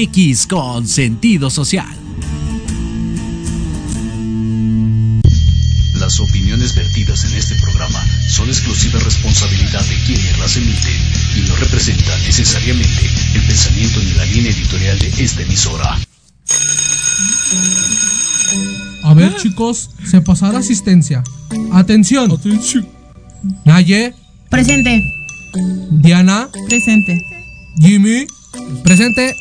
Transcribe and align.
MX 0.00 0.46
con 0.46 0.86
sentido 0.88 1.50
social. 1.50 1.86
Las 5.98 6.20
opiniones 6.20 6.74
vertidas 6.74 7.24
en 7.24 7.36
este 7.36 7.54
programa 7.56 8.02
son 8.28 8.48
exclusiva 8.48 8.98
responsabilidad 9.00 9.84
de 9.84 9.96
quienes 10.06 10.38
las 10.38 10.56
emiten 10.56 10.94
y 11.36 11.48
no 11.48 11.56
representan 11.56 12.22
necesariamente 12.22 13.10
el 13.34 13.42
pensamiento 13.46 14.00
ni 14.00 14.12
la 14.12 14.24
línea 14.24 14.52
editorial 14.52 14.98
de 14.98 15.08
esta 15.22 15.42
emisora. 15.42 15.98
A 19.02 19.14
ver, 19.14 19.36
chicos, 19.36 19.90
se 20.04 20.20
pasará 20.22 20.58
asistencia. 20.58 21.22
Atención. 21.72 22.30
Atención. 22.32 22.88
Naye, 23.64 24.14
Presente. 24.48 25.02
Diana, 25.90 26.48
Presente. 26.68 27.22
Jimmy, 27.80 28.26
presente. 28.82 29.34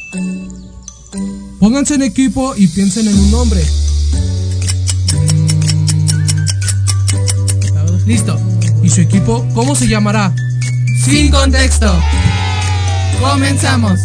Pónganse 1.59 1.95
en 1.95 2.03
equipo 2.03 2.55
y 2.55 2.67
piensen 2.67 3.07
en 3.07 3.19
un 3.19 3.31
nombre. 3.31 3.61
Listo. 8.05 8.39
¿Y 8.81 8.89
su 8.89 9.01
equipo 9.01 9.45
cómo 9.53 9.75
se 9.75 9.87
llamará? 9.87 10.33
Sin 11.05 11.29
contexto. 11.29 11.93
Comenzamos. 13.19 13.99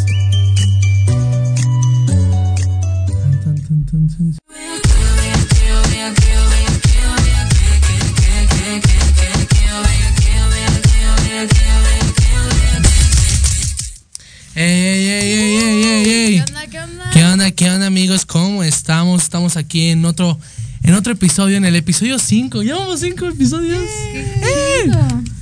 ¿Qué 17.57 17.71
onda, 17.71 17.87
amigos? 17.87 18.27
¿Cómo 18.27 18.65
estamos? 18.65 19.23
Estamos 19.23 19.57
aquí 19.57 19.91
en 19.91 20.05
otro, 20.05 20.39
en 20.83 20.95
otro 20.95 21.13
episodio, 21.13 21.57
en 21.57 21.65
el 21.65 21.77
episodio 21.77 22.19
5. 22.19 22.63
¿Ya 22.65 22.75
vamos 22.75 23.01
5 23.01 23.27
episodios? 23.27 23.83
¡Eh! 24.13 24.91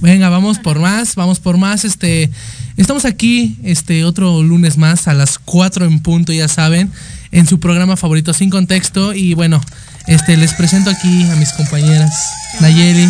Venga, 0.00 0.28
vamos 0.28 0.58
por 0.58 0.78
más, 0.78 1.14
vamos 1.14 1.40
por 1.40 1.56
más. 1.56 1.86
Este, 1.86 2.30
estamos 2.76 3.06
aquí, 3.06 3.56
este, 3.62 4.04
otro 4.04 4.42
lunes 4.42 4.76
más 4.76 5.08
a 5.08 5.14
las 5.14 5.38
4 5.38 5.86
en 5.86 6.00
punto, 6.00 6.32
ya 6.34 6.48
saben, 6.48 6.90
en 7.30 7.46
su 7.46 7.60
programa 7.60 7.96
favorito 7.96 8.34
Sin 8.34 8.50
Contexto. 8.50 9.14
Y 9.14 9.32
bueno, 9.32 9.62
este, 10.06 10.36
les 10.36 10.52
presento 10.52 10.90
aquí 10.90 11.22
a 11.30 11.36
mis 11.36 11.52
compañeras, 11.52 12.12
Nayeli, 12.60 13.08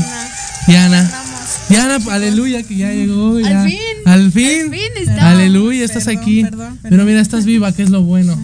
Diana. 0.69 1.11
Diana, 1.69 1.99
aleluya, 2.11 2.63
que 2.63 2.77
ya 2.77 2.93
llegó. 2.93 3.41
ya. 3.41 3.65
fin. 3.65 3.79
Al 4.05 4.31
fin. 4.31 4.63
Al 4.65 4.71
fin 4.71 4.81
estamos. 4.97 5.23
Aleluya, 5.23 5.85
estás 5.85 6.05
Perdón, 6.05 6.23
aquí. 6.23 6.43
perdón, 6.43 6.59
perdón. 6.59 6.91
Pero 6.91 7.05
mira, 7.05 7.21
estás 7.21 7.45
viva, 7.45 7.73
que 7.73 7.83
es 7.83 7.91
lo 7.91 8.03
bueno. 8.03 8.39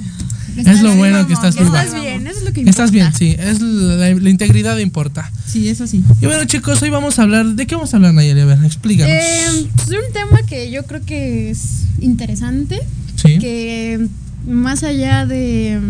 Es 0.67 0.83
lo 0.83 0.95
bueno 0.97 1.27
que 1.27 1.33
estás 1.35 1.57
viva. 1.57 1.83
estás 1.83 2.01
bien, 2.01 2.27
eso 2.27 2.39
es 2.39 2.45
lo 2.45 2.53
que 2.53 2.61
importa. 2.61 2.71
Estás 2.71 2.91
bien, 2.91 3.13
sí. 3.15 3.37
Es 3.39 3.61
la, 3.61 4.11
la 4.15 4.31
integridad 4.31 4.77
importa. 4.79 5.31
Sí, 5.47 5.69
eso 5.69 5.87
sí. 5.87 6.03
Y 6.21 6.27
bueno, 6.27 6.45
chicos, 6.45 6.81
hoy 6.83 6.91
vamos 6.91 7.19
a 7.19 7.23
hablar. 7.23 7.47
¿De 7.47 7.67
qué 7.67 7.75
vamos 7.75 7.93
a 7.95 7.97
hablar, 7.97 8.15
Nayeli? 8.15 8.41
A 8.41 8.45
ver, 8.45 8.65
explícanos. 8.65 9.13
Eh, 9.13 9.67
pues 9.77 9.89
un 9.89 10.13
tema 10.13 10.43
que 10.47 10.71
yo 10.71 10.85
creo 10.85 11.05
que 11.05 11.51
es 11.51 11.85
interesante, 12.01 12.81
sí. 13.17 13.39
que 13.39 14.07
más 14.47 14.83
allá 14.83 15.27
de, 15.27 15.81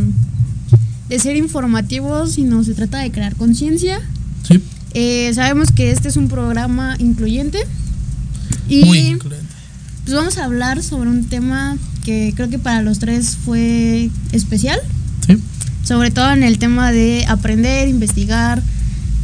de 1.08 1.18
ser 1.18 1.36
informativos, 1.36 2.32
sino 2.32 2.62
se 2.64 2.74
trata 2.74 2.98
de 2.98 3.10
crear 3.10 3.34
conciencia. 3.36 4.00
Sí. 4.46 4.60
Eh, 4.94 5.32
sabemos 5.34 5.70
que 5.72 5.90
este 5.90 6.08
es 6.08 6.16
un 6.16 6.28
programa 6.28 6.96
incluyente 6.98 7.58
y 8.68 8.84
Muy 8.84 8.98
incluyente. 8.98 9.46
pues 10.04 10.16
vamos 10.16 10.38
a 10.38 10.44
hablar 10.44 10.82
sobre 10.82 11.10
un 11.10 11.24
tema 11.26 11.76
que 12.08 12.32
creo 12.34 12.48
que 12.48 12.58
para 12.58 12.80
los 12.80 12.98
tres 13.00 13.36
fue 13.44 14.08
especial, 14.32 14.80
Sí. 15.26 15.36
sobre 15.84 16.10
todo 16.10 16.32
en 16.32 16.42
el 16.42 16.58
tema 16.58 16.90
de 16.90 17.26
aprender, 17.28 17.86
investigar, 17.86 18.62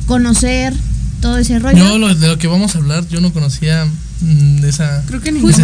conocer, 0.07 0.75
todo 1.23 1.39
ese 1.39 1.59
rollo. 1.61 1.79
Yo, 1.79 1.97
lo, 1.97 2.15
de 2.15 2.27
lo 2.29 2.37
que 2.37 2.47
vamos 2.47 2.75
a 2.75 2.79
hablar, 2.79 3.09
yo 3.09 3.23
no 3.23 3.33
conocía 3.33 3.87
mm, 4.21 4.61
de 4.61 4.69
esa. 4.69 5.03
Creo 5.07 5.23
que 5.23 5.33
Justo. 5.33 5.63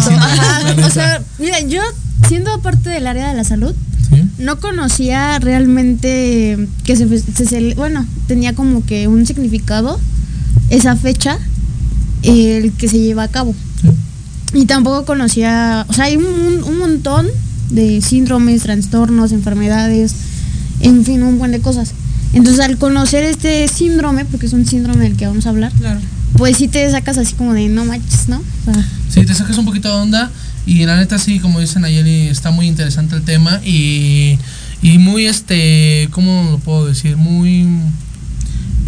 O 0.83 0.89
sea, 0.89 1.21
mira, 1.37 1.59
yo 1.61 1.81
siendo 2.27 2.59
parte 2.63 2.89
del 2.89 3.05
área 3.05 3.29
de 3.29 3.35
la 3.35 3.43
salud, 3.43 3.75
Sí. 4.09 4.23
no 4.39 4.59
conocía 4.59 5.37
realmente 5.37 6.57
que 6.83 6.95
se, 6.95 7.07
se- 7.19 7.45
se- 7.45 7.75
bueno, 7.75 8.05
tenía 8.27 8.55
como 8.55 8.83
que 8.83 9.07
un 9.07 9.27
significado 9.27 9.99
esa 10.71 10.95
fecha 10.95 11.37
el 12.23 12.71
que 12.73 12.87
se 12.89 12.97
lleva 12.99 13.23
a 13.23 13.27
cabo. 13.27 13.53
Y 14.53 14.65
tampoco 14.65 15.05
conocía, 15.05 15.85
o 15.89 15.93
sea, 15.93 16.05
hay 16.05 16.17
un, 16.17 16.63
un 16.63 16.77
montón 16.77 17.27
de 17.69 18.01
síndromes, 18.01 18.63
trastornos, 18.63 19.31
enfermedades, 19.31 20.13
en 20.81 21.05
fin, 21.05 21.23
un 21.23 21.37
buen 21.39 21.51
de 21.51 21.59
cosas. 21.61 21.93
Entonces, 22.33 22.59
al 22.63 22.77
conocer 22.77 23.23
este 23.23 23.67
síndrome, 23.67 24.25
porque 24.25 24.45
es 24.45 24.53
un 24.53 24.65
síndrome 24.65 25.03
del 25.03 25.15
que 25.15 25.25
vamos 25.27 25.45
a 25.45 25.49
hablar, 25.49 25.71
Claro. 25.79 25.99
pues 26.37 26.57
sí 26.57 26.67
te 26.67 26.89
sacas 26.91 27.17
así 27.17 27.33
como 27.33 27.53
de 27.53 27.67
no 27.69 27.85
manches, 27.85 28.27
¿no? 28.29 28.37
O 28.37 28.73
sea, 28.73 28.85
Sí, 29.09 29.25
te 29.25 29.33
sacas 29.33 29.57
un 29.57 29.65
poquito 29.65 29.87
de 29.89 29.95
onda. 29.95 30.31
Y 30.65 30.85
la 30.85 30.95
neta, 30.97 31.17
sí, 31.17 31.39
como 31.39 31.59
dice 31.59 31.79
Nayeli, 31.79 32.27
está 32.27 32.51
muy 32.51 32.67
interesante 32.67 33.15
el 33.15 33.23
tema. 33.23 33.59
Y, 33.65 34.37
y 34.81 34.97
muy, 34.99 35.25
este. 35.25 36.07
¿Cómo 36.11 36.47
lo 36.51 36.59
puedo 36.59 36.85
decir? 36.85 37.17
Muy. 37.17 37.67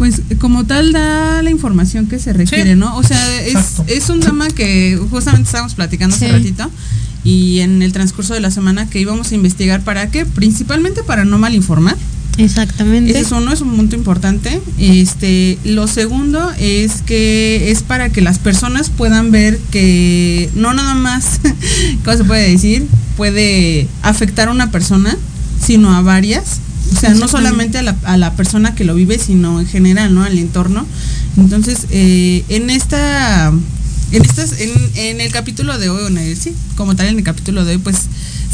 Pues 0.04 0.20
como 0.38 0.66
tal 0.66 0.92
da 0.92 1.40
la 1.42 1.48
información 1.50 2.06
que 2.08 2.18
se 2.18 2.34
requiere, 2.34 2.74
Sí. 2.74 2.78
¿no? 2.78 2.94
O 2.98 3.02
sea, 3.02 3.40
es, 3.40 4.10
un 4.10 4.20
tema 4.20 4.48
que 4.48 5.00
justamente 5.08 5.46
estábamos 5.46 5.74
platicando 5.74 6.14
hace 6.14 6.26
Sí. 6.26 6.32
ratito 6.32 6.70
y 7.24 7.60
en 7.60 7.80
el 7.80 7.94
transcurso 7.94 8.34
de 8.34 8.40
la 8.40 8.50
semana 8.50 8.86
que 8.86 9.00
íbamos 9.00 9.32
a 9.32 9.34
investigar 9.34 9.80
para 9.80 10.10
qué, 10.10 10.26
principalmente 10.26 11.02
para 11.04 11.24
no 11.24 11.38
malinformar. 11.38 11.96
exactamente. 12.36 13.12
Ese 13.12 13.20
es 13.20 13.32
uno, 13.32 13.50
es 13.50 13.62
un 13.62 13.74
punto 13.76 13.96
importante. 13.96 14.60
Este, 14.78 15.56
lo 15.64 15.86
segundo 15.86 16.52
es 16.58 17.00
que 17.00 17.70
es 17.70 17.82
para 17.82 18.10
que 18.10 18.20
las 18.20 18.38
personas 18.38 18.90
puedan 18.90 19.30
ver 19.30 19.58
que 19.70 20.50
no 20.54 20.74
nada 20.74 20.92
más, 20.96 21.40
¿cómo 22.04 22.14
se 22.18 22.24
puede 22.24 22.50
decir? 22.50 22.86
Puede 23.16 23.88
afectar 24.02 24.48
a 24.48 24.50
una 24.50 24.70
persona, 24.70 25.16
sino 25.64 25.94
a 25.94 26.02
varias. 26.02 26.60
O 26.94 27.00
sea, 27.00 27.10
no 27.14 27.28
solamente 27.28 27.78
a 27.78 27.82
la, 27.82 27.96
a 28.04 28.16
la 28.16 28.32
persona 28.34 28.74
que 28.74 28.84
lo 28.84 28.94
vive, 28.94 29.18
sino 29.18 29.60
en 29.60 29.66
general, 29.66 30.14
¿no? 30.14 30.22
Al 30.22 30.38
entorno. 30.38 30.86
Entonces, 31.36 31.86
eh, 31.90 32.44
en 32.48 32.70
esta, 32.70 33.48
en 34.12 34.22
estas, 34.24 34.60
en, 34.60 34.70
en 34.94 35.20
el 35.20 35.32
capítulo 35.32 35.76
de 35.78 35.88
hoy, 35.88 36.02
o 36.04 36.06
en 36.08 36.18
el- 36.18 36.36
sí, 36.36 36.54
como 36.76 36.94
tal 36.94 37.06
en 37.08 37.18
el 37.18 37.24
capítulo 37.24 37.64
de 37.64 37.72
hoy, 37.72 37.78
pues 37.78 37.96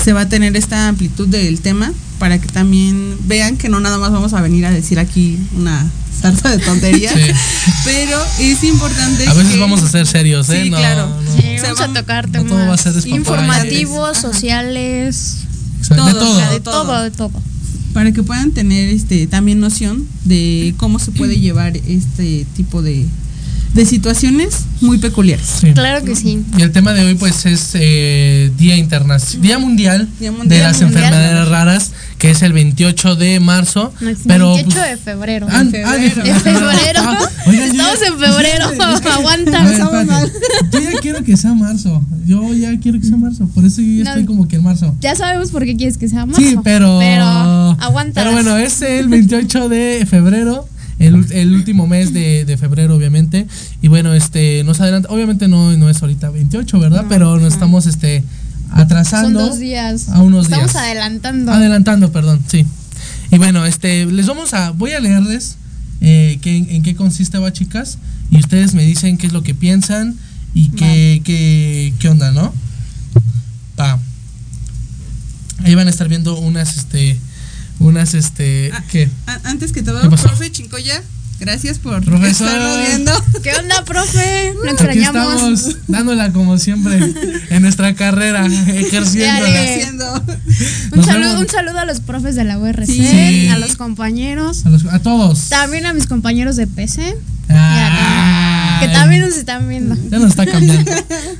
se 0.02 0.12
va 0.12 0.23
a 0.23 0.28
tener 0.28 0.56
esta 0.56 0.88
amplitud 0.88 1.28
del 1.28 1.61
tema 1.61 1.92
para 2.18 2.40
que 2.40 2.47
también 2.49 3.16
vean 3.26 3.56
que 3.59 3.68
no 3.68 3.80
nada 3.80 3.99
más 3.99 4.11
vamos 4.12 4.32
a 4.32 4.40
venir 4.40 4.64
a 4.66 4.70
decir 4.70 4.99
aquí 4.99 5.38
una 5.56 5.87
sarta 6.20 6.50
de 6.50 6.59
tonterías, 6.59 7.14
Sí. 7.14 7.20
pero 7.85 8.18
es 8.38 8.64
importante. 8.64 9.26
A 9.26 9.35
veces 9.35 9.52
que- 9.54 9.61
vamos 9.61 9.82
a 9.82 9.88
ser 9.88 10.06
serios, 10.06 10.49
¿eh? 10.50 10.62
Sí, 10.64 10.70
no, 10.70 10.78
claro. 10.78 11.09
no. 11.09 11.32
Sí, 11.32 11.49
O 11.56 11.61
sea, 11.61 11.75
vamos 11.75 11.80
a 11.97 12.00
tocar 12.00 12.26
no 12.26 12.32
temas 12.32 12.49
todo 12.49 12.66
va 12.68 12.75
a 12.75 12.76
ser 12.78 13.06
informativos, 13.09 14.11
Ajá. 14.18 14.32
sociales, 14.32 15.37
Exacto, 15.80 16.06
de 16.06 16.12
todo, 16.12 16.20
todo. 16.20 16.32
o 16.32 16.38
sea, 16.38 16.50
de 16.50 16.61
todo. 16.61 16.82
todo, 16.85 17.02
de 17.02 17.11
todo. 17.11 17.30
Para 17.92 18.12
que 18.12 18.23
puedan 18.23 18.52
tener 18.52 18.88
este 18.88 19.26
también 19.26 19.61
noción 19.61 20.06
de 20.25 20.75
cómo 20.76 20.99
se 20.99 21.12
puede 21.12 21.37
llevar 21.40 21.76
este 21.76 22.47
tipo 22.56 22.82
de, 22.82 23.06
de 23.74 23.86
situaciones 23.86 24.64
muy 24.80 24.98
peculiares. 24.98 25.46
Sí. 25.60 25.72
Claro 25.72 26.04
que 26.04 26.16
sí. 26.16 26.42
Y 26.56 26.62
el 26.62 26.72
tema 26.72 26.92
de 26.92 27.04
hoy 27.04 27.14
pues 27.14 27.46
es 27.46 27.70
eh, 27.74 28.50
Día 28.58 28.76
Internacional, 28.76 29.42
Día 29.46 29.58
Mundial, 29.58 30.08
Día 30.18 30.30
de 30.32 30.58
las 30.58 30.80
Mundial. 30.80 31.04
Enfermedades 31.04 31.48
Raras, 31.48 31.92
que 32.18 32.30
es 32.30 32.42
el 32.42 32.52
28 32.52 33.14
de 33.16 33.38
marzo. 33.40 33.92
No, 34.00 34.08
es 34.08 34.18
pero 34.26 34.54
28 34.54 34.76
pues, 34.76 34.90
de 34.90 34.96
febrero. 34.96 35.46
ah, 35.50 35.64
de 35.64 35.84
ah, 35.84 35.92
febrero. 35.92 36.22
de 36.24 36.34
febrero. 36.40 37.00
Ah, 37.02 37.28
oigan, 37.46 37.70
Estamos 37.70 38.00
ya- 38.00 38.06
en 38.06 38.18
febrero. 38.18 38.64
Aguanta. 39.12 39.62
Ver, 39.64 39.72
estamos 39.72 40.06
mal. 40.06 40.32
Yo 40.72 40.80
ya 40.80 40.98
quiero 41.00 41.24
que 41.24 41.36
sea 41.36 41.54
marzo. 41.54 42.02
Yo 42.26 42.52
ya 42.54 42.78
quiero 42.80 43.00
que 43.00 43.06
sea 43.06 43.16
marzo. 43.16 43.48
Por 43.54 43.64
eso 43.64 43.80
yo 43.82 43.92
ya 43.98 44.04
No. 44.04 44.10
estoy 44.10 44.24
como 44.24 44.48
que 44.48 44.56
en 44.56 44.62
marzo. 44.64 44.94
Ya 45.00 45.14
sabemos 45.14 45.50
por 45.50 45.64
qué 45.64 45.76
quieres 45.76 45.96
que 45.96 46.08
sea 46.08 46.26
marzo. 46.26 46.40
Sí, 46.40 46.56
pero. 46.64 46.98
Pero 46.98 47.24
aguanta. 47.24 48.20
Pero 48.22 48.32
bueno, 48.32 48.56
es 48.56 48.82
el 48.82 49.08
28 49.08 49.68
de 49.68 50.06
febrero. 50.08 50.66
El, 51.00 51.26
el 51.33 51.52
último 51.54 51.87
mes 51.88 52.12
de, 52.12 52.45
de 52.45 52.57
febrero, 52.57 52.95
obviamente. 52.95 53.47
Y 53.83 53.88
bueno, 53.88 54.14
este, 54.14 54.62
nos 54.64 54.80
adelanta. 54.80 55.09
Obviamente 55.11 55.49
no, 55.49 55.76
no 55.76 55.88
es 55.88 56.00
ahorita 56.02 56.30
28, 56.30 56.78
¿verdad? 56.78 57.02
No, 57.02 57.09
pero 57.09 57.33
nos 57.33 57.40
no. 57.42 57.49
estamos 57.49 57.87
este, 57.87 58.23
Son 58.71 58.80
atrasando. 58.80 59.40
dos 59.40 59.59
días. 59.59 60.09
a 60.11 60.23
unos 60.23 60.45
Estamos 60.45 60.73
días. 60.73 60.85
adelantando. 60.85 61.52
Adelantando, 61.52 62.12
perdón, 62.12 62.40
sí. 62.47 62.64
Y 63.33 63.38
bueno, 63.38 63.64
este, 63.66 64.07
les 64.07 64.26
vamos 64.26 64.54
a, 64.54 64.71
voy 64.71 64.92
a 64.92 65.00
leerles 65.00 65.57
eh, 66.02 66.38
qué, 66.42 66.57
en 66.57 66.83
qué 66.83 66.95
consiste 66.95 67.38
va, 67.38 67.52
chicas, 67.52 67.99
y 68.30 68.38
ustedes 68.38 68.75
me 68.75 68.85
dicen 68.85 69.16
qué 69.19 69.26
es 69.26 69.33
lo 69.33 69.42
que 69.42 69.54
piensan 69.54 70.16
y 70.54 70.69
qué, 70.71 71.23
qué, 71.25 71.95
qué 71.99 72.09
onda, 72.09 72.30
¿no? 72.33 72.52
Va. 73.78 73.99
Ahí 75.64 75.75
van 75.75 75.87
a 75.87 75.90
estar 75.90 76.09
viendo 76.09 76.38
unas, 76.38 76.76
este, 76.76 77.19
unas, 77.80 78.14
este, 78.14 78.70
Ah, 78.72 78.84
¿qué? 78.90 79.08
A- 79.26 79.40
Antes 79.50 79.72
que 79.72 79.82
todo, 79.82 80.00
profe 80.08 80.52
Chincoya, 80.52 81.02
Gracias 81.40 81.78
por 81.78 82.04
Profesor. 82.04 82.49
estarnos 82.49 82.87
viendo. 82.87 83.12
¿Qué 83.42 83.54
onda, 83.54 83.82
profe? 83.87 84.52
Lo 84.56 84.60
Aquí 84.60 84.70
extrañamos. 84.72 85.34
estamos 85.60 85.76
dándola 85.88 86.32
como 86.32 86.58
siempre 86.58 87.00
en 87.49 87.62
nuestra 87.62 87.94
carrera, 87.94 88.44
ejerciendo. 88.44 90.22
Un 90.92 90.96
Nos 90.99 91.06
saludo, 91.06 91.28
vemos. 91.30 91.40
un 91.44 91.49
saludo 91.49 91.78
a 91.78 91.87
los 91.87 92.00
profes 92.00 92.34
de 92.34 92.44
la 92.44 92.58
URC, 92.58 92.84
Sí. 92.87 93.49
a 93.49 93.56
los 93.58 93.76
compañeros, 93.76 94.66
A, 94.66 94.68
los- 94.68 94.84
a 94.84 94.99
todos. 94.99 95.49
también 95.49 95.87
a 95.87 95.94
mis 95.94 96.06
compañeros 96.06 96.56
de 96.56 96.66
PC, 96.66 97.16
Ay. 97.49 98.87
que 98.87 98.92
también 98.92 99.22
nos 99.22 99.34
están 99.37 99.66
viendo. 99.66 99.96
Ya 100.10 100.18
nos 100.18 100.30
está 100.30 100.44
cambiando. 100.44 100.90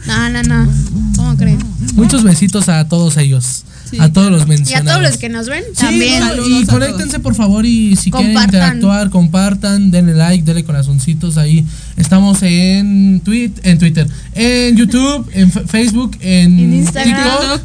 No, 0.07 0.31
no, 0.31 0.43
no. 0.45 0.73
¿Cómo 1.17 1.37
creen? 1.37 1.59
Muchos 1.93 2.23
besitos 2.25 2.71
a 2.71 2.89
todos 2.89 3.19
ellos. 3.19 3.65
Sí, 3.91 3.97
a 3.99 4.13
todos 4.13 4.31
los 4.31 4.43
Y 4.43 4.45
a 4.45 4.47
mencionados. 4.47 4.93
todos 5.01 5.11
los 5.11 5.19
que 5.19 5.29
nos 5.29 5.49
ven, 5.49 5.65
Sí, 5.75 5.81
también. 5.85 6.21
Saludos 6.23 6.63
y 6.63 6.67
conéctense 6.67 7.19
por 7.21 7.35
favor 7.35 7.67
y 7.67 7.97
si 7.97 8.11
quieren 8.11 8.37
interactuar, 8.41 9.11
compartan, 9.11 9.91
denle 9.91 10.15
like, 10.15 10.45
denle 10.45 10.65
corazoncitos 10.65 11.37
ahí. 11.37 11.65
Estamos 11.97 12.43
en 12.43 13.21
tweet, 13.25 13.53
en 13.63 13.79
Twitter, 13.79 14.07
en 14.35 14.77
YouTube, 14.77 15.29
en 15.33 15.49
F- 15.49 15.63
Facebook, 15.67 16.17
en, 16.21 16.59
En 16.59 16.73
Instagram. 16.75 17.17
TikTok, 17.17 17.63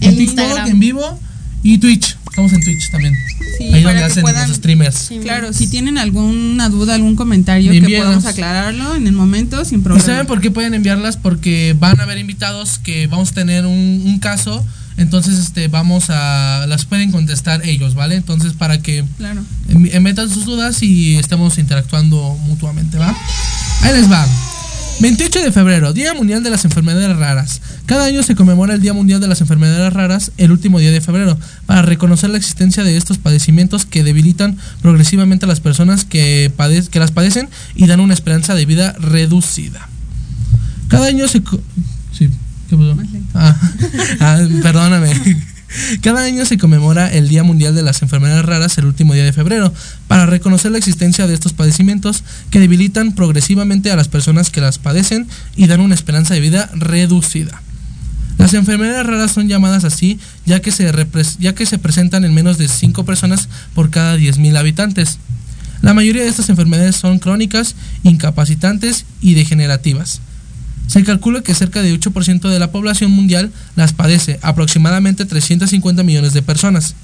En 0.00 0.08
en 0.10 0.16
TikTok, 0.16 0.38
Instagram. 0.44 0.68
en 0.70 0.80
vivo 0.80 1.20
y 1.62 1.78
Twitch. 1.78 2.16
Estamos 2.30 2.52
en 2.52 2.62
Twitch 2.62 2.90
también. 2.92 3.14
Sí, 3.58 3.64
ahí 3.64 3.70
para 3.82 3.94
donde 3.94 3.98
que 3.98 4.04
hacen 4.04 4.22
puedan- 4.22 4.48
los 4.48 4.56
streamers. 4.58 5.10
Claro, 5.22 5.52
si 5.52 5.66
tienen 5.66 5.98
alguna 5.98 6.68
duda, 6.68 6.94
algún 6.94 7.16
comentario, 7.16 7.72
Me 7.72 7.80
que 7.82 7.98
podamos 7.98 8.26
aclararlo 8.26 8.94
en 8.94 9.06
el 9.08 9.12
momento 9.12 9.64
sin 9.64 9.80
¿Y 9.80 9.82
problema. 9.82 10.06
saben 10.06 10.26
por 10.28 10.40
qué 10.40 10.50
pueden 10.52 10.74
enviarlas? 10.74 11.16
Porque 11.16 11.74
van 11.78 11.98
a 11.98 12.04
haber 12.04 12.18
invitados 12.18 12.78
que 12.78 13.08
vamos 13.08 13.30
a 13.32 13.34
tener 13.34 13.66
un, 13.66 14.02
un 14.06 14.18
caso, 14.20 14.64
entonces 14.98 15.38
este 15.38 15.68
vamos 15.68 16.10
a 16.10 16.66
las 16.68 16.84
pueden 16.84 17.10
contestar 17.10 17.64
ellos, 17.66 17.94
¿vale? 17.94 18.16
Entonces 18.16 18.52
para 18.52 18.82
que 18.82 19.04
Claro. 19.16 19.42
em- 19.68 20.02
metan 20.02 20.28
sus 20.28 20.44
dudas 20.44 20.82
y 20.82 21.16
estemos 21.16 21.56
interactuando 21.58 22.36
mutuamente, 22.46 22.98
¿va? 22.98 23.16
Ahí 23.82 23.94
les 23.94 24.10
va. 24.10 24.26
28 25.00 25.42
de 25.42 25.52
febrero, 25.52 25.92
Día 25.92 26.12
Mundial 26.12 26.42
de 26.42 26.50
las 26.50 26.64
Enfermedades 26.64 27.16
Raras. 27.16 27.60
Cada 27.86 28.06
año 28.06 28.24
se 28.24 28.34
conmemora 28.34 28.74
el 28.74 28.80
Día 28.80 28.92
Mundial 28.92 29.20
de 29.20 29.28
las 29.28 29.40
Enfermedades 29.40 29.92
Raras 29.92 30.32
el 30.38 30.50
último 30.50 30.80
día 30.80 30.90
de 30.90 31.00
febrero 31.00 31.38
para 31.66 31.82
reconocer 31.82 32.30
la 32.30 32.36
existencia 32.38 32.82
de 32.82 32.96
estos 32.96 33.16
padecimientos 33.16 33.86
que 33.86 34.02
debilitan 34.02 34.58
progresivamente 34.82 35.44
a 35.46 35.48
las 35.48 35.60
personas 35.60 36.04
que, 36.04 36.52
que 36.90 36.98
las 36.98 37.12
padecen 37.12 37.48
y 37.76 37.86
dan 37.86 38.00
una 38.00 38.12
esperanza 38.12 38.56
de 38.56 38.66
vida 38.66 38.92
reducida. 38.98 39.88
Cada 40.88 41.06
año 41.06 41.28
se... 41.28 41.42
Sí, 42.12 42.28
Ah, 43.34 43.56
ah, 44.20 44.38
perdóname. 44.62 45.12
Cada 46.02 46.22
año 46.24 46.44
se 46.46 46.56
conmemora 46.56 47.08
el 47.08 47.28
Día 47.28 47.44
Mundial 47.44 47.74
de 47.74 47.82
las 47.82 48.00
Enfermedades 48.02 48.44
Raras 48.44 48.78
el 48.78 48.86
último 48.86 49.12
día 49.14 49.24
de 49.24 49.32
febrero 49.32 49.72
para 50.06 50.26
reconocer 50.26 50.72
la 50.72 50.78
existencia 50.78 51.26
de 51.26 51.34
estos 51.34 51.52
padecimientos 51.52 52.24
que 52.50 52.58
debilitan 52.58 53.12
progresivamente 53.12 53.90
a 53.90 53.96
las 53.96 54.08
personas 54.08 54.50
que 54.50 54.62
las 54.62 54.78
padecen 54.78 55.26
y 55.56 55.66
dan 55.66 55.80
una 55.80 55.94
esperanza 55.94 56.34
de 56.34 56.40
vida 56.40 56.70
reducida. 56.74 57.62
Las 58.38 58.54
enfermedades 58.54 59.04
raras 59.06 59.32
son 59.32 59.48
llamadas 59.48 59.84
así 59.84 60.18
ya 60.46 60.60
que 60.60 60.70
se, 60.70 60.90
ya 61.38 61.54
que 61.54 61.66
se 61.66 61.78
presentan 61.78 62.24
en 62.24 62.32
menos 62.32 62.56
de 62.56 62.68
5 62.68 63.04
personas 63.04 63.48
por 63.74 63.90
cada 63.90 64.16
10.000 64.16 64.56
habitantes. 64.56 65.18
La 65.82 65.94
mayoría 65.94 66.22
de 66.22 66.28
estas 66.28 66.48
enfermedades 66.48 66.96
son 66.96 67.18
crónicas, 67.18 67.74
incapacitantes 68.04 69.04
y 69.20 69.34
degenerativas. 69.34 70.20
Se 70.88 71.04
calcula 71.04 71.42
que 71.42 71.54
cerca 71.54 71.82
de 71.82 71.94
8% 71.94 72.48
de 72.48 72.58
la 72.58 72.72
población 72.72 73.10
mundial 73.10 73.52
las 73.76 73.92
padece, 73.92 74.38
aproximadamente 74.42 75.26
350 75.26 76.02
millones 76.02 76.32
de 76.32 76.42
personas. 76.42 76.94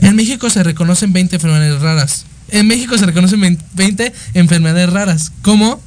En 0.00 0.16
México 0.16 0.50
se 0.50 0.64
reconocen 0.64 1.12
20 1.12 1.36
enfermedades 1.36 1.80
raras. 1.80 2.26
En 2.48 2.66
México 2.66 2.98
se 2.98 3.06
reconocen 3.06 3.58
20 3.74 4.12
enfermedades 4.34 4.90
raras, 4.92 5.32
como 5.42 5.80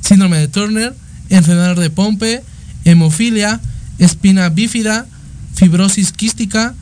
síndrome 0.00 0.38
de 0.38 0.48
Turner, 0.48 0.94
enfermedad 1.28 1.76
de 1.76 1.90
Pompe, 1.90 2.42
hemofilia, 2.84 3.60
espina 3.98 4.48
bífida, 4.48 5.06
fibrosis 5.54 6.12
quística, 6.12 6.74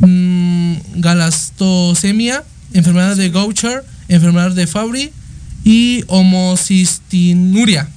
mm, 0.00 0.74
galastosemia, 0.96 2.44
enfermedad 2.74 3.16
de 3.16 3.30
Gaucher, 3.30 3.82
enfermedad 4.08 4.52
de 4.52 4.66
Fabry 4.66 5.10
y 5.64 6.04
homocistinuria. 6.08 7.88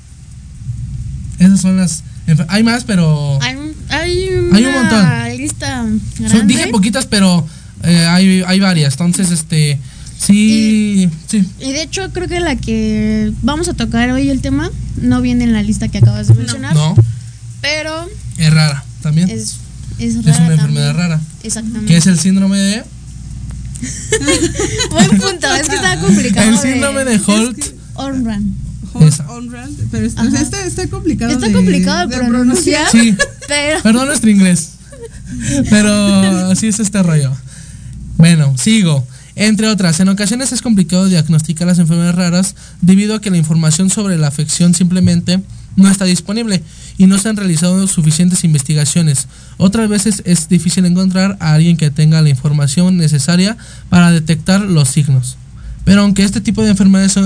Esas 1.39 1.61
son 1.61 1.77
las. 1.77 2.03
Hay 2.47 2.63
más, 2.63 2.83
pero. 2.83 3.39
Hay, 3.41 3.55
un- 3.55 3.73
hay, 3.89 4.11
Hay 4.53 4.65
un 4.65 4.73
una 4.73 4.81
montón. 4.81 5.37
lista 5.37 5.85
dije 6.45 6.67
poquitas, 6.67 7.05
pero 7.05 7.45
eh, 7.83 8.05
hay, 8.07 8.43
hay 8.45 8.59
varias. 8.59 8.93
Entonces, 8.93 9.31
este. 9.31 9.79
Sí. 10.19 11.09
Sí. 11.27 11.45
Y 11.61 11.71
de 11.71 11.81
hecho 11.81 12.11
creo 12.11 12.27
que 12.27 12.41
la 12.41 12.57
que 12.57 13.31
vamos 13.41 13.69
a 13.69 13.73
tocar 13.73 14.11
hoy 14.11 14.29
el 14.29 14.41
tema 14.41 14.69
no 15.01 15.21
viene 15.21 15.45
en 15.45 15.53
la 15.53 15.63
lista 15.63 15.87
que 15.87 15.99
acabas 15.99 16.27
de 16.27 16.33
mencionar, 16.33 16.73
No. 16.75 16.93
pero 17.61 18.05
Es 18.37 18.53
rara 18.53 18.83
también. 19.01 19.29
es, 19.29 19.55
es 19.97 20.15
Es 20.15 20.25
rara 20.25 20.43
una 20.43 20.53
enfermedad 20.55 20.93
rara. 20.93 21.21
Exactamente. 21.41 21.85
Que 21.87 21.95
es 21.97 22.05
el 22.07 22.19
síndrome 22.19 22.57
de. 22.57 22.83
Buen 24.91 25.07
punto, 25.19 25.53
es 25.55 25.69
que 25.69 25.75
está 25.75 25.97
complicado. 26.01 26.49
El 26.49 26.57
síndrome 26.57 27.05
de 27.05 27.21
Holt. 27.25 27.63
Orran. 27.93 28.53
Pero 29.91 30.05
es- 30.05 30.15
o 30.15 30.19
Ajá. 30.19 30.31
sea, 30.31 30.41
está, 30.41 30.65
está 30.65 30.87
complicado. 30.87 31.31
Está 31.31 31.47
de- 31.47 31.53
complicado 31.53 32.07
de 32.07 32.17
pronunciar, 32.17 32.89
Sí. 32.91 33.15
pero 33.47 33.79
Perdón 33.83 34.07
nuestro 34.07 34.29
inglés. 34.29 34.71
Pero 35.69 36.51
así 36.51 36.67
es 36.67 36.79
este 36.79 37.01
rollo. 37.03 37.31
Bueno, 38.17 38.57
sigo. 38.57 39.05
Entre 39.35 39.67
otras, 39.69 39.99
en 40.01 40.09
ocasiones 40.09 40.51
es 40.51 40.61
complicado 40.61 41.05
diagnosticar 41.07 41.65
las 41.67 41.79
enfermedades 41.79 42.15
raras 42.15 42.55
debido 42.81 43.15
a 43.15 43.21
que 43.21 43.29
la 43.29 43.37
información 43.37 43.89
sobre 43.89 44.17
la 44.17 44.27
afección 44.27 44.73
simplemente 44.73 45.39
no 45.77 45.89
está 45.89 46.03
disponible 46.03 46.61
y 46.97 47.05
no 47.05 47.17
se 47.19 47.29
han 47.29 47.37
realizado 47.37 47.87
suficientes 47.87 48.43
investigaciones. 48.43 49.27
Otras 49.57 49.87
veces 49.87 50.21
es 50.25 50.49
difícil 50.49 50.85
encontrar 50.85 51.37
a 51.39 51.53
alguien 51.53 51.77
que 51.77 51.89
tenga 51.89 52.21
la 52.21 52.27
información 52.27 52.97
necesaria 52.97 53.55
para 53.89 54.11
detectar 54.11 54.59
los 54.61 54.89
signos. 54.89 55.37
Pero 55.89 56.01
aunque 56.01 56.21
este 56.23 56.39
tipo 56.39 56.61
de 56.61 56.69
enfermedades 56.69 57.17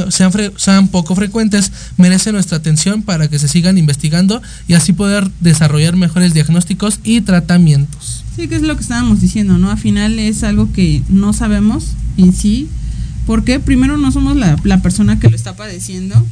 sean, 0.55 0.87
poco 0.87 1.15
frecuentes, 1.15 1.69
merece 1.97 2.31
nuestra 2.31 2.59
atención 2.59 3.01
para 3.01 3.27
que 3.27 3.37
se 3.37 3.49
sigan 3.49 3.77
investigando 3.77 4.41
y 4.69 4.75
así 4.75 4.93
poder 4.93 5.29
desarrollar 5.41 5.97
mejores 5.97 6.33
diagnósticos 6.33 7.01
y 7.03 7.19
tratamientos. 7.19 8.23
Sí, 8.37 8.47
que 8.47 8.55
es 8.55 8.61
lo 8.61 8.77
que 8.77 8.83
estábamos 8.83 9.19
diciendo, 9.19 9.57
¿no? 9.57 9.69
Al 9.69 9.77
final 9.77 10.17
es 10.17 10.45
algo 10.45 10.71
que 10.71 11.01
no 11.09 11.33
sabemos 11.33 11.87
en 12.17 12.33
sí, 12.33 12.69
porque 13.25 13.59
primero 13.59 13.97
no 13.97 14.13
somos 14.13 14.37
la 14.37 14.81
persona 14.81 15.19
que 15.19 15.29
lo 15.29 15.35
está 15.35 15.57
padeciendo 15.57 16.25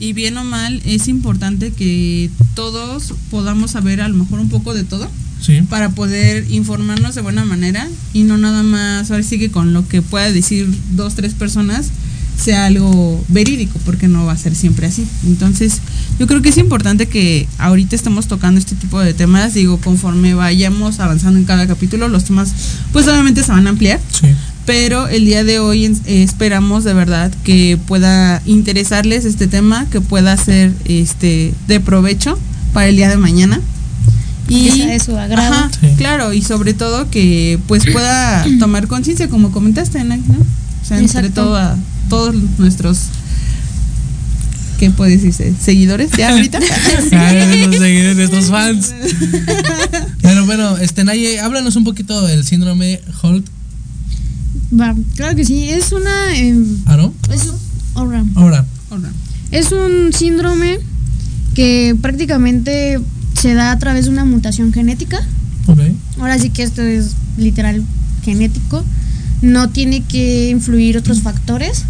y 0.00 0.12
bien 0.12 0.36
o 0.38 0.44
mal 0.44 0.80
es 0.84 1.08
importante 1.08 1.72
que 1.72 2.30
todos 2.54 3.14
podamos 3.30 3.72
saber 3.72 4.00
a 4.00 4.08
lo 4.08 4.14
mejor 4.16 4.40
un 4.40 4.48
poco 4.48 4.74
de 4.74 4.84
todo 4.84 5.08
Sí. 5.40 5.60
para 5.68 5.90
poder 5.90 6.50
informarnos 6.50 7.14
de 7.14 7.20
buena 7.20 7.44
manera 7.44 7.88
y 8.12 8.22
no 8.24 8.36
nada 8.38 8.64
más, 8.64 9.10
ahora 9.10 9.22
sí 9.22 9.38
que 9.38 9.50
con 9.52 9.72
lo 9.72 9.86
que 9.86 10.02
pueda 10.02 10.32
decir 10.32 10.68
dos, 10.92 11.14
tres 11.14 11.34
personas 11.34 11.90
sea 12.36 12.66
algo 12.66 13.24
verídico, 13.28 13.80
porque 13.84 14.06
no 14.06 14.24
va 14.24 14.32
a 14.32 14.36
ser 14.36 14.54
siempre 14.54 14.86
así. 14.86 15.04
Entonces, 15.26 15.80
yo 16.20 16.28
creo 16.28 16.40
que 16.40 16.50
es 16.50 16.56
importante 16.58 17.06
que 17.08 17.48
ahorita 17.58 17.96
estemos 17.96 18.28
tocando 18.28 18.60
este 18.60 18.76
tipo 18.76 19.00
de 19.00 19.12
temas, 19.12 19.54
digo, 19.54 19.78
conforme 19.80 20.34
vayamos 20.34 21.00
avanzando 21.00 21.38
en 21.40 21.44
cada 21.46 21.66
capítulo, 21.66 22.08
los 22.08 22.24
temas 22.24 22.52
pues 22.92 23.08
obviamente 23.08 23.42
se 23.42 23.50
van 23.50 23.66
a 23.66 23.70
ampliar, 23.70 24.00
Sí. 24.12 24.28
Pero 24.68 25.08
el 25.08 25.24
día 25.24 25.44
de 25.44 25.60
hoy 25.60 25.86
eh, 25.86 26.22
esperamos 26.22 26.84
de 26.84 26.92
verdad 26.92 27.32
que 27.42 27.78
pueda 27.86 28.42
interesarles 28.44 29.24
este 29.24 29.46
tema, 29.46 29.86
que 29.90 30.02
pueda 30.02 30.36
ser 30.36 30.74
este 30.84 31.54
de 31.66 31.80
provecho 31.80 32.38
para 32.74 32.88
el 32.88 32.96
día 32.96 33.08
de 33.08 33.16
mañana. 33.16 33.62
Que 34.46 34.70
sea 34.70 34.88
de 34.88 35.00
su 35.00 35.16
agrado. 35.16 35.54
Ajá, 35.54 35.70
Sí. 35.80 35.86
claro, 35.96 36.34
y 36.34 36.42
sobre 36.42 36.74
todo 36.74 37.08
que 37.10 37.58
pues 37.66 37.84
pueda 37.90 38.44
tomar 38.58 38.88
conciencia, 38.88 39.30
como 39.30 39.52
comentaste, 39.52 40.04
¿no? 40.04 40.16
O 40.16 40.84
sea, 40.86 40.98
entre 40.98 41.20
Exacto. 41.20 41.44
todo 41.44 41.56
a 41.56 41.74
todos 42.10 42.34
nuestros 42.58 42.98
¿qué 44.78 44.90
puede 44.90 45.12
decirse? 45.12 45.54
seguidores 45.58 46.10
ya 46.12 46.28
ahorita. 46.32 46.58
Ay, 47.12 47.46
nuestros 47.46 47.76
seguidores, 47.76 48.16
nuestros 48.16 48.44
fans. 48.50 48.94
Pero 50.20 50.44
bueno, 50.44 50.76
este 50.76 51.04
Naye, 51.04 51.40
háblanos 51.40 51.74
un 51.76 51.84
poquito 51.84 52.20
del 52.26 52.44
síndrome 52.44 53.00
Holt. 53.22 53.46
Va, 54.72 54.94
claro 55.16 55.36
que 55.36 55.44
sí, 55.44 55.68
es 55.70 55.92
una 55.92 56.36
eh, 56.36 56.56
¿Ah, 56.86 56.96
no? 56.96 57.12
es. 57.32 57.52
Ahora. 57.94 58.24
Hola. 58.34 58.64
Es 59.50 59.72
un 59.72 60.12
síndrome 60.12 60.78
que 61.54 61.96
prácticamente 62.00 63.00
se 63.34 63.54
da 63.54 63.72
a 63.72 63.78
través 63.78 64.04
de 64.04 64.10
una 64.10 64.24
mutación 64.24 64.72
genética. 64.72 65.18
Ok. 65.66 65.80
Ahora 66.20 66.38
sí 66.38 66.50
que 66.50 66.62
esto 66.62 66.82
es 66.82 67.12
literal 67.36 67.82
genético. 68.22 68.84
No 69.42 69.70
tiene 69.70 70.02
que 70.02 70.50
influir 70.50 70.98
otros 70.98 71.22
factores. 71.22 71.84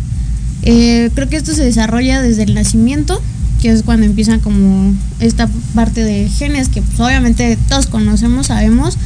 Eh, 0.62 1.10
creo 1.14 1.28
que 1.28 1.36
esto 1.36 1.54
se 1.54 1.64
desarrolla 1.64 2.20
desde 2.22 2.44
el 2.44 2.54
nacimiento, 2.54 3.20
que 3.60 3.70
es 3.70 3.82
cuando 3.82 4.06
empieza 4.06 4.38
como 4.38 4.94
esta 5.20 5.48
parte 5.74 6.04
de 6.04 6.28
genes 6.28 6.68
que 6.68 6.82
pues, 6.82 7.00
obviamente 7.00 7.58
todos 7.68 7.86
conocemos, 7.86 8.48
sabemos 8.48 8.98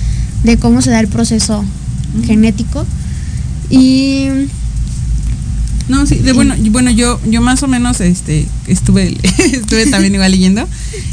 de 0.44 0.56
cómo 0.56 0.82
se 0.82 0.90
da 0.90 1.00
el 1.00 1.08
proceso 1.08 1.64
genético. 2.24 2.86
Y 3.72 4.28
No, 5.88 6.06
sí, 6.06 6.16
de 6.16 6.32
bueno, 6.32 6.54
bueno, 6.70 6.90
yo, 6.90 7.18
yo 7.28 7.40
más 7.40 7.62
o 7.62 7.68
menos 7.68 8.00
este 8.00 8.46
estuve, 8.68 9.16
estuve 9.52 9.86
también 9.86 10.14
igual 10.14 10.30
leyendo. 10.30 10.68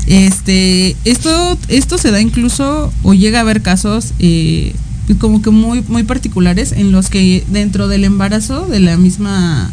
Este, 0.06 0.96
esto, 1.06 1.58
esto 1.70 1.98
se 1.98 2.12
da 2.12 2.22
incluso, 2.22 2.94
o 3.04 3.14
llega 3.14 3.40
a 3.40 3.42
haber 3.42 3.62
casos 3.62 4.14
eh, 4.20 4.74
como 5.20 5.42
que 5.42 5.50
muy, 5.50 5.82
muy 5.88 6.04
particulares 6.04 6.72
en 6.72 6.92
los 6.92 7.10
que 7.10 7.44
dentro 7.50 7.88
del 7.88 8.04
embarazo 8.04 8.68
de 8.68 8.80
la 8.80 8.96
misma 8.98 9.72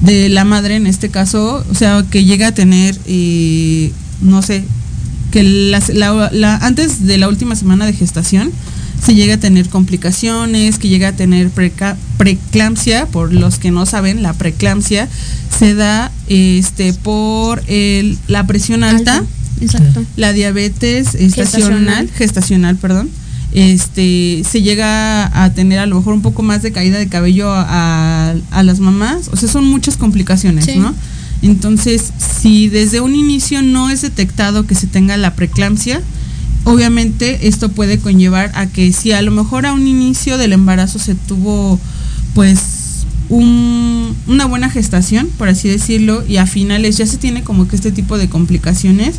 de 0.00 0.28
la 0.30 0.44
madre 0.44 0.76
en 0.76 0.86
este 0.86 1.10
caso, 1.10 1.64
o 1.70 1.74
sea, 1.74 2.04
que 2.10 2.24
llega 2.24 2.48
a 2.48 2.52
tener, 2.54 2.98
eh, 3.06 3.92
no 4.22 4.40
sé, 4.42 4.62
que 5.32 5.42
las- 5.42 5.90
la- 5.90 6.30
la- 6.32 6.56
antes 6.56 7.04
de 7.06 7.18
la 7.18 7.28
última 7.28 7.54
semana 7.56 7.84
de 7.84 7.92
gestación 7.92 8.50
se 9.04 9.14
llega 9.14 9.34
a 9.34 9.38
tener 9.38 9.68
complicaciones, 9.68 10.78
que 10.78 10.88
llega 10.88 11.08
a 11.08 11.12
tener 11.12 11.50
preeclampsia, 12.18 13.06
por 13.06 13.32
los 13.32 13.58
que 13.58 13.70
no 13.70 13.86
saben, 13.86 14.22
la 14.22 14.32
preeclampsia 14.34 15.08
se 15.58 15.74
da 15.74 16.10
este 16.28 16.92
por 16.92 17.62
el, 17.66 18.18
la 18.28 18.46
presión 18.46 18.84
alta, 18.84 19.24
Exacto. 19.60 20.04
la 20.16 20.32
diabetes 20.32 21.14
estacional, 21.14 21.36
Gestacional. 21.46 22.10
gestacional, 22.10 22.76
perdón, 22.76 23.08
este 23.52 24.42
se 24.48 24.62
llega 24.62 25.42
a 25.44 25.52
tener 25.52 25.78
a 25.80 25.86
lo 25.86 25.96
mejor 25.96 26.14
un 26.14 26.22
poco 26.22 26.42
más 26.42 26.62
de 26.62 26.72
caída 26.72 26.98
de 26.98 27.08
cabello 27.08 27.50
a, 27.52 28.34
a 28.50 28.62
las 28.62 28.80
mamás, 28.80 29.28
o 29.32 29.36
sea, 29.36 29.48
son 29.48 29.64
muchas 29.66 29.96
complicaciones, 29.96 30.64
Sí. 30.66 30.76
¿no? 30.76 30.94
Entonces, 31.42 32.12
si 32.42 32.68
desde 32.68 33.00
un 33.00 33.14
inicio 33.14 33.62
no 33.62 33.88
es 33.88 34.02
detectado 34.02 34.66
que 34.66 34.74
se 34.74 34.86
tenga 34.86 35.16
la 35.16 35.34
preeclampsia, 35.34 36.02
obviamente 36.64 37.48
esto 37.48 37.70
puede 37.70 37.98
conllevar 37.98 38.52
a 38.54 38.66
que 38.66 38.92
si 38.92 39.12
a 39.12 39.22
lo 39.22 39.30
mejor 39.30 39.66
a 39.66 39.72
un 39.72 39.86
inicio 39.86 40.38
del 40.38 40.52
embarazo 40.52 40.98
se 40.98 41.14
tuvo 41.14 41.78
pues 42.34 42.60
un- 43.28 44.14
una 44.26 44.46
buena 44.46 44.70
gestación, 44.70 45.28
por 45.38 45.48
así 45.48 45.68
decirlo, 45.68 46.24
y 46.26 46.36
a 46.38 46.46
finales 46.46 46.96
ya 46.96 47.06
se 47.06 47.16
tiene 47.16 47.42
como 47.42 47.68
que 47.68 47.76
este 47.76 47.92
tipo 47.92 48.18
de 48.18 48.28
complicaciones, 48.28 49.16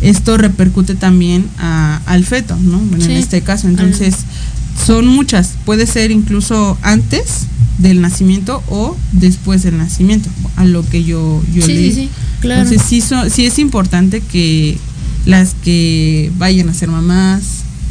esto 0.00 0.36
repercute 0.36 0.94
también 0.96 1.46
a- 1.58 2.00
al 2.06 2.24
feto, 2.24 2.56
¿no? 2.56 2.78
Bueno, 2.78 3.04
Sí. 3.04 3.12
en 3.12 3.18
este 3.18 3.40
caso, 3.42 3.68
entonces 3.68 4.16
son 4.84 5.06
muchas, 5.06 5.50
puede 5.64 5.86
ser 5.86 6.10
incluso 6.10 6.76
antes 6.82 7.46
del 7.78 8.00
nacimiento 8.00 8.62
o 8.68 8.96
después 9.12 9.62
del 9.62 9.78
nacimiento, 9.78 10.28
a 10.56 10.64
lo 10.64 10.84
que 10.88 11.04
yo, 11.04 11.42
yo 11.54 11.62
Sí, 11.64 11.72
leí. 11.74 11.90
sí, 11.92 11.96
sí, 12.02 12.08
claro. 12.40 12.62
Entonces 12.62 12.86
sí, 12.88 13.00
so- 13.00 13.30
sí 13.30 13.46
es 13.46 13.58
importante 13.60 14.20
que 14.20 14.76
las 15.26 15.54
que 15.62 16.30
vayan 16.38 16.68
a 16.68 16.74
ser 16.74 16.88
mamás, 16.88 17.42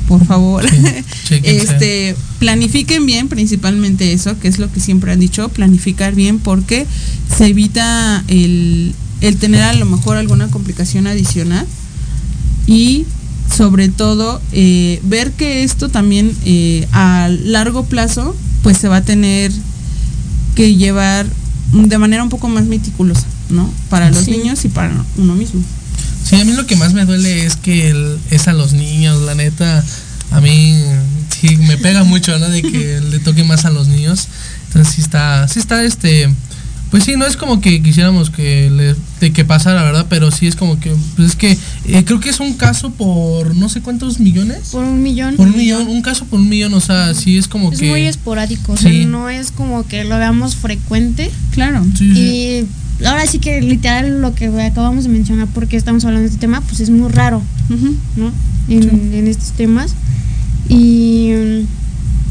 por 0.07 0.25
favor, 0.25 0.65
Sí, 0.69 1.35
este, 1.43 2.15
planifiquen 2.39 3.05
bien, 3.05 3.29
principalmente 3.29 4.11
eso, 4.13 4.37
que 4.39 4.47
es 4.47 4.59
lo 4.59 4.71
que 4.71 4.79
siempre 4.79 5.11
han 5.11 5.19
dicho, 5.19 5.47
planificar 5.49 6.13
bien 6.15 6.39
porque 6.39 6.85
se 7.37 7.47
evita 7.47 8.23
el, 8.27 8.93
el 9.21 9.37
tener 9.37 9.61
a 9.63 9.73
lo 9.73 9.85
mejor 9.85 10.17
alguna 10.17 10.47
complicación 10.49 11.07
adicional 11.07 11.65
y 12.67 13.05
sobre 13.55 13.89
todo 13.89 14.41
eh, 14.51 14.99
ver 15.03 15.31
que 15.33 15.63
esto 15.63 15.89
también 15.89 16.31
eh, 16.45 16.87
a 16.91 17.29
largo 17.43 17.83
plazo 17.85 18.35
pues 18.63 18.77
se 18.77 18.87
va 18.87 18.97
a 18.97 19.01
tener 19.03 19.51
que 20.55 20.75
llevar 20.75 21.25
de 21.73 21.97
manera 21.97 22.23
un 22.23 22.29
poco 22.29 22.49
más 22.49 22.65
meticulosa, 22.65 23.25
¿no? 23.49 23.69
Para 23.89 24.09
los 24.11 24.25
Sí. 24.25 24.31
niños 24.31 24.63
y 24.65 24.69
para 24.69 25.03
uno 25.17 25.35
mismo. 25.35 25.61
Sí, 26.23 26.35
a 26.39 26.45
mí 26.45 26.53
lo 26.53 26.65
que 26.67 26.75
más 26.75 26.93
me 26.93 27.05
duele 27.05 27.45
es 27.45 27.55
que 27.55 27.89
el- 27.89 28.17
es 28.29 28.47
a 28.47 28.53
los 28.53 28.73
niños, 28.73 29.21
la 29.23 29.35
neta, 29.35 29.83
a 30.31 30.39
mí 30.41 30.75
sí 31.39 31.57
me 31.57 31.77
pega 31.77 32.03
mucho, 32.03 32.37
¿no? 32.39 32.49
De 32.49 32.61
que 32.61 33.01
le 33.01 33.19
toque 33.19 33.43
más 33.43 33.65
a 33.65 33.69
los 33.69 33.87
niños. 33.87 34.27
Entonces 34.67 34.93
sí 34.95 35.01
está, 35.01 35.47
sí 35.47 35.59
está 35.59 35.83
este, 35.83 36.29
pues 36.89 37.03
sí, 37.05 37.15
no 37.17 37.25
es 37.25 37.35
como 37.37 37.59
que 37.61 37.81
quisiéramos 37.81 38.29
que 38.29 38.69
le, 38.69 38.95
de 39.19 39.33
que 39.33 39.43
pasara, 39.45 39.83
¿verdad? 39.83 40.05
Pero 40.09 40.29
sí 40.31 40.47
es 40.47 40.55
como 40.55 40.79
que, 40.79 40.93
pues 41.15 41.29
es 41.31 41.35
que 41.35 41.57
eh, 41.87 42.03
creo 42.05 42.19
que 42.19 42.29
es 42.29 42.39
un 42.39 42.53
caso 42.53 42.91
por 42.91 43.55
no 43.55 43.67
sé 43.69 43.81
cuántos 43.81 44.19
millones. 44.19 44.69
Por 44.71 44.83
un 44.85 45.01
millón. 45.01 45.35
Por 45.35 45.47
un 45.47 45.57
millón, 45.57 45.87
un 45.87 46.01
caso 46.01 46.25
por 46.25 46.39
un 46.39 46.47
millón, 46.49 46.73
o 46.73 46.81
sea, 46.81 47.13
sí 47.13 47.37
es 47.37 47.47
como 47.47 47.71
Es 47.71 47.79
que... 47.79 47.89
muy 47.89 48.07
esporádico, 48.07 48.73
o 48.73 48.77
sea, 48.77 48.91
no 48.91 49.29
es 49.29 49.51
como 49.51 49.85
que 49.87 50.03
lo 50.05 50.17
veamos 50.17 50.55
frecuente. 50.55 51.29
Claro. 51.51 51.83
Sí, 51.97 52.13
sí. 52.13 52.67
Ahora 53.05 53.25
sí 53.25 53.39
que 53.39 53.61
literal 53.61 54.21
lo 54.21 54.33
que 54.35 54.47
acabamos 54.61 55.03
de 55.05 55.09
mencionar, 55.09 55.47
porque 55.53 55.77
estamos 55.77 56.03
hablando 56.05 56.21
de 56.23 56.27
este 56.33 56.39
tema, 56.39 56.61
pues 56.61 56.79
es 56.79 56.89
muy 56.89 57.09
raro. 57.11 57.41
¿no? 58.15 58.31
En, 58.67 58.83
Sí. 58.83 58.89
en 59.17 59.27
estos 59.27 59.51
temas. 59.53 59.93
Y 60.69 61.31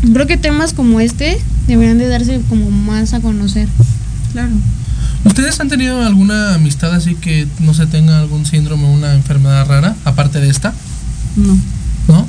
mm, 0.04 0.12
creo 0.12 0.26
que 0.26 0.36
temas 0.36 0.72
como 0.72 1.00
este 1.00 1.38
deberían 1.66 1.98
de 1.98 2.08
darse 2.08 2.40
como 2.48 2.70
más 2.70 3.12
a 3.14 3.20
conocer. 3.20 3.68
Claro. 4.32 4.52
¿Ustedes 5.24 5.60
han 5.60 5.68
tenido 5.68 6.02
alguna 6.04 6.54
amistad 6.54 6.94
así 6.94 7.14
que 7.14 7.46
no 7.58 7.74
se 7.74 7.86
tenga 7.86 8.18
algún 8.18 8.46
síndrome 8.46 8.84
o 8.84 8.90
una 8.92 9.14
enfermedad 9.14 9.66
rara, 9.66 9.96
aparte 10.04 10.40
de 10.40 10.48
esta? 10.48 10.72
No. 11.36 11.58
¿No? 12.08 12.26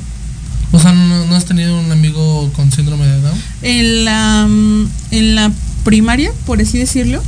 O 0.72 0.78
sea, 0.80 0.92
¿no, 0.92 1.26
no 1.26 1.34
has 1.34 1.44
tenido 1.44 1.78
un 1.78 1.90
amigo 1.92 2.50
con 2.54 2.70
síndrome 2.72 3.06
de 3.06 3.20
Down? 3.20 3.38
En 3.62 4.04
la, 4.04 4.46
mm, 4.48 4.88
en 5.12 5.34
la 5.34 5.52
primaria, 5.84 6.32
por 6.46 6.60
así 6.60 6.78
decirlo, 6.78 7.22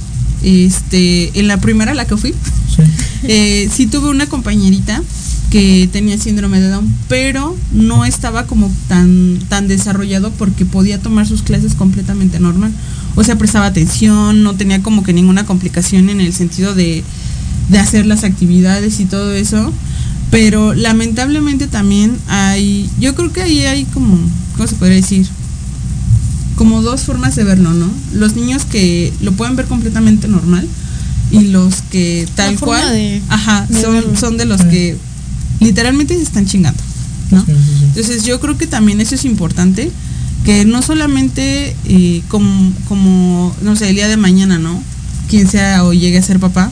este, 0.44 1.38
en 1.38 1.48
la 1.48 1.58
primera 1.58 1.92
a 1.92 1.94
la 1.94 2.06
que 2.06 2.16
fui, 2.16 2.34
Sí. 2.74 2.82
eh, 3.24 3.68
sí 3.74 3.86
tuve 3.86 4.08
una 4.10 4.26
compañerita 4.26 5.02
que 5.50 5.88
tenía 5.92 6.18
síndrome 6.18 6.60
de 6.60 6.68
Down, 6.68 6.92
pero 7.08 7.56
no 7.72 8.04
estaba 8.04 8.46
como 8.46 8.72
tan, 8.88 9.38
tan 9.48 9.68
desarrollado 9.68 10.32
porque 10.32 10.64
podía 10.64 11.00
tomar 11.00 11.26
sus 11.28 11.42
clases 11.42 11.74
completamente 11.74 12.40
normal. 12.40 12.72
O 13.14 13.22
sea, 13.22 13.38
prestaba 13.38 13.66
atención, 13.66 14.42
no 14.42 14.54
tenía 14.54 14.82
como 14.82 15.04
que 15.04 15.12
ninguna 15.12 15.46
complicación 15.46 16.10
en 16.10 16.20
el 16.20 16.32
sentido 16.32 16.74
de, 16.74 17.04
de 17.68 17.78
hacer 17.78 18.06
las 18.06 18.24
actividades 18.24 18.98
y 18.98 19.04
todo 19.04 19.32
eso. 19.32 19.72
Pero 20.32 20.74
lamentablemente 20.74 21.68
también 21.68 22.16
hay, 22.26 22.90
yo 22.98 23.14
creo 23.14 23.32
que 23.32 23.42
ahí 23.42 23.60
hay 23.60 23.84
como, 23.84 24.18
¿cómo 24.56 24.66
se 24.66 24.74
podría 24.74 24.96
decir? 24.96 25.28
Como 26.56 26.82
dos 26.82 27.02
formas 27.02 27.34
de 27.36 27.44
verlo, 27.44 27.72
¿no? 27.74 27.90
Los 28.12 28.36
niños 28.36 28.64
que 28.64 29.12
lo 29.20 29.32
pueden 29.32 29.56
ver 29.56 29.66
completamente 29.66 30.28
normal 30.28 30.66
y 31.30 31.48
los 31.48 31.82
que 31.90 32.28
tal 32.36 32.56
forma 32.58 32.80
cual, 32.80 32.92
de- 32.92 33.22
ajá, 33.28 33.66
de 33.68 33.80
son, 33.82 34.16
son 34.16 34.36
de 34.36 34.44
los 34.44 34.60
Sí. 34.60 34.68
que 34.68 34.96
literalmente 35.60 36.14
se 36.14 36.22
están 36.22 36.46
chingando, 36.46 36.80
¿no? 37.30 37.44
Sí, 37.44 37.52
sí, 37.52 37.58
sí. 37.78 37.84
Entonces 37.86 38.24
yo 38.24 38.40
creo 38.40 38.56
que 38.56 38.66
también 38.66 39.00
eso 39.00 39.14
es 39.16 39.24
importante, 39.24 39.90
que 40.44 40.64
no 40.64 40.82
solamente 40.82 41.74
eh, 41.86 42.22
como, 42.28 42.72
como, 42.86 43.54
no 43.62 43.74
sé, 43.76 43.88
el 43.88 43.96
día 43.96 44.08
de 44.08 44.16
mañana, 44.16 44.58
¿no? 44.58 44.80
Quien 45.28 45.48
sea 45.48 45.84
o 45.84 45.92
llegue 45.92 46.18
a 46.18 46.22
ser 46.22 46.38
papá, 46.38 46.70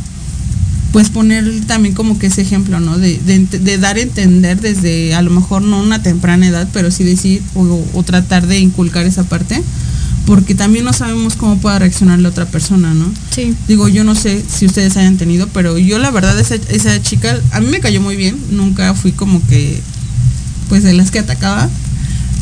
pues 0.93 1.09
poner 1.09 1.45
también 1.67 1.95
como 1.95 2.19
que 2.19 2.27
ese 2.27 2.43
ejemplo, 2.43 2.79
¿no? 2.79 2.99
De, 2.99 3.19
de, 3.19 3.79
dar 3.79 3.97
a 3.97 4.01
entender 4.01 4.61
desde 4.61 5.15
a 5.15 5.23
lo 5.23 5.31
mejor 5.31 5.63
no 5.63 5.81
una 5.81 6.03
temprana 6.03 6.47
edad, 6.47 6.69
pero 6.73 6.91
sí 6.91 7.03
decir 7.03 7.43
o, 7.55 7.83
o 7.95 8.03
tratar 8.03 8.47
de 8.47 8.59
inculcar 8.59 9.07
esa 9.07 9.25
parte, 9.25 9.63
porque 10.27 10.55
también 10.55 10.85
no 10.85 10.93
sabemos 10.93 11.35
cómo 11.37 11.57
pueda 11.59 11.79
reaccionar 11.79 12.19
la 12.19 12.29
otra 12.29 12.45
persona, 12.45 12.93
¿no? 12.93 13.11
Sí. 13.31 13.55
Digo, 13.69 13.89
yo 13.89 14.05
no 14.05 14.15
sé 14.15 14.45
si 14.47 14.67
ustedes 14.67 14.97
hayan 14.99 15.17
tenido, 15.17 15.49
pero 15.49 15.79
yo 15.79 15.99
la 15.99 16.11
verdad 16.11 16.39
esa, 16.39 16.57
esa 16.57 17.01
chica 17.03 17.41
a 17.53 17.61
mí 17.61 17.69
me 17.69 17.81
cayó 17.81 18.03
muy 18.03 18.17
bien, 18.17 18.37
nunca 18.51 18.93
fui 18.95 19.13
como 19.13 19.45
que 19.49 19.81
pues 20.69 20.83
de 20.83 20.93
las 20.93 21.11
que 21.11 21.19
atacaba, 21.21 21.71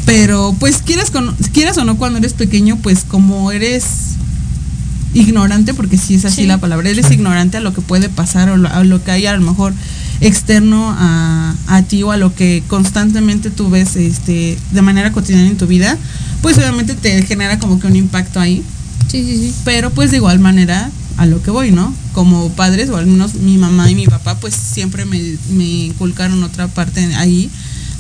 pero 0.07 0.57
pues 0.59 0.83
quieras 0.83 1.11
con, 1.11 1.35
quieras 1.53 1.79
o 1.79 1.85
no 1.85 1.97
cuando 1.99 2.19
eres 2.19 2.33
pequeño, 2.33 2.79
pues 2.83 3.05
como 3.07 3.53
eres 3.53 4.17
ignorante, 5.15 5.75
porque 5.75 5.97
sí 5.99 6.15
es 6.15 6.25
así 6.25 6.43
Sí. 6.43 6.47
la 6.47 6.59
palabra, 6.59 6.89
eres 6.89 7.07
Sí. 7.07 7.15
ignorante 7.15 7.57
a 7.57 7.61
lo 7.61 7.73
que 7.75 7.81
puede 7.81 8.09
pasar 8.09 8.49
o 8.51 8.57
lo- 8.57 8.69
a 8.69 8.85
lo 8.85 9.03
que 9.03 9.11
hay 9.11 9.27
a 9.27 9.37
lo 9.37 9.43
mejor 9.43 9.73
externo 10.21 10.95
a, 10.99 11.55
a 11.67 11.83
ti 11.83 12.03
o 12.03 12.13
a 12.13 12.17
lo 12.17 12.35
que 12.35 12.63
constantemente 12.69 13.51
tú 13.51 13.71
ves 13.71 13.97
este 13.97 14.59
de 14.71 14.83
manera 14.83 15.13
cotidiana 15.13 15.49
en 15.49 15.57
tu 15.57 15.67
vida, 15.67 15.97
pues 16.43 16.59
obviamente 16.59 16.95
te 16.95 17.23
genera 17.23 17.59
como 17.59 17.81
que 17.81 17.87
un 17.87 17.97
impacto 17.97 18.39
ahí 18.41 18.63
Sí, 19.11 19.25
sí, 19.25 19.37
sí. 19.37 19.55
pero 19.65 19.91
pues 19.91 20.11
de 20.11 20.19
igual 20.19 20.39
manera 20.39 20.91
a 21.17 21.27
lo 21.27 21.43
que 21.43 21.51
voy, 21.51 21.71
¿no? 21.71 21.93
Como 22.13 22.51
padres, 22.53 22.89
o 22.91 22.97
al 22.97 23.07
menos 23.07 23.35
mi 23.35 23.59
mamá 23.59 23.91
y 23.91 23.95
mi 23.95 24.07
papá, 24.07 24.37
pues 24.39 24.55
siempre 24.55 25.05
me, 25.05 25.21
me 25.53 25.65
inculcaron 25.65 26.43
otra 26.45 26.69
parte 26.69 27.05
ahí, 27.17 27.51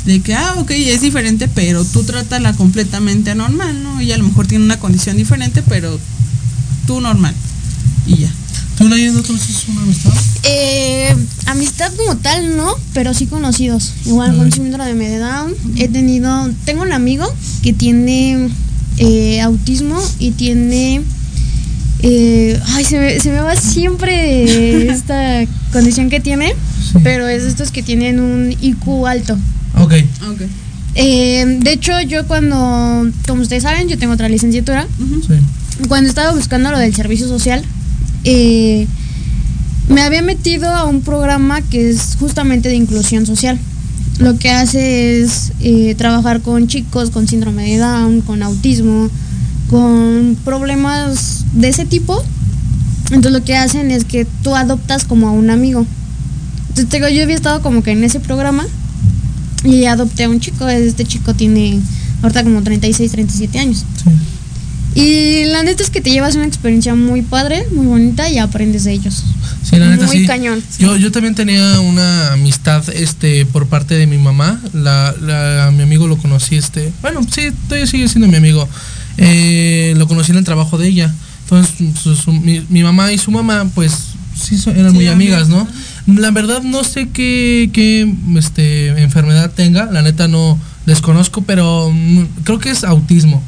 de 0.06 0.20
que, 0.20 0.34
ah, 0.34 0.54
ok, 0.56 0.70
es 0.70 1.02
diferente, 1.02 1.46
pero 1.48 1.84
tú 1.84 2.02
trátala 2.04 2.54
completamente 2.54 3.34
normal, 3.34 3.82
¿no? 3.82 4.00
Ella 4.00 4.14
a 4.14 4.18
lo 4.18 4.24
mejor 4.24 4.46
tiene 4.46 4.64
una 4.64 4.78
condición 4.78 5.16
diferente, 5.18 5.62
pero 5.68 5.98
tú 6.90 7.00
normal. 7.00 7.32
Y 8.06 8.16
ya. 8.16 8.30
¿Tú 8.76 8.88
leyendo 8.88 9.20
entonces 9.20 9.64
una 9.68 9.82
amistad? 9.82 10.12
Eh, 10.42 11.14
amistad 11.46 11.92
como 11.96 12.16
tal, 12.16 12.56
no, 12.56 12.74
pero 12.94 13.14
sí 13.14 13.26
conocidos. 13.26 13.92
Igual 14.06 14.36
con 14.36 14.50
síndrome 14.50 15.08
de 15.08 15.18
Down. 15.18 15.54
He 15.76 15.86
tenido, 15.86 16.50
tengo 16.64 16.82
un 16.82 16.92
amigo 16.92 17.32
que 17.62 17.72
tiene 17.72 18.48
eh, 18.96 19.40
autismo 19.42 20.02
y 20.18 20.32
tiene, 20.32 21.02
eh, 22.02 22.58
ay, 22.74 22.84
se 22.84 22.98
me, 22.98 23.20
se 23.20 23.30
me 23.30 23.40
va 23.40 23.54
siempre 23.54 24.90
esta 24.90 25.44
condición 25.72 26.10
que 26.10 26.18
tiene, 26.18 26.54
Sí. 26.90 26.98
pero 27.04 27.28
es 27.28 27.44
de 27.44 27.50
estos 27.50 27.70
que 27.70 27.84
tienen 27.84 28.18
un 28.18 28.50
IQ 28.60 29.06
alto. 29.06 29.34
Ok. 29.78 29.92
Ok. 30.32 30.40
Eh, 30.96 31.58
de 31.60 31.72
hecho, 31.72 32.00
yo 32.00 32.26
cuando, 32.26 33.08
como 33.28 33.42
ustedes 33.42 33.62
saben, 33.62 33.86
yo 33.88 33.96
tengo 33.96 34.14
otra 34.14 34.28
licenciatura 34.28 34.88
Sí. 34.98 35.34
Cuando 35.88 36.08
estaba 36.08 36.32
buscando 36.32 36.70
lo 36.70 36.78
del 36.78 36.94
servicio 36.94 37.28
social, 37.28 37.64
eh, 38.24 38.86
me 39.88 40.02
había 40.02 40.22
metido 40.22 40.68
a 40.68 40.84
un 40.84 41.02
programa 41.02 41.62
que 41.62 41.90
es 41.90 42.16
justamente 42.18 42.68
de 42.68 42.76
inclusión 42.76 43.26
social. 43.26 43.58
Lo 44.18 44.38
que 44.38 44.50
hace 44.50 45.20
es 45.20 45.52
eh, 45.60 45.94
trabajar 45.96 46.42
con 46.42 46.68
chicos 46.68 47.10
con 47.10 47.26
síndrome 47.26 47.70
de 47.70 47.78
Down, 47.78 48.20
con 48.20 48.42
autismo, 48.42 49.10
con 49.68 50.36
problemas 50.44 51.44
de 51.54 51.68
ese 51.68 51.86
tipo. 51.86 52.22
Entonces 53.06 53.32
lo 53.32 53.44
que 53.44 53.56
hacen 53.56 53.90
es 53.90 54.04
que 54.04 54.26
tú 54.42 54.54
adoptas 54.54 55.04
como 55.04 55.28
a 55.28 55.32
un 55.32 55.50
amigo. 55.50 55.86
Entonces 56.68 56.88
te 56.88 56.98
digo, 56.98 57.08
yo 57.08 57.22
había 57.22 57.34
estado 57.34 57.62
como 57.62 57.82
que 57.82 57.92
en 57.92 58.04
ese 58.04 58.20
programa 58.20 58.66
y 59.64 59.86
adopté 59.86 60.24
a 60.24 60.28
un 60.28 60.38
chico. 60.38 60.68
Este 60.68 61.04
chico 61.04 61.34
tiene 61.34 61.80
ahorita 62.22 62.44
como 62.44 62.62
36, 62.62 63.10
37 63.10 63.58
años. 63.58 63.84
Y 64.94 65.44
la 65.44 65.62
neta 65.62 65.82
es 65.84 65.90
que 65.90 66.00
te 66.00 66.10
llevas 66.10 66.34
una 66.34 66.46
experiencia 66.46 66.94
muy 66.96 67.22
padre, 67.22 67.64
muy 67.72 67.86
bonita 67.86 68.28
y 68.28 68.38
aprendes 68.38 68.84
de 68.84 68.92
ellos. 68.92 69.22
Sí, 69.62 69.76
la 69.76 69.88
neta 69.88 70.06
muy 70.06 70.18
sí. 70.20 70.26
cañón. 70.26 70.62
Yo, 70.78 70.96
yo 70.96 71.12
también 71.12 71.34
tenía 71.34 71.80
una 71.80 72.32
amistad 72.32 72.82
este 72.92 73.46
por 73.46 73.66
parte 73.66 73.94
de 73.94 74.06
mi 74.06 74.18
mamá. 74.18 74.60
La, 74.72 75.14
la- 75.20 75.70
mi 75.72 75.82
amigo 75.84 76.08
lo 76.08 76.16
conocí, 76.16 76.56
este. 76.56 76.92
Bueno, 77.02 77.20
sí, 77.30 77.50
todavía 77.68 77.86
sigue 77.86 78.08
siendo 78.08 78.26
mi 78.26 78.36
amigo. 78.36 78.68
Eh, 79.16 79.94
lo 79.96 80.08
conocí 80.08 80.32
en 80.32 80.38
el 80.38 80.44
trabajo 80.44 80.76
de 80.78 80.88
ella. 80.88 81.14
Entonces, 81.44 81.74
su- 82.02 82.16
su- 82.16 82.32
mi, 82.32 82.64
mi 82.68 82.82
mamá 82.82 83.12
y 83.12 83.18
su 83.18 83.30
mamá, 83.30 83.68
pues, 83.74 83.92
sí 84.40 84.56
son- 84.58 84.76
eran 84.76 84.90
Sí, 84.92 84.96
muy 84.96 85.06
amigas, 85.08 85.48
¿no? 85.48 85.68
La 86.06 86.30
verdad 86.30 86.62
no 86.62 86.82
sé 86.84 87.08
qué, 87.10 87.70
qué 87.72 88.12
este, 88.36 88.88
enfermedad 89.02 89.50
tenga. 89.54 89.86
La 89.86 90.02
neta 90.02 90.26
no 90.26 90.58
desconozco, 90.86 91.42
pero 91.42 91.90
mm, 91.92 92.24
creo 92.44 92.58
que 92.58 92.70
es 92.70 92.82
autismo. 92.84 93.42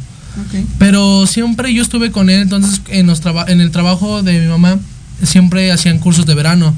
Pero 0.79 1.27
siempre 1.27 1.73
yo 1.75 1.83
estuve 1.83 2.11
con 2.11 2.31
él, 2.31 2.43
entonces 2.43 2.81
en, 2.89 3.07
los 3.07 3.21
en 3.49 3.61
el 3.61 3.71
trabajo 3.71 4.23
de 4.23 4.41
mi 4.41 4.47
mamá 4.47 4.79
siempre 5.23 5.71
hacían 5.73 5.99
cursos 5.99 6.27
de 6.27 6.35
verano. 6.35 6.75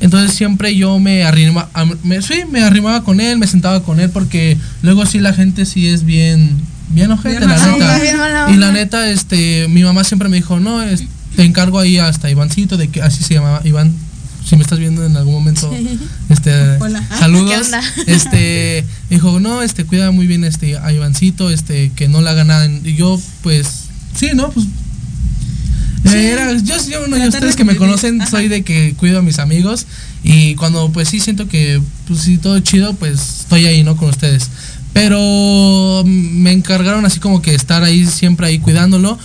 Entonces 0.00 0.34
siempre 0.36 0.74
yo 0.74 0.98
me 0.98 1.24
arrimaba, 1.24 1.68
me, 2.02 2.20
sí, 2.22 2.42
me 2.50 2.62
arrimaba 2.62 3.04
con 3.04 3.20
él, 3.20 3.38
me 3.38 3.46
sentaba 3.46 3.82
con 3.82 4.00
él, 4.00 4.10
porque 4.10 4.56
luego 4.82 5.06
sí 5.06 5.18
la 5.20 5.32
gente 5.32 5.64
sí 5.64 5.86
es 5.88 6.04
bien, 6.04 6.56
bien 6.88 7.10
ojete, 7.12 7.38
Bien 7.38 7.48
la 7.50 7.56
mala 7.56 7.64
neta. 7.72 7.74
onda. 7.74 7.98
Bien 8.00 8.16
mala 8.18 8.50
Y 8.50 8.56
la 8.56 8.72
neta, 8.72 9.08
este, 9.10 9.66
mi 9.68 9.84
mamá 9.84 10.02
siempre 10.04 10.28
me 10.28 10.36
dijo, 10.36 10.58
no, 10.58 10.82
es- 10.82 11.04
te 11.36 11.44
encargo 11.44 11.78
ahí 11.78 11.98
hasta 11.98 12.30
Ivancito, 12.30 12.76
de 12.76 12.88
que 12.88 13.00
así 13.00 13.22
se 13.22 13.34
llamaba, 13.34 13.60
Iván, 13.64 13.94
si 14.44 14.56
me 14.56 14.62
estás 14.62 14.78
viendo 14.78 15.04
en 15.04 15.16
algún 15.16 15.34
momento, 15.34 15.70
este, 16.28 16.52
Hola. 16.80 17.06
saludos. 17.18 17.68
Este, 18.06 18.84
dijo, 19.10 19.40
no, 19.40 19.62
este, 19.62 19.84
cuida 19.84 20.10
muy 20.10 20.26
bien 20.26 20.44
este 20.44 20.78
a 20.78 20.92
Ivancito, 20.92 21.50
este, 21.50 21.92
que 21.94 22.08
no 22.08 22.20
le 22.20 22.30
haga 22.30 22.44
nada. 22.44 22.66
Y 22.66 22.94
yo, 22.94 23.20
pues, 23.42 23.66
sí, 24.14 24.30
¿no? 24.34 24.50
Pues. 24.50 24.66
era, 26.04 26.52
yo, 26.54 26.76
yo, 26.88 27.00
bueno, 27.00 27.16
Tratar 27.16 27.34
ustedes 27.34 27.54
de 27.54 27.56
que 27.56 27.64
me 27.64 27.76
conocen, 27.76 28.20
Ajá. 28.20 28.30
soy 28.30 28.48
de 28.48 28.62
que 28.62 28.94
cuido 28.94 29.20
a 29.20 29.22
mis 29.22 29.38
amigos. 29.38 29.86
Y 30.24 30.54
cuando, 30.56 30.90
pues 30.90 31.08
sí, 31.08 31.20
siento 31.20 31.48
que, 31.48 31.80
pues 32.06 32.20
sí, 32.20 32.38
todo 32.38 32.58
chido, 32.60 32.94
pues 32.94 33.40
estoy 33.40 33.66
ahí, 33.66 33.82
¿no? 33.82 33.96
Con 33.96 34.08
ustedes. 34.10 34.50
Pero 34.92 36.02
mm, 36.04 36.08
me 36.08 36.52
encargaron 36.52 37.04
así 37.04 37.20
como 37.20 37.42
que 37.42 37.54
estar 37.54 37.82
ahí, 37.84 38.06
siempre 38.06 38.46
ahí 38.46 38.58
cuidándolo. 38.58 39.18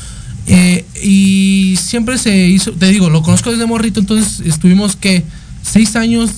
Eh, 0.48 0.86
y 1.04 1.76
siempre 1.82 2.18
se 2.18 2.48
hizo, 2.48 2.72
te 2.72 2.88
digo, 2.88 3.10
lo 3.10 3.22
conozco 3.22 3.52
desde 3.52 3.66
morrito, 3.66 4.00
entonces 4.00 4.40
estuvimos 4.46 4.96
que 4.96 5.24
seis 5.62 5.96
años, 5.98 6.32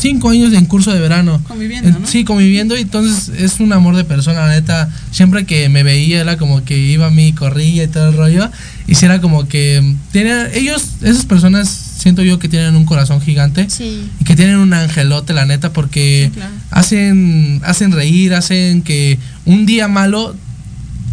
cinco 0.00 0.30
años 0.30 0.52
en 0.54 0.66
curso 0.66 0.92
de 0.92 1.00
verano. 1.00 1.40
Conviviendo. 1.48 1.98
Sí, 2.06 2.22
conviviendo, 2.24 2.76
y 2.76 2.82
entonces 2.82 3.28
es 3.40 3.58
un 3.60 3.72
amor 3.72 3.96
de 3.96 4.04
persona, 4.04 4.46
la 4.46 4.50
neta. 4.54 4.88
Siempre 5.10 5.46
que 5.46 5.68
me 5.68 5.82
veía 5.82 6.20
era 6.20 6.36
como 6.36 6.64
que 6.64 6.78
iba 6.78 7.06
a 7.06 7.10
mí, 7.10 7.32
corría 7.32 7.84
y 7.84 7.88
todo 7.88 8.10
el 8.10 8.16
rollo. 8.16 8.48
Y 8.86 8.94
si 8.94 9.04
era 9.04 9.20
como 9.20 9.48
que 9.48 9.96
tiene, 10.12 10.32
ellos, 10.54 10.84
esas 11.02 11.24
personas, 11.24 11.68
siento 11.68 12.22
yo 12.22 12.38
que 12.38 12.48
tienen 12.48 12.76
un 12.76 12.84
corazón 12.84 13.20
gigante 13.20 13.68
Sí. 13.68 14.06
y 14.20 14.24
que 14.24 14.36
tienen 14.36 14.56
un 14.58 14.72
angelote, 14.74 15.32
la 15.32 15.44
neta, 15.44 15.72
porque 15.72 16.30
Sí, 16.32 16.38
claro. 16.38 16.52
hacen, 16.70 17.60
hacen 17.64 17.90
reír, 17.90 18.32
hacen 18.34 18.82
que 18.82 19.18
un 19.44 19.66
día 19.66 19.88
malo 19.88 20.36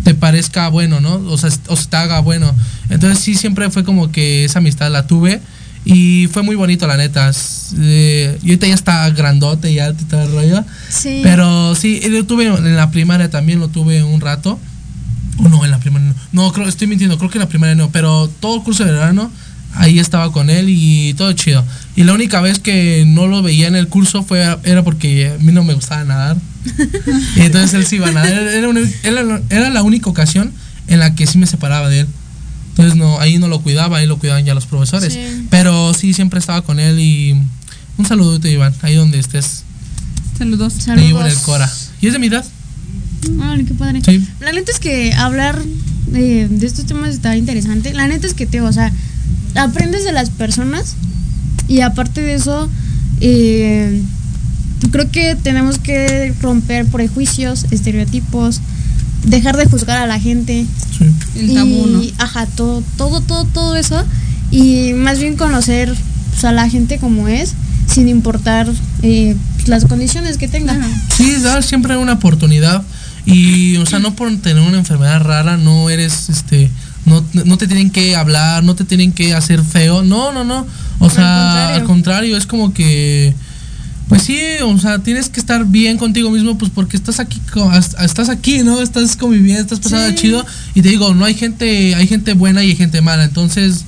te 0.03 0.13
parezca 0.13 0.67
bueno, 0.69 0.99
¿no? 0.99 1.15
O 1.15 1.37
sea, 1.37 1.49
o 1.67 1.75
se 1.75 1.87
te 1.87 1.95
haga 1.95 2.19
bueno. 2.19 2.53
Entonces 2.89 3.19
sí, 3.19 3.35
siempre 3.35 3.69
fue 3.69 3.83
como 3.83 4.11
que 4.11 4.45
esa 4.45 4.59
amistad 4.59 4.91
la 4.91 5.07
tuve 5.07 5.41
y 5.85 6.27
fue 6.31 6.43
muy 6.43 6.55
bonito, 6.55 6.87
la 6.87 6.97
neta. 6.97 7.31
Eh, 7.77 8.37
y 8.41 8.49
ahorita 8.49 8.67
ya 8.67 8.73
está 8.73 9.09
grandote 9.09 9.71
y 9.71 9.79
alto 9.79 10.03
y 10.03 10.05
todo 10.05 10.23
el 10.23 10.31
rollo. 10.31 10.63
Sí. 10.89 11.21
Pero 11.23 11.75
sí, 11.75 12.01
lo 12.09 12.25
tuve 12.25 12.45
en 12.45 12.75
la 12.75 12.91
primaria 12.91 13.29
también, 13.29 13.59
lo 13.59 13.67
tuve 13.67 14.03
un 14.03 14.21
rato. 14.21 14.59
O 15.37 15.49
no, 15.49 15.65
en 15.65 15.71
la 15.71 15.79
primaria 15.79 16.09
no. 16.09 16.43
No, 16.43 16.53
creo, 16.53 16.67
estoy 16.67 16.87
mintiendo, 16.87 17.17
creo 17.17 17.29
que 17.29 17.37
en 17.37 17.43
la 17.43 17.49
primaria 17.49 17.75
no. 17.75 17.89
Pero 17.89 18.29
todo 18.39 18.57
el 18.57 18.63
curso 18.63 18.85
de 18.85 18.91
verano, 18.91 19.31
ahí 19.73 19.99
estaba 19.99 20.31
con 20.31 20.49
él 20.49 20.67
y 20.69 21.13
todo 21.15 21.33
chido. 21.33 21.65
Y 21.95 22.03
la 22.03 22.13
única 22.13 22.39
vez 22.39 22.59
que 22.59 23.03
no 23.07 23.27
lo 23.27 23.41
veía 23.41 23.67
en 23.67 23.75
el 23.75 23.87
curso 23.87 24.23
fue 24.23 24.57
era 24.63 24.83
porque 24.83 25.33
a 25.39 25.43
mí 25.43 25.51
no 25.51 25.63
me 25.63 25.73
gustaba 25.73 26.03
nadar. 26.03 26.37
Y 27.35 27.41
entonces 27.41 27.73
él 27.73 27.85
sí 27.85 27.97
iba 27.97 28.07
a 28.07 28.11
nadar. 28.11 28.31
Era, 28.31 28.69
una- 28.69 28.81
era- 29.03 29.41
era 29.49 29.69
la 29.69 29.83
única 29.83 30.09
ocasión 30.09 30.51
en 30.87 30.99
la 30.99 31.15
que 31.15 31.27
sí 31.27 31.37
me 31.37 31.45
separaba 31.47 31.89
de 31.89 32.01
él. 32.01 32.07
Entonces 32.69 32.95
no, 32.95 33.19
ahí 33.19 33.37
no 33.37 33.47
lo 33.47 33.61
cuidaba, 33.61 33.97
ahí 33.97 34.07
lo 34.07 34.17
cuidaban 34.17 34.43
ya 34.45 34.53
los 34.55 34.65
profesores. 34.65 35.13
Sí. 35.13 35.45
Pero 35.49 35.93
sí, 35.93 36.13
siempre 36.13 36.39
estaba 36.39 36.61
con 36.63 36.79
él 36.79 36.99
y 36.99 37.35
un 37.97 38.05
saludito, 38.07 38.47
Iván, 38.47 38.73
ahí 38.81 38.95
donde 38.95 39.19
estés. 39.19 39.63
Saludos. 40.37 40.73
Te 40.73 40.95
llevo 40.95 41.19
en 41.21 41.27
el 41.27 41.31
Saludos. 41.33 41.37
Cora. 41.45 41.71
Y 42.01 42.07
es 42.07 42.13
de 42.13 42.19
mi 42.19 42.27
edad. 42.27 42.43
Ay, 43.43 43.63
qué 43.65 43.73
padre. 43.75 44.01
Sí. 44.03 44.25
La 44.39 44.51
neta 44.51 44.71
es 44.71 44.79
que 44.79 45.13
hablar 45.13 45.61
de, 46.07 46.47
de 46.49 46.65
estos 46.65 46.85
temas 46.87 47.13
está 47.13 47.37
interesante. 47.37 47.93
La 47.93 48.07
neta 48.07 48.25
es 48.27 48.33
que 48.33 48.45
te, 48.47 48.59
o 48.61 48.73
sea, 48.73 48.91
aprendes 49.55 50.03
de 50.03 50.11
las 50.11 50.29
personas 50.31 50.95
y 51.67 51.81
aparte 51.81 52.21
de 52.21 52.33
eso, 52.33 52.69
eh, 53.21 54.01
creo 54.91 55.09
que 55.11 55.35
tenemos 55.35 55.77
que 55.79 56.33
romper 56.41 56.85
prejuicios, 56.85 57.65
estereotipos, 57.71 58.61
dejar 59.25 59.57
de 59.57 59.65
juzgar 59.65 59.97
a 59.97 60.07
la 60.07 60.19
gente. 60.19 60.65
Sí. 60.97 61.05
El 61.39 61.53
tabú, 61.53 61.87
¿no? 61.87 62.03
y, 62.03 62.13
Ajá, 62.17 62.45
todo, 62.45 62.83
todo, 62.97 63.21
todo, 63.21 63.45
todo 63.45 63.75
eso. 63.75 64.03
Y 64.51 64.93
más 64.93 65.19
bien 65.19 65.35
conocer 65.35 65.93
pues, 66.31 66.45
a 66.45 66.51
la 66.51 66.69
gente 66.69 66.99
como 66.99 67.27
es, 67.27 67.53
sin 67.87 68.07
importar 68.07 68.67
eh, 69.01 69.35
pues, 69.55 69.67
las 69.67 69.85
condiciones 69.85 70.37
que 70.37 70.47
tenga. 70.47 70.77
Sí, 71.15 71.35
dar 71.41 71.63
siempre 71.63 71.97
una 71.97 72.13
oportunidad. 72.13 72.83
Y, 73.25 73.77
o 73.77 73.85
sea, 73.85 73.99
no 73.99 74.15
por 74.15 74.35
tener 74.37 74.61
una 74.61 74.77
enfermedad 74.77 75.21
rara, 75.21 75.57
no 75.57 75.89
eres, 75.89 76.29
este, 76.29 76.69
no, 77.05 77.23
no 77.45 77.57
te 77.57 77.67
tienen 77.67 77.89
que 77.89 78.15
hablar, 78.15 78.63
no 78.63 78.75
te 78.75 78.83
tienen 78.83 79.13
que 79.13 79.33
hacer 79.33 79.63
feo. 79.63 80.03
No, 80.03 80.31
no, 80.31 80.43
no. 80.43 80.67
O 80.99 81.09
sea, 81.09 81.23
contrario. 81.23 81.75
al 81.75 81.83
contrario, 81.83 82.37
es 82.37 82.45
como 82.45 82.73
que, 82.73 83.33
pues 84.09 84.23
sí, 84.23 84.37
o 84.63 84.77
sea, 84.77 84.99
tienes 84.99 85.29
que 85.29 85.39
estar 85.39 85.65
bien 85.65 85.97
contigo 85.97 86.29
mismo, 86.29 86.57
pues 86.57 86.71
porque 86.73 86.97
estás 86.97 87.19
aquí, 87.19 87.41
estás 88.01 88.29
aquí, 88.29 88.63
¿no? 88.63 88.81
Estás 88.81 89.15
conviviendo, 89.15 89.61
estás 89.61 89.79
pasando 89.79 90.09
Sí. 90.09 90.15
chido. 90.15 90.45
Y 90.75 90.81
te 90.81 90.89
digo, 90.89 91.13
no 91.15 91.25
hay 91.25 91.33
gente, 91.35 91.95
hay 91.95 92.07
gente 92.07 92.33
buena 92.33 92.63
y 92.63 92.71
hay 92.71 92.75
gente 92.75 93.01
mala. 93.01 93.23
Entonces, 93.23 93.85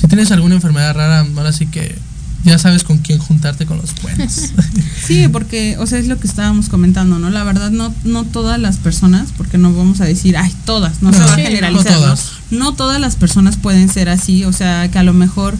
si 0.00 0.06
tienes 0.06 0.30
alguna 0.30 0.54
enfermedad 0.54 0.94
rara, 0.94 1.26
ahora 1.36 1.52
sí 1.52 1.66
que 1.66 1.94
ya 2.42 2.58
sabes 2.58 2.84
con 2.84 2.98
quién 2.98 3.18
juntarte 3.18 3.66
con 3.66 3.76
los 3.78 3.90
buenos. 4.02 4.52
Sí, 5.06 5.26
porque, 5.28 5.76
o 5.78 5.86
sea, 5.86 5.98
es 5.98 6.06
lo 6.06 6.18
que 6.20 6.26
estábamos 6.28 6.68
comentando, 6.68 7.18
¿no? 7.18 7.30
La 7.30 7.42
verdad, 7.42 7.70
no, 7.70 7.92
no 8.04 8.24
todas 8.24 8.60
las 8.60 8.76
personas, 8.76 9.28
porque 9.36 9.58
no 9.58 9.72
vamos 9.74 10.00
a 10.00 10.04
decir, 10.04 10.36
ay, 10.36 10.54
todas, 10.64 11.02
no, 11.02 11.12
se 11.12 11.18
No, 11.18 11.26
va 11.26 11.34
a 11.34 11.36
generalizar, 11.36 11.92
no 11.92 11.98
¿no? 11.98 12.00
todas. 12.04 12.30
No 12.50 12.74
todas 12.74 13.00
las 13.00 13.16
personas 13.16 13.56
pueden 13.56 13.88
ser 13.88 14.08
así, 14.08 14.44
o 14.44 14.52
sea, 14.52 14.88
que 14.90 14.98
a 14.98 15.02
lo 15.02 15.12
mejor 15.12 15.56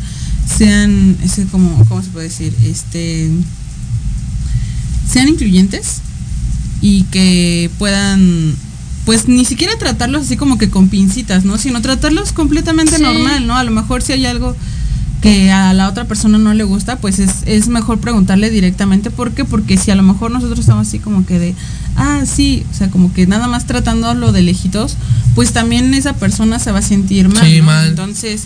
sean, 0.57 1.17
ese 1.23 1.47
como, 1.47 1.85
¿cómo 1.87 2.03
se 2.03 2.11
puede 2.11 2.29
decir? 2.29 2.55
Este, 2.65 3.31
sean 5.11 5.29
incluyentes 5.29 6.01
y 6.81 7.03
que 7.05 7.71
puedan, 7.79 8.55
pues 9.05 9.29
ni 9.29 9.45
siquiera 9.45 9.77
tratarlos 9.79 10.23
así 10.23 10.37
como 10.37 10.57
que 10.59 10.71
con 10.71 10.89
pincitas, 10.89 11.45
¿no? 11.45 11.59
Sino 11.59 11.83
tratarlos 11.83 12.33
completamente 12.33 12.97
Sí. 12.97 13.03
normal, 13.03 13.47
¿no? 13.47 13.57
A 13.57 13.65
lo 13.65 13.71
mejor 13.71 14.03
si 14.03 14.13
hay 14.13 14.27
algo 14.27 14.57
que 15.21 15.51
a 15.53 15.75
la 15.75 15.87
otra 15.89 16.07
persona 16.07 16.39
no 16.39 16.55
le 16.55 16.65
gusta, 16.65 16.97
pues 16.97 17.19
es, 17.19 17.31
es 17.45 17.69
mejor 17.69 17.99
preguntarle 18.01 18.49
directamente. 18.49 19.11
¿Por 19.11 19.33
qué? 19.33 19.45
Porque 19.45 19.77
si 19.77 19.91
a 19.91 19.95
lo 19.95 20.03
mejor 20.03 20.31
nosotros 20.31 20.61
estamos 20.61 20.89
así 20.89 20.99
como 20.99 21.27
que 21.27 21.39
de, 21.39 21.55
ah, 21.97 22.23
sí, 22.25 22.65
o 22.71 22.75
sea, 22.75 22.89
como 22.91 23.13
que 23.13 23.27
nada 23.27 23.47
más 23.47 23.67
tratándolo 23.67 24.33
de 24.33 24.41
lejitos, 24.41 24.97
pues 25.35 25.53
también 25.53 25.93
esa 25.93 26.15
persona 26.15 26.59
se 26.59 26.73
va 26.73 26.79
a 26.79 26.83
sentir 26.83 27.29
mal. 27.29 27.45
Sí, 27.47 27.59
¿no? 27.59 27.65
mal. 27.67 27.89
Entonces, 27.89 28.45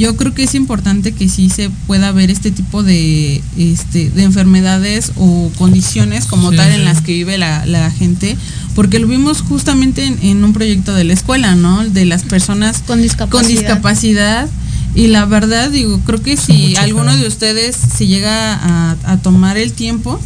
yo 0.00 0.16
creo 0.16 0.34
que 0.34 0.42
es 0.44 0.54
importante 0.54 1.12
que 1.12 1.28
sí 1.28 1.50
se 1.50 1.70
pueda 1.86 2.10
ver 2.10 2.30
este 2.30 2.50
tipo 2.50 2.82
de, 2.82 3.40
este, 3.56 4.10
de 4.10 4.22
enfermedades 4.24 5.12
o 5.16 5.50
condiciones 5.58 6.24
como 6.24 6.50
Sí, 6.50 6.56
tal 6.56 6.70
sí. 6.72 6.78
en 6.80 6.84
las 6.86 7.02
que 7.02 7.12
vive 7.12 7.38
la, 7.38 7.64
la 7.66 7.90
gente, 7.90 8.36
porque 8.74 8.98
lo 8.98 9.06
vimos 9.06 9.42
justamente 9.42 10.04
en, 10.06 10.18
en 10.22 10.42
un 10.42 10.52
proyecto 10.52 10.94
de 10.94 11.04
la 11.04 11.12
escuela, 11.12 11.54
¿no? 11.54 11.86
De 11.86 12.06
las 12.06 12.22
personas 12.22 12.82
Con 12.86 13.02
discapacidad. 13.02 13.42
con 13.42 13.48
discapacidad. 13.48 14.48
Y 14.94 15.06
la 15.08 15.24
verdad, 15.26 15.70
digo, 15.70 16.00
creo 16.06 16.20
que 16.20 16.36
si 16.36 16.52
mucho 16.68 16.80
alguno 16.80 17.16
de 17.16 17.28
ustedes 17.28 17.76
se 17.76 18.06
llega 18.08 18.54
a, 18.54 18.96
a 19.04 19.16
tomar 19.18 19.56
el 19.58 19.72
tiempo, 19.72 20.18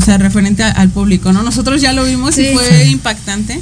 o 0.00 0.04
sea, 0.04 0.18
referente 0.18 0.62
a- 0.62 0.70
al 0.70 0.90
público, 0.90 1.32
¿no? 1.32 1.42
Nosotros 1.42 1.80
ya 1.80 1.92
lo 1.92 2.04
vimos 2.04 2.36
y 2.38 2.44
fue 2.52 2.84
Sí. 2.84 2.90
impactante. 2.90 3.58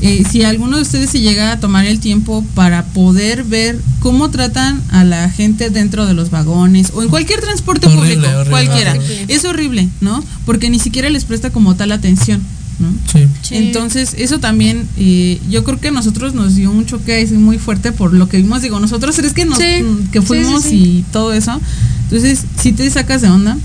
Eh, 0.00 0.22
si 0.30 0.42
alguno 0.44 0.76
de 0.76 0.82
ustedes 0.82 1.10
se 1.10 1.20
llega 1.20 1.50
a 1.52 1.60
tomar 1.60 1.84
el 1.86 1.98
tiempo 1.98 2.44
para 2.54 2.84
poder 2.84 3.42
ver 3.44 3.80
cómo 4.00 4.30
tratan 4.30 4.80
a 4.90 5.02
la 5.04 5.28
gente 5.28 5.70
dentro 5.70 6.06
de 6.06 6.14
los 6.14 6.30
vagones 6.30 6.92
o 6.94 7.02
en 7.02 7.08
cualquier 7.08 7.40
transporte 7.40 7.86
Horrible, 7.88 8.14
público, 8.14 8.28
horrible, 8.28 8.50
cualquiera, 8.50 8.92
horrible. 8.92 9.26
es 9.34 9.44
horrible, 9.44 9.88
¿no? 10.00 10.22
Porque 10.46 10.70
ni 10.70 10.78
siquiera 10.78 11.10
les 11.10 11.24
presta 11.24 11.50
como 11.50 11.74
tal 11.74 11.90
atención, 11.90 12.40
¿no? 12.78 12.88
Sí. 13.12 13.26
Sí. 13.42 13.56
Entonces, 13.56 14.14
eso 14.18 14.38
también, 14.38 14.86
eh, 14.98 15.40
yo 15.50 15.64
creo 15.64 15.80
que 15.80 15.88
a 15.88 15.92
nosotros 15.92 16.32
nos 16.32 16.54
dio 16.54 16.70
un 16.70 16.86
choque 16.86 17.26
muy 17.32 17.58
fuerte 17.58 17.90
por 17.90 18.12
lo 18.14 18.28
que 18.28 18.36
vimos. 18.36 18.62
Digo, 18.62 18.78
nosotros 18.78 19.18
es 19.18 19.32
que 19.32 19.46
nos 19.46 19.58
Sí. 19.58 19.84
que 20.12 20.22
fuimos 20.22 20.62
sí, 20.62 20.68
sí. 20.70 20.76
y 20.76 21.04
todo 21.10 21.32
eso. 21.32 21.60
Entonces, 22.04 22.44
si 22.62 22.70
te 22.72 22.88
sacas 22.88 23.20
de 23.22 23.28
onda 23.30 23.58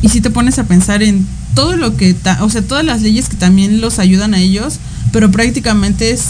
y 0.00 0.08
si 0.08 0.22
te 0.22 0.30
pones 0.30 0.58
a 0.58 0.64
pensar 0.64 1.02
en 1.02 1.26
todo 1.54 1.76
lo 1.76 1.94
que, 1.98 2.14
ta- 2.14 2.42
o 2.42 2.48
sea, 2.48 2.62
todas 2.62 2.84
las 2.86 3.02
leyes 3.02 3.28
que 3.28 3.36
también 3.36 3.82
los 3.82 3.98
ayudan 3.98 4.32
a 4.32 4.40
ellos, 4.40 4.78
pero 5.12 5.30
prácticamente 5.30 6.10
es 6.10 6.22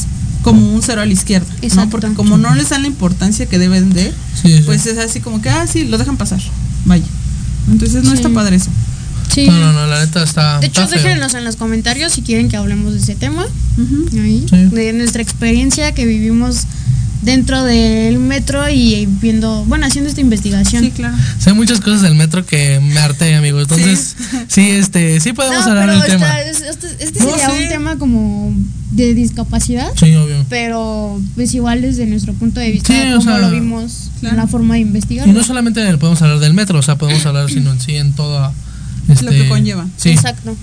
como 0.42 0.74
un 0.74 0.82
cero 0.82 1.00
a 1.02 1.06
la 1.06 1.12
izquierda, 1.12 1.46
¿no? 1.48 1.58
Exacto. 1.66 1.90
Porque 1.90 2.12
como 2.14 2.36
no 2.36 2.54
les 2.54 2.68
dan 2.70 2.82
la 2.82 2.88
importancia 2.88 3.46
que 3.46 3.58
deben 3.58 3.90
de, 3.90 4.12
Sí, 4.42 4.56
sí. 4.58 4.62
pues 4.66 4.84
es 4.86 4.98
así 4.98 5.20
como 5.20 5.40
que, 5.40 5.48
ah, 5.50 5.66
sí, 5.66 5.84
lo 5.84 5.98
dejan 5.98 6.16
pasar, 6.16 6.40
vaya. 6.84 7.04
Entonces 7.70 8.02
no 8.02 8.10
Sí. 8.10 8.16
está 8.16 8.28
padre 8.30 8.56
eso. 8.56 8.70
Sí. 9.32 9.46
No, 9.46 9.58
no, 9.58 9.72
no, 9.72 9.86
la 9.86 10.04
neta 10.04 10.22
está. 10.24 10.58
De 10.58 10.66
hecho, 10.66 10.86
déjenos 10.88 11.32
en 11.34 11.44
los 11.44 11.56
comentarios 11.56 12.12
si 12.12 12.22
quieren 12.22 12.48
que 12.48 12.56
hablemos 12.56 12.92
de 12.92 12.98
ese 12.98 13.14
tema. 13.14 13.46
Ahí, 14.12 14.44
Sí. 14.50 14.56
De 14.74 14.92
nuestra 14.92 15.22
experiencia 15.22 15.92
que 15.92 16.04
vivimos 16.04 16.66
dentro 17.22 17.62
del 17.64 18.18
metro 18.18 18.68
y 18.68 19.06
viendo, 19.20 19.64
bueno, 19.66 19.86
haciendo 19.86 20.10
esta 20.10 20.20
investigación. 20.20 20.84
Sí, 20.84 20.90
claro. 20.90 21.16
Hay 21.46 21.52
muchas 21.54 21.80
cosas 21.80 22.02
del 22.02 22.14
metro 22.14 22.44
que 22.44 22.80
me 22.80 22.98
harté, 23.00 23.34
amigo. 23.36 23.60
Entonces, 23.60 24.16
sí, 24.48 24.70
este, 24.70 25.20
sí 25.20 25.32
podemos 25.32 25.64
No, 25.64 25.70
hablar 25.72 25.90
del 25.90 26.04
tema. 26.04 26.40
este, 26.40 26.86
este 26.98 27.20
No, 27.20 27.30
sería 27.30 27.50
sí. 27.50 27.62
un 27.62 27.68
tema 27.68 27.96
como 27.98 28.52
de 28.90 29.14
discapacidad, 29.14 29.90
Sí, 29.98 30.14
obvio. 30.16 30.44
pero 30.50 31.18
pues 31.34 31.54
igual 31.54 31.80
desde 31.80 32.04
nuestro 32.06 32.34
punto 32.34 32.60
de 32.60 32.70
vista, 32.72 32.92
Sí, 32.92 33.00
o 33.12 33.18
como 33.18 33.22
sea, 33.22 33.38
lo 33.38 33.50
vimos 33.50 34.10
claro. 34.20 34.34
en 34.36 34.40
la 34.42 34.46
forma 34.48 34.74
de 34.74 34.80
investigar. 34.80 35.26
Y 35.26 35.32
no 35.32 35.42
solamente 35.44 35.80
podemos 35.96 36.20
hablar 36.20 36.40
del 36.40 36.52
metro, 36.52 36.78
o 36.78 36.82
sea, 36.82 36.96
podemos 36.96 37.24
hablar 37.24 37.48
sino 37.48 37.72
en 37.72 37.80
sí 37.80 37.96
en 37.96 38.12
todo 38.12 38.52
este, 39.08 39.24
Lo 39.24 39.30
que 39.30 39.48
conlleva. 39.48 39.86
Sí, 39.96 40.10
Exacto. 40.10 40.54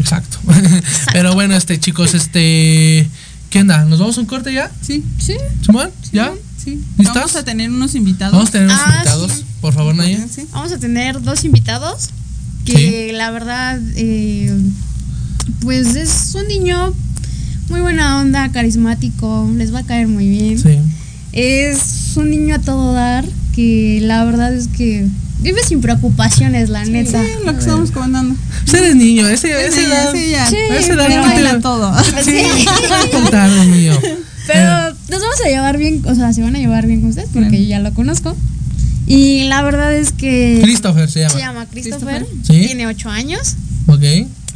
exacto. 0.00 0.38
Pero 1.12 1.34
bueno, 1.34 1.54
este 1.56 1.78
chicos, 1.78 2.14
este 2.14 3.06
¿qué 3.50 3.60
onda? 3.60 3.84
¿Nos 3.84 3.98
vamos 3.98 4.16
a 4.18 4.20
un 4.20 4.26
corte 4.26 4.52
ya? 4.52 4.70
Sí, 4.82 5.04
Sí. 5.18 5.34
¿Simón? 5.64 5.90
¿Ya? 6.12 6.32
sí. 6.62 6.80
¿Listas? 6.98 7.14
Vamos 7.16 7.36
a 7.36 7.44
tener 7.44 7.70
unos 7.70 7.94
invitados. 7.94 8.32
Vamos 8.34 8.48
a 8.48 8.52
tener 8.52 8.68
unos 8.68 8.80
Ah, 8.84 8.92
invitados, 8.96 9.32
sí. 9.32 9.44
por 9.60 9.72
favor, 9.74 9.94
Naye. 9.94 10.26
Sí. 10.28 10.46
Vamos 10.52 10.72
a 10.72 10.78
tener 10.78 11.22
dos 11.22 11.44
invitados 11.44 12.10
que 12.64 13.12
la 13.12 13.30
verdad, 13.30 13.78
eh, 13.94 14.52
pues 15.60 15.94
es 15.94 16.34
un 16.34 16.48
niño 16.48 16.92
muy 17.68 17.80
buena 17.80 18.20
onda, 18.20 18.50
carismático, 18.50 19.48
les 19.56 19.72
va 19.72 19.80
a 19.80 19.86
caer 19.86 20.08
muy 20.08 20.28
bien. 20.28 20.58
Sí. 20.58 20.78
Es 21.32 22.12
un 22.16 22.30
niño 22.30 22.56
a 22.56 22.58
todo 22.58 22.92
dar 22.92 23.24
que 23.54 24.00
la 24.02 24.24
verdad 24.24 24.52
es 24.54 24.68
que 24.68 25.06
vive 25.40 25.62
sin 25.64 25.80
preocupaciones, 25.80 26.68
la 26.70 26.84
neta. 26.84 27.22
Sí, 27.22 27.28
lo 27.44 27.52
que 27.52 27.58
estábamos 27.60 27.90
comentando. 27.90 28.34
Pues 28.64 28.74
eres 28.82 28.96
niño, 28.96 29.28
ese, 29.28 29.50
ese 29.66 29.72
Sí, 29.80 29.84
edad. 29.86 30.12
sí, 30.12 30.30
ya. 30.30 30.46
Sí, 30.48 30.56
a 30.56 30.76
esa 30.78 30.92
edad 30.94 31.06
pero 31.08 31.22
no 31.22 31.28
te- 31.28 31.34
baila 31.42 31.60
todo. 31.60 31.94
Sí, 32.24 32.42
contar, 33.12 33.50
Dios 33.52 33.66
mío. 33.66 33.92
Pero 34.46 34.90
nos 35.10 35.20
vamos 35.20 35.40
a 35.44 35.48
llevar 35.48 35.76
bien, 35.78 36.02
o 36.06 36.14
sea, 36.14 36.32
se 36.32 36.40
van 36.42 36.54
a 36.56 36.58
llevar 36.58 36.86
bien 36.86 37.00
con 37.00 37.10
usted 37.10 37.24
porque 37.32 37.48
Claro. 37.48 37.62
yo 37.62 37.68
ya 37.68 37.78
lo 37.80 37.92
conozco. 37.94 38.36
Y 39.08 39.44
la 39.44 39.62
verdad 39.62 39.94
es 39.94 40.10
que 40.12 40.58
Christopher 40.62 41.08
se 41.10 41.20
llama. 41.20 41.32
se 41.34 41.38
llama 41.38 41.66
Christopher, 41.66 42.24
Christopher. 42.26 42.56
Sí. 42.60 42.66
tiene 42.66 42.86
ocho 42.86 43.08
años. 43.10 43.54
Ok. 43.86 44.02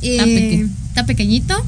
Y 0.03 0.11
Está 0.13 0.25
peque- 0.25 0.67
está 0.89 1.07
pequeñito. 1.07 1.65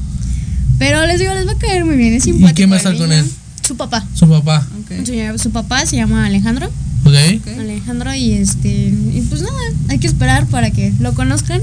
Pero 0.79 1.05
les 1.05 1.19
digo, 1.19 1.33
les 1.33 1.47
va 1.47 1.51
a 1.53 1.57
caer 1.57 1.85
muy 1.85 1.95
bien. 1.95 2.13
Es 2.13 2.23
simpático. 2.23 2.55
quién 2.55 2.71
va 2.71 2.75
a 2.75 2.77
estar 2.77 2.97
con 2.97 3.11
él? 3.11 3.25
Su 3.65 3.77
papá. 3.77 4.05
Su 4.15 4.27
papá. 4.27 4.67
Ok. 4.81 5.05
Su, 5.05 5.43
su 5.43 5.51
papá 5.51 5.85
se 5.85 5.95
llama 5.95 6.25
Alejandro. 6.25 6.69
Alejandro 7.59 8.13
y 8.13 8.33
este. 8.33 8.69
Y 8.69 9.25
pues 9.29 9.41
nada, 9.41 9.57
hay 9.89 9.99
que 9.99 10.07
esperar 10.07 10.45
para 10.47 10.71
que 10.71 10.93
lo 10.99 11.13
conozcan. 11.13 11.61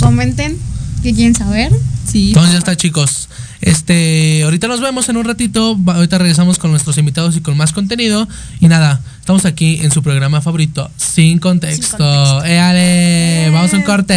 Comenten 0.00 0.56
qué 1.02 1.14
quieren 1.14 1.34
saber. 1.34 1.72
Sí. 2.10 2.28
Entonces 2.28 2.52
ya 2.52 2.58
está, 2.58 2.76
chicos. 2.76 3.28
Este, 3.60 4.42
ahorita 4.44 4.68
nos 4.68 4.80
vemos 4.80 5.08
en 5.08 5.16
un 5.16 5.24
ratito. 5.24 5.76
Va- 5.82 5.96
Ahorita 5.96 6.18
regresamos 6.18 6.58
con 6.58 6.70
nuestros 6.70 6.96
invitados 6.98 7.36
y 7.36 7.40
con 7.40 7.56
más 7.56 7.72
contenido. 7.72 8.28
Y 8.60 8.68
nada, 8.68 9.00
estamos 9.20 9.44
aquí 9.44 9.80
en 9.82 9.90
su 9.90 10.02
programa 10.02 10.40
favorito, 10.40 10.90
Sin 10.96 11.38
Contexto. 11.38 11.82
Sin 11.82 11.98
Contexto. 11.98 12.44
¡Éale! 12.44 13.50
Vamos 13.50 13.72
a 13.74 13.76
un 13.76 13.82
corte. 13.82 14.14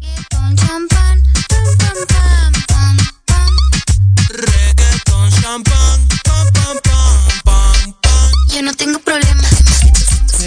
Reggaeton 0.00 0.56
champán, 0.56 0.88
pam 1.48 1.78
pam 1.78 1.78
pam 1.78 2.06
pam 2.08 2.43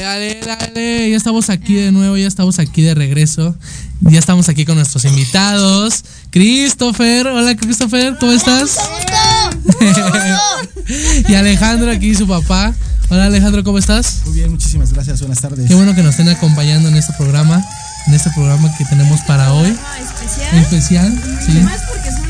Éale, 0.08 0.40
éale. 0.40 1.10
Ya 1.12 1.18
estamos 1.18 1.50
aquí 1.50 1.76
de 1.76 1.92
nuevo, 1.92 2.16
ya 2.16 2.28
estamos 2.28 2.60
aquí 2.60 2.82
de 2.82 2.96
regreso. 2.96 3.54
Ya 4.00 4.20
estamos 4.20 4.48
aquí 4.48 4.64
con 4.64 4.76
nuestros 4.76 5.04
invitados. 5.04 6.06
Christopher, 6.30 7.28
hola 7.28 7.58
Christopher, 7.58 8.16
¿cómo 8.18 8.32
estás? 8.32 8.78
y 11.28 11.34
Alejandro 11.34 11.92
aquí, 11.92 12.16
su 12.16 12.26
papá. 12.26 12.74
Hola 13.10 13.26
Alejandro, 13.26 13.66
¿cómo 13.66 13.80
estás? 13.80 14.22
Muy 14.26 14.36
bien, 14.36 14.52
muchísimas 14.52 14.94
gracias. 14.94 15.20
Buenas 15.20 15.42
tardes. 15.42 15.68
Qué 15.68 15.76
bueno 15.76 15.94
que 15.94 16.04
nos 16.04 16.12
estén 16.12 16.30
acompañando 16.30 16.88
en 16.88 16.96
este 16.96 17.12
programa, 17.18 17.62
en 18.08 18.14
este 18.14 18.30
programa 18.30 18.74
que 18.78 18.86
tenemos 18.86 19.20
para 19.22 19.52
hoy. 19.52 19.76
especial. 20.00 20.58
Especial, 20.58 21.22
sí. 21.46 21.52
Más 21.60 21.82
porque 21.82 22.27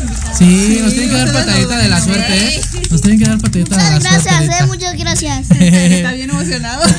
invitados. 0.00 0.38
Sí, 0.38 0.78
nos 0.82 0.92
tienen 0.92 1.10
que 1.10 1.16
dar 1.16 1.32
patadita 1.32 1.78
de 1.78 1.88
la 1.88 2.00
suerte, 2.00 2.48
¿eh? 2.48 2.60
Nos 2.90 3.00
tienen 3.00 3.18
que 3.20 3.26
dar 3.26 3.38
patadita 3.38 3.76
de 3.76 3.82
la 3.82 4.00
suerte. 4.00 4.30
ahorita. 4.30 4.66
muchas 4.66 4.96
gracias. 4.96 5.50
Está 5.50 6.12
bien 6.12 6.30
emocionado. 6.30 6.82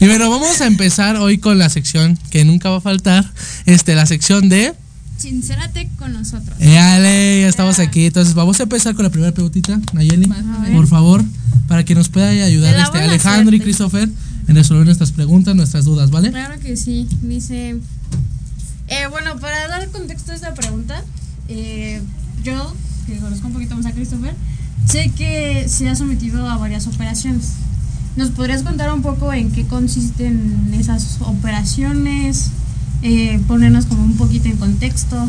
Y 0.00 0.06
bueno, 0.06 0.30
vamos 0.30 0.60
a 0.60 0.66
empezar 0.66 1.16
hoy 1.16 1.38
con 1.38 1.58
la 1.58 1.68
sección 1.68 2.18
que 2.30 2.44
nunca 2.44 2.70
va 2.70 2.76
a 2.76 2.80
faltar, 2.80 3.24
este, 3.64 3.94
la 3.94 4.06
sección 4.06 4.48
de 4.48 4.74
Sincérate 5.16 5.88
con 5.98 6.12
nosotros. 6.12 6.56
Éale, 6.60 7.40
ya 7.40 7.48
estamos 7.48 7.78
aquí. 7.78 8.06
Entonces 8.06 8.34
vamos 8.34 8.60
a 8.60 8.64
empezar 8.64 8.94
con 8.94 9.04
la 9.04 9.10
primera 9.10 9.32
preguntita, 9.32 9.80
Nayeli, 9.92 10.30
por 10.72 10.86
favor, 10.86 11.24
para 11.68 11.84
que 11.84 11.94
nos 11.94 12.08
pueda 12.10 12.28
ayudar 12.28 12.76
este 12.78 12.98
Alejandro 12.98 13.56
y. 13.56 13.60
Christopher 13.60 14.08
en 14.48 14.54
resolver 14.54 14.84
nuestras 14.84 15.12
preguntas, 15.12 15.54
nuestras 15.56 15.84
dudas, 15.84 16.10
¿vale? 16.10 16.30
Claro 16.30 16.60
que 16.60 16.76
sí. 16.76 17.08
Dice. 17.22 17.76
Eh, 18.88 19.06
bueno, 19.10 19.38
para 19.40 19.66
dar 19.68 19.88
contexto 19.88 20.32
a 20.32 20.34
esta 20.34 20.54
pregunta, 20.54 21.02
eh, 21.48 22.02
yo, 22.42 22.74
que 23.06 23.18
conozco 23.18 23.46
un 23.46 23.52
poquito 23.52 23.76
más 23.76 23.86
a 23.86 23.92
Christopher, 23.92 24.34
sé 24.86 25.10
que 25.16 25.66
se 25.68 25.88
ha 25.88 25.96
sometido 25.96 26.48
a 26.48 26.56
varias 26.56 26.86
operaciones. 26.86 27.52
¿Nos 28.16 28.30
podrías 28.30 28.62
contar 28.62 28.92
un 28.92 29.02
poco 29.02 29.32
en 29.32 29.50
qué 29.52 29.66
consisten 29.66 30.72
esas 30.78 31.18
operaciones? 31.20 32.50
Eh, 33.02 33.38
ponernos 33.46 33.86
como 33.86 34.02
un 34.02 34.16
poquito 34.16 34.48
en 34.48 34.56
contexto. 34.56 35.28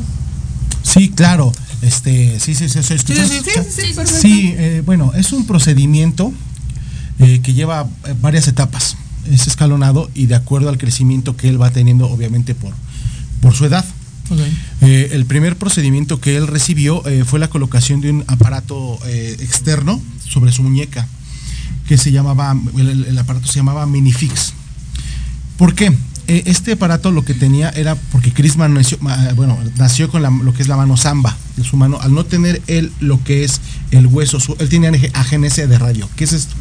Sí, 0.84 1.10
claro. 1.10 1.52
Este, 1.82 2.40
sí, 2.40 2.56
sí, 2.56 2.70
sí, 2.70 2.82
sí, 2.82 2.98
sí, 2.98 3.14
sí, 3.14 3.14
perfecto. 3.14 4.06
Sí, 4.06 4.54
eh, 4.58 4.82
bueno, 4.86 5.12
es 5.14 5.32
un 5.32 5.46
procedimiento 5.46 6.34
eh, 7.20 7.40
que 7.42 7.54
lleva 7.54 7.88
eh, 8.06 8.16
varias 8.22 8.48
etapas. 8.48 8.96
Es 9.30 9.48
escalonado 9.48 10.10
y 10.16 10.28
de 10.28 10.36
acuerdo 10.36 10.70
al 10.70 10.78
crecimiento 10.78 11.36
que 11.36 11.50
él 11.50 11.62
va 11.62 11.70
teniendo, 11.72 12.10
obviamente 12.10 12.56
por, 12.56 12.74
por 13.42 13.54
su 13.54 13.66
edad. 13.66 13.86
Eh, 14.82 15.10
el 15.13 15.26
primer 15.26 15.56
procedimiento 15.58 16.20
que 16.20 16.36
él 16.38 16.48
recibió 16.48 17.06
eh, 17.08 17.24
fue 17.26 17.40
la 17.40 17.50
colocación 17.50 18.02
de 18.02 18.12
un 18.12 18.24
aparato 18.28 19.00
eh, 19.06 19.36
externo 19.40 20.02
sobre 20.28 20.52
su 20.52 20.63
muñeca, 20.63 21.08
que 21.88 21.98
se 21.98 22.12
llamaba, 22.12 22.56
el, 22.78 23.18
aparato 23.18 23.48
se 23.48 23.60
llamaba 23.60 23.86
Minifix. 23.86 24.54
¿Por 25.58 25.74
qué? 25.74 25.94
Este 26.28 26.74
aparato 26.74 27.10
lo 27.12 27.24
que 27.24 27.34
tenía 27.34 27.70
era 27.70 27.96
porque 27.96 28.34
Crisman 28.34 28.74
nació, 28.74 28.98
bueno, 29.38 29.58
nació 29.78 30.10
con 30.10 30.22
la- 30.22 30.30
lo 30.30 30.54
que 30.54 30.62
es 30.62 30.68
la 30.68 30.76
mano 30.76 30.98
samba 30.98 31.38
de 31.56 31.63
su 31.63 31.78
mano, 31.78 32.00
al 32.02 32.13
no 32.13 32.26
tener 32.26 32.62
él 32.68 32.92
lo 33.00 33.24
que 33.24 33.46
es 33.46 33.62
el 33.92 34.08
hueso, 34.08 34.38
su- 34.42 34.58
él 34.60 34.68
tenía 34.68 34.90
age- 34.90 35.10
agenesia 35.13 35.68
de 35.68 35.80
radio. 35.80 36.10
¿Qué 36.18 36.26
es 36.26 36.34
esto? 36.34 36.54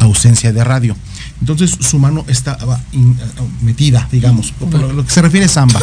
Ausencia 0.00 0.52
de 0.52 0.62
radio. 0.62 0.94
Entonces 1.40 1.70
su 1.80 1.98
mano 1.98 2.26
estaba 2.28 2.78
in- 2.92 3.16
metida, 3.62 4.06
digamos, 4.12 4.52
por 4.52 4.70
lo, 4.74 4.92
lo 4.92 5.04
que 5.06 5.10
se 5.10 5.22
refiere 5.22 5.46
a 5.46 5.48
samba. 5.48 5.80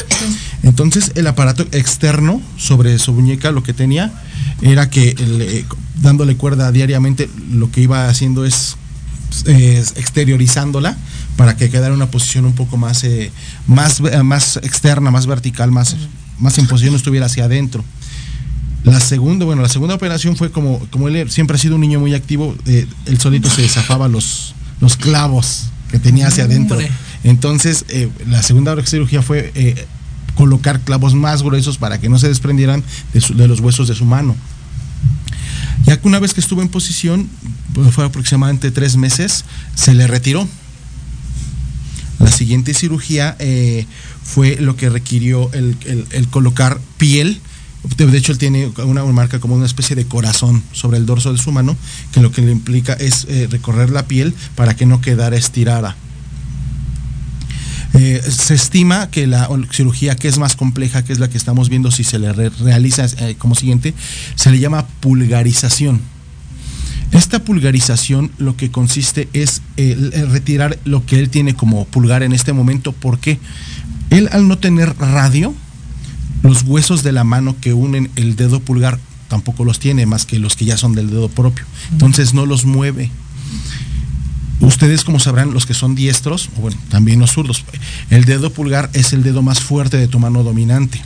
Entonces 0.63 1.11
el 1.15 1.27
aparato 1.27 1.63
externo 1.71 2.41
sobre 2.57 2.99
su 2.99 3.13
muñeca 3.13 3.51
lo 3.51 3.63
que 3.63 3.73
tenía 3.73 4.11
era 4.61 4.89
que 4.89 5.15
eh, 5.17 5.65
dándole 6.01 6.37
cuerda 6.37 6.71
diariamente 6.71 7.29
lo 7.51 7.71
que 7.71 7.81
iba 7.81 8.07
haciendo 8.07 8.45
es 8.45 8.77
exteriorizándola 9.45 10.97
para 11.37 11.55
que 11.55 11.69
quedara 11.69 11.87
en 11.87 11.93
una 11.93 12.11
posición 12.11 12.45
un 12.45 12.53
poco 12.53 12.77
más 12.77 13.03
eh, 13.03 13.31
más 13.65 14.01
eh, 14.01 14.23
más 14.23 14.57
externa, 14.57 15.09
más 15.09 15.25
vertical, 15.25 15.71
más 15.71 15.95
más 16.37 16.57
en 16.57 16.67
posición 16.67 16.95
estuviera 16.95 17.27
hacia 17.27 17.45
adentro. 17.45 17.83
La 18.83 18.99
segunda, 18.99 19.45
bueno, 19.45 19.61
la 19.61 19.69
segunda 19.69 19.95
operación 19.95 20.35
fue 20.35 20.51
como 20.51 20.79
como 20.89 21.07
él 21.07 21.29
siempre 21.29 21.55
ha 21.55 21.59
sido 21.59 21.75
un 21.75 21.81
niño 21.81 21.99
muy 21.99 22.13
activo, 22.13 22.55
eh, 22.65 22.87
él 23.05 23.19
solito 23.19 23.49
se 23.49 23.67
zafaba 23.67 24.07
los 24.07 24.55
los 24.79 24.97
clavos 24.97 25.67
que 25.89 25.99
tenía 25.99 26.27
hacia 26.27 26.45
adentro. 26.45 26.77
Hombre. 26.77 26.91
Entonces, 27.23 27.85
eh, 27.89 28.09
la 28.27 28.41
segunda 28.41 28.75
cirugía 28.85 29.21
fue 29.21 29.51
eh, 29.53 29.85
colocar 30.41 30.79
clavos 30.79 31.13
más 31.13 31.43
gruesos 31.43 31.77
para 31.77 32.01
que 32.01 32.09
no 32.09 32.17
se 32.17 32.27
desprendieran 32.27 32.83
de, 33.13 33.47
los 33.47 33.59
huesos 33.59 33.87
de 33.87 33.93
su 33.93 34.05
mano. 34.05 34.35
Ya 35.85 36.01
que 36.01 36.07
una 36.07 36.17
vez 36.17 36.33
que 36.33 36.41
estuvo 36.41 36.63
en 36.63 36.67
posición, 36.67 37.29
pues, 37.75 37.93
fue 37.93 38.05
aproximadamente 38.05 38.71
tres 38.71 38.97
meses, 38.97 39.45
se 39.75 39.93
le 39.93 40.07
retiró. 40.07 40.47
La 42.17 42.31
siguiente 42.31 42.73
cirugía 42.73 43.35
eh, 43.37 43.85
fue 44.23 44.55
lo 44.59 44.75
que 44.75 44.89
requirió 44.89 45.51
el, 45.53 46.27
colocar 46.31 46.81
piel. 46.97 47.39
De 47.97 48.17
hecho, 48.17 48.31
él 48.31 48.39
tiene 48.39 48.71
una 48.83 49.05
marca 49.05 49.37
como 49.37 49.53
una 49.53 49.67
especie 49.67 49.95
de 49.95 50.05
corazón 50.05 50.63
sobre 50.71 50.97
el 50.97 51.05
dorso 51.05 51.31
de 51.31 51.37
su 51.37 51.51
mano, 51.51 51.77
que 52.13 52.19
lo 52.19 52.31
que 52.31 52.41
le 52.41 52.51
implica 52.51 52.93
es 52.93 53.27
eh, 53.29 53.47
recorrer 53.51 53.91
la 53.91 54.07
piel 54.07 54.33
para 54.55 54.75
que 54.75 54.87
no 54.87 55.01
quedara 55.01 55.37
estirada. 55.37 55.95
Eh, 57.93 58.21
se 58.25 58.53
estima 58.55 59.09
que 59.09 59.27
la 59.27 59.49
cirugía 59.71 60.15
que 60.15 60.27
es 60.29 60.37
más 60.37 60.55
compleja, 60.55 61.03
que 61.03 61.11
es 61.11 61.19
la 61.19 61.29
que 61.29 61.37
estamos 61.37 61.67
viendo 61.69 61.91
si 61.91 62.03
se 62.05 62.19
le 62.19 62.31
re- 62.31 62.49
realiza 62.49 63.05
eh, 63.19 63.35
como 63.37 63.53
siguiente, 63.55 63.93
se 64.35 64.49
le 64.51 64.59
llama 64.59 64.85
pulgarización. 65.01 65.99
Esta 67.11 67.39
pulgarización 67.43 68.31
lo 68.37 68.55
que 68.55 68.71
consiste 68.71 69.27
es 69.33 69.61
el 69.75 70.11
retirar 70.31 70.79
lo 70.85 71.05
que 71.05 71.19
él 71.19 71.29
tiene 71.29 71.53
como 71.53 71.83
pulgar 71.83 72.23
en 72.23 72.31
este 72.31 72.53
momento. 72.53 72.93
¿Por 72.93 73.19
qué? 73.19 73.37
Él 74.09 74.29
al 74.31 74.47
no 74.47 74.57
tener 74.57 74.95
radio, 74.97 75.53
los 76.43 76.63
huesos 76.63 77.03
de 77.03 77.11
la 77.11 77.25
mano 77.25 77.57
que 77.59 77.73
unen 77.73 78.09
el 78.15 78.37
dedo 78.37 78.61
pulgar 78.61 78.97
tampoco 79.27 79.65
los 79.65 79.79
tiene, 79.79 80.05
más 80.05 80.25
que 80.25 80.39
los 80.39 80.55
que 80.55 80.63
ya 80.63 80.77
son 80.77 80.93
del 80.93 81.09
dedo 81.09 81.27
propio. 81.27 81.65
Entonces 81.91 82.33
no 82.33 82.45
los 82.45 82.63
mueve. 82.63 83.11
Ustedes, 84.61 85.03
como 85.03 85.19
sabrán, 85.19 85.53
los 85.53 85.65
que 85.65 85.73
son 85.73 85.95
diestros, 85.95 86.49
o 86.55 86.61
bueno, 86.61 86.77
también 86.89 87.19
los 87.19 87.31
zurdos, 87.31 87.65
el 88.11 88.25
dedo 88.25 88.51
pulgar 88.51 88.89
es 88.93 89.11
el 89.11 89.23
dedo 89.23 89.41
más 89.41 89.59
fuerte 89.59 89.97
de 89.97 90.07
tu 90.07 90.19
mano 90.19 90.43
dominante. 90.43 91.01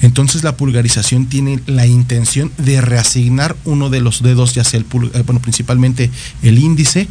Entonces 0.00 0.44
la 0.44 0.56
pulgarización 0.56 1.26
tiene 1.26 1.60
la 1.66 1.86
intención 1.86 2.52
de 2.56 2.80
reasignar 2.80 3.56
uno 3.64 3.90
de 3.90 4.00
los 4.00 4.22
dedos, 4.22 4.54
ya 4.54 4.62
sea 4.62 4.78
el 4.78 4.84
pulgar, 4.84 5.24
bueno, 5.24 5.40
principalmente 5.40 6.10
el 6.42 6.58
índice, 6.58 7.08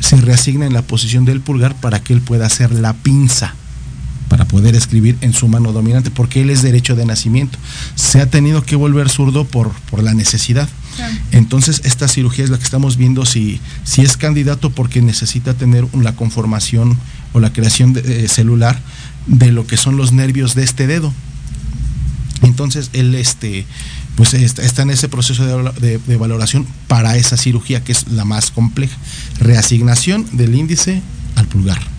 se 0.00 0.16
reasigna 0.16 0.66
en 0.66 0.72
la 0.72 0.82
posición 0.82 1.24
del 1.24 1.40
pulgar 1.40 1.74
para 1.76 2.02
que 2.02 2.12
él 2.12 2.20
pueda 2.20 2.46
hacer 2.46 2.72
la 2.72 2.94
pinza 2.94 3.54
para 4.28 4.44
poder 4.46 4.74
escribir 4.74 5.16
en 5.20 5.32
su 5.32 5.48
mano 5.48 5.72
dominante, 5.72 6.10
porque 6.10 6.42
él 6.42 6.50
es 6.50 6.62
derecho 6.62 6.96
de 6.96 7.06
nacimiento. 7.06 7.58
Se 7.94 8.20
ha 8.20 8.28
tenido 8.28 8.64
que 8.64 8.76
volver 8.76 9.08
zurdo 9.08 9.44
por, 9.44 9.70
por 9.90 10.02
la 10.02 10.14
necesidad. 10.14 10.68
Entonces, 11.32 11.82
esta 11.84 12.08
cirugía 12.08 12.44
es 12.44 12.50
la 12.50 12.58
que 12.58 12.64
estamos 12.64 12.96
viendo 12.96 13.26
si, 13.26 13.60
si 13.84 14.02
es 14.02 14.16
candidato 14.16 14.70
porque 14.70 15.02
necesita 15.02 15.54
tener 15.54 15.86
la 15.94 16.14
conformación 16.16 16.98
o 17.32 17.40
la 17.40 17.52
creación 17.52 17.94
eh, 17.96 18.26
celular 18.28 18.78
de 19.26 19.52
lo 19.52 19.66
que 19.66 19.76
son 19.76 19.96
los 19.96 20.12
nervios 20.12 20.54
de 20.54 20.64
este 20.64 20.86
dedo. 20.86 21.12
Entonces, 22.42 22.90
él 22.92 23.14
este, 23.14 23.66
pues 24.16 24.34
está, 24.34 24.82
en 24.82 24.90
ese 24.90 25.08
proceso 25.08 25.44
de 25.72 26.16
valoración 26.16 26.66
para 26.86 27.16
esa 27.16 27.36
cirugía 27.36 27.82
que 27.82 27.92
es 27.92 28.08
la 28.08 28.24
más 28.24 28.50
compleja. 28.50 28.96
Reasignación 29.40 30.26
del 30.36 30.54
índice 30.54 31.02
al 31.34 31.46
pulgar. 31.46 31.95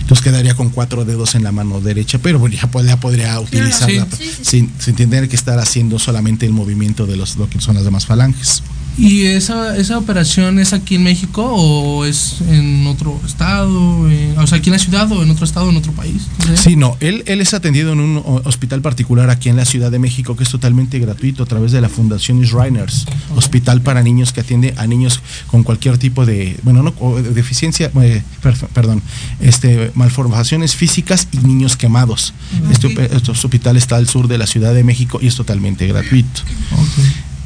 Entonces 0.00 0.22
quedaría 0.24 0.54
con 0.54 0.70
cuatro 0.70 1.04
dedos 1.04 1.34
en 1.34 1.44
la 1.44 1.52
mano 1.52 1.80
derecha, 1.80 2.18
pero 2.22 2.38
bueno, 2.38 2.56
ya, 2.56 2.70
pod- 2.70 2.86
ya 2.86 2.98
podría 2.98 3.38
utilizarla 3.40 4.06
Sí. 4.16 4.30
sin, 4.42 4.72
sin 4.78 4.94
tener 4.94 5.28
que 5.28 5.36
estar 5.36 5.58
haciendo 5.58 5.98
solamente 5.98 6.46
el 6.46 6.52
movimiento 6.52 7.06
de 7.06 7.16
los, 7.16 7.36
lo 7.36 7.48
que 7.48 7.60
son 7.60 7.74
las 7.76 7.84
demás 7.84 8.06
falanges. 8.06 8.62
¿Y 8.98 9.26
esa, 9.26 9.76
esa 9.76 9.96
operación 9.96 10.58
es 10.58 10.72
aquí 10.72 10.96
en 10.96 11.04
México 11.04 11.44
o 11.44 12.04
es 12.04 12.40
en 12.48 12.84
otro 12.86 13.20
estado? 13.24 14.10
eh, 14.10 14.34
o 14.36 14.46
sea, 14.46 14.58
aquí 14.58 14.70
en 14.70 14.72
la 14.72 14.78
ciudad 14.80 15.10
o 15.12 15.22
en 15.22 15.30
otro 15.30 15.44
estado, 15.44 15.70
en 15.70 15.76
otro 15.76 15.92
país? 15.92 16.22
Sí, 16.56 16.74
no, 16.74 16.96
él, 16.98 17.22
él 17.26 17.40
es 17.40 17.54
atendido 17.54 17.92
en 17.92 18.00
un 18.00 18.22
hospital 18.44 18.80
particular 18.82 19.30
aquí 19.30 19.48
en 19.50 19.56
la 19.56 19.64
Ciudad 19.64 19.90
de 19.92 19.98
México 20.00 20.34
que 20.36 20.42
es 20.42 20.50
totalmente 20.50 20.98
gratuito 20.98 21.44
a 21.44 21.46
través 21.46 21.70
de 21.70 21.80
la 21.80 21.88
Fundación 21.88 22.42
Shriners, 22.42 23.06
hospital 23.36 23.82
para 23.82 24.02
niños 24.02 24.32
que 24.32 24.40
atiende 24.40 24.74
a 24.76 24.86
niños 24.88 25.20
con 25.46 25.62
cualquier 25.62 25.96
tipo 25.98 26.26
de, 26.26 26.58
bueno, 26.64 26.82
no, 26.82 27.16
de 27.16 27.30
deficiencia, 27.30 27.92
eh, 28.02 28.22
per- 28.42 28.56
perdón, 28.74 29.00
este, 29.40 29.92
malformaciones 29.94 30.74
físicas 30.74 31.28
y 31.30 31.38
niños 31.38 31.76
quemados. 31.76 32.34
Este, 32.72 32.88
este 33.14 33.30
hospital 33.30 33.76
está 33.76 33.94
al 33.96 34.08
sur 34.08 34.26
de 34.26 34.38
la 34.38 34.46
Ciudad 34.48 34.74
de 34.74 34.82
México 34.82 35.20
y 35.22 35.28
es 35.28 35.36
totalmente 35.36 35.86
gratuito. 35.86 36.42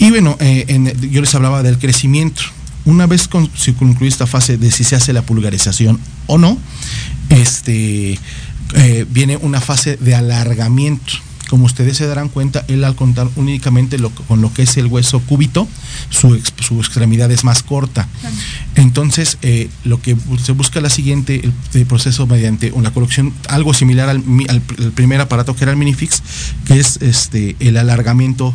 Y 0.03 0.11
bueno, 0.11 0.37
eh, 0.41 0.97
yo 1.13 1.21
les 1.21 1.33
hablaba 1.37 1.63
del 1.63 1.79
crecimiento. 1.79 2.43
Una 2.85 3.07
vez 3.07 3.29
con, 3.29 3.49
se 3.57 3.73
concluye 3.73 4.09
esta 4.09 4.27
fase 4.27 4.57
de 4.57 4.73
si 4.73 4.83
se 4.83 4.97
hace 4.97 5.13
la 5.13 5.23
pulgarización 5.23 6.01
o 6.27 6.39
no, 6.39 6.59
este, 7.29 8.19
eh, 8.75 9.07
viene 9.09 9.37
una 9.37 9.61
fase 9.61 9.97
de 9.99 10.17
alargamiento. 10.17 11.13
Como 11.49 11.67
ustedes 11.67 11.99
se 11.99 12.07
darán 12.09 12.31
cuenta, 12.31 12.65
él 12.67 12.83
al 12.83 12.97
contar 12.97 13.29
únicamente 13.37 13.97
con 14.27 14.41
lo 14.43 14.53
que 14.53 14.63
es 14.63 14.77
el 14.77 14.87
hueso 14.87 15.21
cúbito, 15.21 15.69
su, 16.11 16.35
ex- 16.35 16.53
su 16.59 16.81
extremidad 16.81 17.31
es 17.31 17.45
más 17.45 17.63
corta. 17.63 18.09
Entonces, 18.75 19.39
eh, 19.43 19.71
lo 19.85 20.03
que 20.03 20.17
se 20.43 20.51
busca 20.51 20.81
la 20.81 20.91
siguiente 20.91 21.43
el, 21.75 21.87
proceso 21.87 22.27
mediante 22.27 22.73
una 22.73 22.91
colección, 22.91 23.33
algo 23.49 23.73
similar 23.73 24.09
al, 24.09 24.21
primer 24.97 25.21
aparato 25.21 25.55
que 25.55 25.63
era 25.63 25.71
el 25.71 25.77
minifix, 25.79 26.25
que 26.65 26.81
es 26.81 26.97
este 27.03 27.55
el 27.61 27.77
alargamiento 27.77 28.53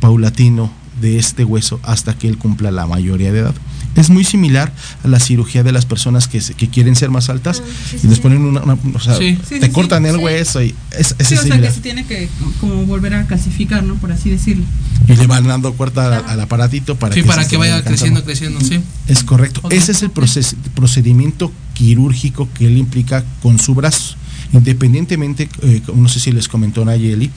paulatino 0.00 0.72
de 1.00 1.18
este 1.18 1.44
hueso 1.44 1.78
hasta 1.82 2.16
que 2.16 2.28
él 2.28 2.38
cumpla 2.38 2.70
la 2.70 2.86
mayoría 2.86 3.32
de 3.32 3.40
edad. 3.40 3.54
Es 3.96 4.10
muy 4.10 4.24
similar 4.24 4.72
a 5.04 5.08
la 5.08 5.18
cirugía 5.20 5.62
de 5.62 5.72
las 5.72 5.86
personas 5.86 6.28
que, 6.28 6.38
que 6.40 6.68
quieren 6.68 6.96
ser 6.96 7.08
más 7.08 7.30
altas 7.30 7.62
y 8.02 8.06
les 8.06 8.18
ponen 8.18 8.42
una, 8.42 8.62
una- 8.62 8.76
o 8.94 9.00
sea, 9.00 9.16
Sí. 9.16 9.38
Sí, 9.48 9.58
te 9.58 9.66
sí, 9.66 9.72
cortan 9.72 10.02
sí. 10.02 10.10
el 10.10 10.16
hueso 10.18 10.62
y 10.62 10.74
es, 10.98 11.14
es 11.18 11.26
Sí, 11.28 11.34
o 11.34 11.38
sea 11.38 11.42
similar. 11.44 11.60
que 11.62 11.70
se 11.74 11.80
tiene 11.80 12.04
que 12.06 12.28
como 12.60 12.84
volver 12.84 13.14
a 13.14 13.26
calcificar, 13.26 13.82
¿no? 13.84 13.94
Por 13.94 14.12
así 14.12 14.28
decirlo. 14.28 14.64
Y 15.08 15.16
le 15.16 15.26
van 15.26 15.46
dando 15.46 15.72
cuerda 15.72 16.18
al, 16.18 16.24
al 16.28 16.40
aparatito 16.40 16.96
para 16.96 17.14
Sí, 17.14 17.22
que, 17.22 17.26
para 17.26 17.44
se 17.44 17.48
que 17.50 17.56
vaya 17.56 17.76
alcanzando. 17.76 18.22
creciendo, 18.24 18.58
creciendo, 18.60 18.84
sí. 19.06 19.12
Es 19.12 19.24
correcto. 19.24 19.62
Ese 19.70 19.92
es 19.92 20.02
el 20.02 20.12
proces- 20.12 20.56
procedimiento 20.74 21.50
quirúrgico 21.72 22.48
que 22.52 22.66
él 22.66 22.76
implica 22.76 23.24
con 23.42 23.58
su 23.58 23.74
brazo. 23.74 24.16
Independientemente, 24.52 25.48
eh, 25.62 25.82
no 25.94 26.08
sé 26.08 26.20
si 26.20 26.32
les 26.32 26.48
comentó 26.48 26.84
Nayeli, 26.84 27.30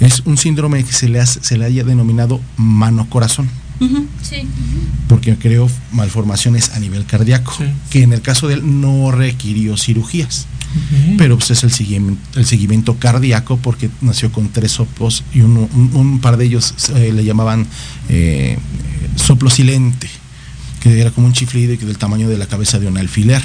es 0.00 0.22
un 0.24 0.36
síndrome 0.36 0.84
que 0.84 0.92
se 0.92 1.08
le, 1.08 1.20
hace- 1.20 1.40
se 1.42 1.56
le 1.58 1.64
haya 1.64 1.84
denominado 1.84 2.40
mano-corazón. 2.56 3.48
Sí. 4.22 4.36
porque 5.06 5.36
creó 5.36 5.68
malformaciones 5.92 6.70
a 6.70 6.78
nivel 6.80 7.04
cardíaco, 7.04 7.52
Sí. 7.58 7.64
que 7.90 8.02
en 8.04 8.14
el 8.14 8.22
caso 8.22 8.48
de 8.48 8.54
él 8.54 8.80
no 8.80 9.10
requirió 9.12 9.76
cirugías, 9.76 10.46
pero 11.18 11.36
pues 11.36 11.50
es 11.50 11.62
el 11.62 11.70
seguimiento, 11.70 12.40
el 12.40 12.46
seguimiento 12.46 12.96
cardíaco 12.98 13.58
porque 13.58 13.90
nació 14.00 14.32
con 14.32 14.48
tres 14.48 14.72
soplos 14.72 15.24
y 15.34 15.42
uno- 15.42 15.68
un, 15.74 15.90
un 15.94 16.20
par 16.20 16.38
de 16.38 16.46
ellos 16.46 16.74
eh, 16.94 17.12
le 17.14 17.22
llamaban 17.22 17.66
eh, 18.08 18.56
soplo 19.16 19.50
silente, 19.50 20.08
que 20.80 20.98
era 20.98 21.10
como 21.10 21.26
un 21.26 21.34
chiflido 21.34 21.74
y 21.74 21.76
que 21.78 21.84
del 21.84 21.98
tamaño 21.98 22.30
de 22.30 22.38
la 22.38 22.46
cabeza 22.46 22.78
de 22.78 22.86
un 22.86 22.96
alfiler. 22.96 23.42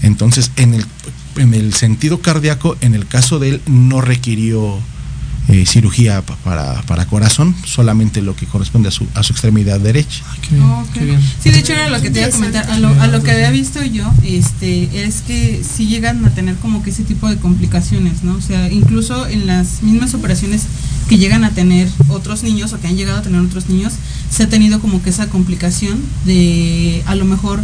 Entonces, 0.00 0.50
en 0.56 0.72
el, 0.74 0.86
en 1.38 1.54
el 1.54 1.74
sentido 1.74 2.20
cardíaco, 2.20 2.76
en 2.80 2.94
el 2.94 3.06
caso 3.06 3.38
de 3.38 3.48
él, 3.50 3.60
no 3.66 4.00
requirió 4.00 4.78
eh, 5.48 5.64
cirugía 5.66 6.20
pa- 6.20 6.36
para, 6.44 6.82
para 6.82 7.06
corazón, 7.06 7.54
solamente 7.64 8.20
lo 8.20 8.36
que 8.36 8.44
corresponde 8.44 8.88
a 8.90 8.92
su, 8.92 9.06
a 9.14 9.22
su 9.22 9.32
extremidad 9.32 9.80
derecha. 9.80 10.22
Qué 10.46 10.54
bien, 10.56 10.66
Ok. 10.70 10.86
qué 10.92 11.04
bien. 11.06 11.20
Sí, 11.42 11.50
de 11.50 11.58
hecho 11.60 11.72
era 11.72 11.88
lo 11.88 12.02
que 12.02 12.10
te 12.10 12.18
iba 12.20 12.28
a 12.28 12.30
comentar. 12.30 12.70
A 12.70 12.78
lo, 12.78 12.88
a 13.00 13.06
lo 13.06 13.22
que 13.22 13.30
había 13.30 13.50
visto 13.50 13.82
yo, 13.82 14.04
este, 14.24 15.04
es 15.06 15.22
que 15.22 15.62
sí 15.64 15.86
llegan 15.86 16.22
a 16.26 16.30
tener 16.34 16.56
como 16.56 16.82
que 16.82 16.90
ese 16.90 17.02
tipo 17.02 17.30
de 17.30 17.36
complicaciones, 17.38 18.24
¿no? 18.24 18.34
O 18.34 18.42
sea, 18.42 18.70
incluso 18.70 19.26
en 19.26 19.46
las 19.46 19.82
mismas 19.82 20.12
operaciones 20.12 20.64
que 21.08 21.16
llegan 21.16 21.42
a 21.44 21.50
tener 21.52 21.88
otros 22.08 22.42
niños 22.42 22.74
o 22.74 22.80
que 22.80 22.86
han 22.88 22.96
llegado 22.98 23.20
a 23.20 23.22
tener 23.22 23.40
otros 23.40 23.70
niños, 23.70 23.94
se 24.30 24.42
ha 24.42 24.48
tenido 24.50 24.80
como 24.80 25.02
que 25.02 25.08
esa 25.08 25.28
complicación 25.30 25.98
de 26.26 27.02
a 27.06 27.14
lo 27.14 27.24
mejor 27.24 27.62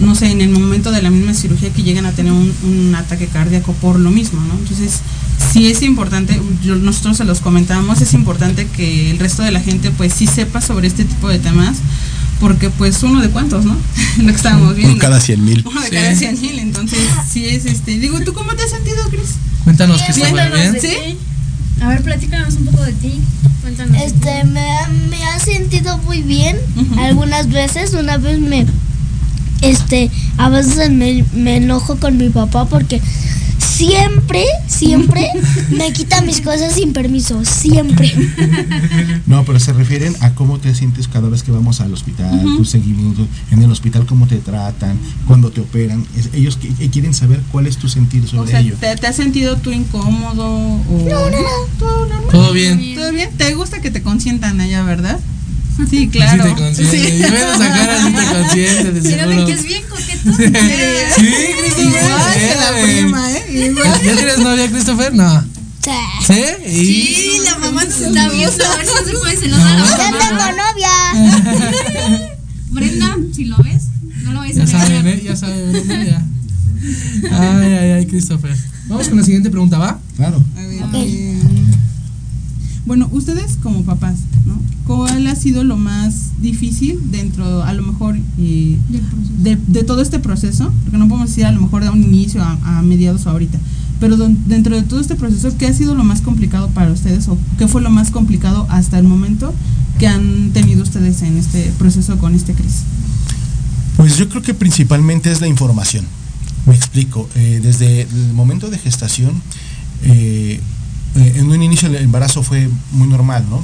no 0.00 0.14
sé, 0.14 0.30
en 0.30 0.40
el 0.40 0.50
momento 0.50 0.90
de 0.92 1.02
la 1.02 1.10
misma 1.10 1.32
cirugía 1.34 1.70
que 1.72 1.82
llegan 1.82 2.06
a 2.06 2.12
tener 2.12 2.32
un, 2.32 2.52
un 2.64 2.94
ataque 2.94 3.26
cardíaco 3.26 3.72
por 3.74 3.98
lo 3.98 4.10
mismo, 4.10 4.40
¿no? 4.40 4.54
Entonces, 4.58 5.00
sí 5.52 5.66
es 5.68 5.82
importante, 5.82 6.40
yo- 6.62 6.76
nosotros 6.76 7.16
se 7.16 7.24
los 7.24 7.40
comentábamos, 7.40 8.00
es 8.00 8.12
importante 8.14 8.66
que 8.66 9.10
el 9.10 9.18
resto 9.18 9.42
de 9.42 9.50
la 9.52 9.60
gente 9.60 9.90
pues 9.90 10.12
sí 10.12 10.26
sepa 10.26 10.60
sobre 10.60 10.86
este 10.88 11.04
tipo 11.04 11.28
de 11.28 11.38
temas, 11.38 11.76
porque 12.40 12.68
pues 12.68 13.02
uno 13.02 13.22
de 13.22 13.30
cuántos, 13.30 13.64
¿no? 13.64 13.74
lo 14.18 14.26
que 14.26 14.36
estábamos 14.36 14.74
viendo. 14.76 14.92
Uno 14.94 15.00
cada 15.00 15.20
100 15.20 15.44
mil. 15.44 15.64
Uno 15.66 15.80
de 15.80 15.88
Sí. 15.88 15.94
cada 15.94 16.14
100 16.14 16.40
mil, 16.40 16.58
entonces 16.58 16.98
sí 17.30 17.46
es 17.46 17.64
este, 17.64 17.98
digo, 17.98 18.20
¿tú 18.20 18.34
cómo 18.34 18.54
te 18.54 18.62
has 18.64 18.70
sentido, 18.70 18.96
Cris? 19.08 19.36
Cuéntanos 19.64 20.00
que 20.02 20.12
está 20.12 20.28
muy 20.30 20.40
bien. 20.60 20.76
¿Sí? 20.80 21.16
A 21.80 21.88
ver, 21.88 22.02
platícanos 22.02 22.54
un 22.54 22.66
poco 22.66 22.82
de 22.84 22.92
ti. 22.92 23.20
Cuéntanos. 23.62 24.00
Este, 24.02 24.44
me, 24.44 24.64
me 25.10 25.24
ha 25.24 25.38
sentido 25.38 25.98
muy 25.98 26.22
bien 26.22 26.56
algunas 26.98 27.48
veces. 27.48 27.92
Una 27.94 28.16
vez 28.16 28.38
me, 28.38 28.64
este, 29.60 30.10
a 30.38 30.48
veces 30.48 30.90
me, 30.90 31.24
me 31.34 31.56
enojo 31.56 31.96
con 31.96 32.16
mi 32.16 32.28
papá 32.30 32.66
porque 32.66 33.00
siempre, 33.58 34.42
siempre 34.66 35.28
me 35.70 35.92
quita 35.92 36.20
mis 36.22 36.40
cosas 36.40 36.74
sin 36.74 36.92
permiso. 36.92 37.44
Siempre. 37.44 38.12
No, 39.26 39.44
pero 39.44 39.58
se 39.58 39.72
refieren 39.72 40.14
a 40.20 40.30
cómo 40.34 40.58
te 40.58 40.72
sientes 40.74 41.08
cada 41.08 41.28
vez 41.28 41.42
que 41.42 41.50
vamos 41.50 41.80
al 41.80 41.92
hospital, 41.92 42.40
tu 42.56 42.64
seguimiento, 42.64 43.26
en 43.50 43.62
el 43.62 43.70
hospital 43.70 44.06
cómo 44.06 44.26
te 44.28 44.36
tratan, 44.36 44.96
cuando 45.26 45.50
te 45.50 45.60
operan. 45.60 46.06
Es- 46.16 46.30
ellos 46.32 46.58
eh, 46.78 46.88
quieren 46.90 47.12
saber 47.12 47.40
cuál 47.50 47.66
es 47.66 47.76
tu 47.76 47.88
sentir 47.88 48.22
O 48.24 48.28
sobre 48.28 48.50
sea, 48.52 48.60
ello. 48.60 48.76
¿te, 48.78 48.94
te 48.96 49.06
has 49.06 49.16
sentido 49.16 49.56
tú 49.56 49.72
incómodo? 49.72 50.46
O... 50.46 51.06
No, 51.08 51.30
no, 51.30 51.38
¿Todo 51.78 52.06
normal? 52.06 52.28
Todo 52.30 52.52
bien. 52.52 52.94
¿Todo 52.94 53.12
bien? 53.12 53.30
¿Te 53.36 53.52
gusta 53.54 53.80
que 53.80 53.90
te 53.90 54.02
consientan 54.02 54.60
allá, 54.60 54.82
verdad? 54.84 55.18
Sí, 55.90 56.08
claro. 56.08 56.42
Sí 56.44 56.48
te 56.50 56.54
consiente. 56.62 56.98
Sí. 57.10 57.18
Yo 57.18 57.30
veo 57.30 57.54
esa 57.54 57.68
cara, 57.68 58.02
sí 58.02 58.12
te 58.12 58.24
consiente, 58.34 58.92
de 58.92 59.02
Si 59.02 59.08
no 59.16 59.22
seguro. 59.24 59.46
que 59.46 59.52
es 59.52 59.62
bien 59.64 59.82
coqueto. 59.88 60.32
Sí, 60.36 60.42
Christopher. 61.58 62.02
Igual 62.02 62.34
que 62.34 62.54
la 62.56 62.82
prima, 62.82 63.32
¿eh? 63.32 63.66
Igual. 63.66 64.02
¿Ya 64.02 64.14
tienes 64.16 64.38
novia, 64.38 64.70
Christopher? 64.70 65.14
No. 65.14 65.44
Sí. 65.84 65.90
¿Sí? 66.26 66.42
Y... 66.66 67.14
Sí, 67.14 67.40
la 67.44 67.58
mamá 67.58 67.84
no 67.84 67.90
se 67.90 68.06
está 68.08 68.28
viendo. 68.28 68.64
A 68.64 68.76
ver 68.76 68.86
si 68.86 68.92
no 68.94 69.04
se 69.06 69.12
puede 69.18 69.36
celosa. 69.36 69.96
Ya 69.98 70.10
tengo 70.18 70.46
novia. 70.52 72.30
Brenda, 72.70 73.16
si 73.32 73.44
lo 73.44 73.56
ves, 73.58 73.84
no 74.22 74.32
lo 74.32 74.40
ves 74.42 74.56
Ya 74.56 74.66
saben, 74.66 75.06
¿eh? 75.06 75.22
Ya 75.24 75.36
saben, 75.36 75.72
Brenda, 75.72 76.04
ya. 76.04 76.24
Ay, 77.30 77.72
ay, 77.72 77.90
ay, 77.92 78.06
Christopher. 78.06 78.54
Vamos 78.88 79.08
con 79.08 79.18
la 79.18 79.24
siguiente 79.24 79.50
pregunta, 79.50 79.78
¿va? 79.78 79.98
Claro. 80.16 80.42
A 80.56 80.62
ver, 80.62 81.06
eh, 81.06 81.35
bueno, 82.86 83.08
ustedes 83.12 83.58
como 83.62 83.82
papás, 83.82 84.16
¿no? 84.46 84.54
¿Cuál 84.86 85.26
ha 85.26 85.34
sido 85.34 85.64
lo 85.64 85.76
más 85.76 86.30
difícil 86.40 87.00
dentro, 87.10 87.62
a 87.64 87.72
lo 87.72 87.82
mejor, 87.82 88.16
eh, 88.38 88.76
de, 89.38 89.58
de 89.66 89.82
todo 89.82 90.00
este 90.00 90.20
proceso? 90.20 90.72
Porque 90.84 90.96
no 90.96 91.08
podemos 91.08 91.28
decir 91.30 91.44
a 91.44 91.52
lo 91.52 91.60
mejor 91.60 91.82
de 91.82 91.90
un 91.90 92.02
inicio 92.02 92.42
a, 92.42 92.78
a 92.78 92.82
mediados 92.82 93.26
o 93.26 93.30
ahorita. 93.30 93.58
Pero 93.98 94.16
don- 94.16 94.38
dentro 94.46 94.76
de 94.76 94.82
todo 94.82 95.00
este 95.00 95.16
proceso, 95.16 95.56
¿qué 95.58 95.66
ha 95.66 95.72
sido 95.72 95.94
lo 95.96 96.04
más 96.04 96.20
complicado 96.20 96.68
para 96.68 96.92
ustedes 96.92 97.26
o 97.28 97.36
qué 97.58 97.66
fue 97.66 97.82
lo 97.82 97.90
más 97.90 98.10
complicado 98.12 98.66
hasta 98.70 98.98
el 98.98 99.08
momento 99.08 99.52
que 99.98 100.06
han 100.06 100.50
tenido 100.52 100.82
ustedes 100.82 101.22
en 101.22 101.36
este 101.38 101.72
proceso 101.78 102.18
con 102.18 102.34
este 102.34 102.52
crisis? 102.54 102.82
Pues 103.96 104.16
yo 104.18 104.28
creo 104.28 104.42
que 104.42 104.54
principalmente 104.54 105.32
es 105.32 105.40
la 105.40 105.48
información. 105.48 106.04
Me 106.66 106.74
explico. 106.76 107.28
eh, 107.34 107.60
desde 107.62 108.02
el 108.02 108.32
momento 108.34 108.68
de 108.70 108.78
gestación, 108.78 109.32
eh, 110.02 110.60
eh, 111.14 111.34
en 111.36 111.48
un 111.48 111.62
inicio 111.62 111.88
el 111.88 111.96
embarazo 111.96 112.42
fue 112.42 112.68
muy 112.92 113.08
normal, 113.08 113.44
¿no? 113.48 113.62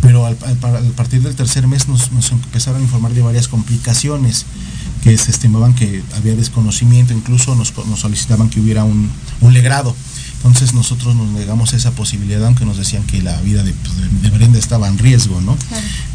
Pero 0.00 0.26
al, 0.26 0.36
al 0.46 0.56
par- 0.56 0.76
al 0.76 0.84
partir 0.92 1.22
del 1.22 1.36
tercer 1.36 1.68
mes 1.68 1.86
nos, 1.86 2.10
nos 2.10 2.32
empezaron 2.32 2.80
a 2.80 2.84
informar 2.84 3.12
de 3.12 3.22
varias 3.22 3.46
complicaciones 3.46 4.46
que 5.04 5.16
se 5.16 5.30
estimaban 5.30 5.74
que 5.74 6.02
había 6.16 6.34
desconocimiento, 6.34 7.12
incluso 7.12 7.54
nos, 7.54 7.72
nos 7.86 8.00
solicitaban 8.00 8.48
que 8.50 8.60
hubiera 8.60 8.84
un, 8.84 9.10
un 9.40 9.52
legrado. 9.52 9.94
Entonces 10.38 10.74
nosotros 10.74 11.14
nos 11.14 11.28
negamos 11.30 11.72
a 11.72 11.76
esa 11.76 11.92
posibilidad, 11.92 12.44
aunque 12.44 12.64
nos 12.64 12.76
decían 12.76 13.04
que 13.04 13.22
la 13.22 13.40
vida 13.42 13.62
de, 13.62 13.72
pues, 13.72 14.22
de- 14.22 14.30
Brenda 14.30 14.58
estaba 14.58 14.88
en 14.88 14.98
riesgo, 14.98 15.40
¿no? 15.40 15.56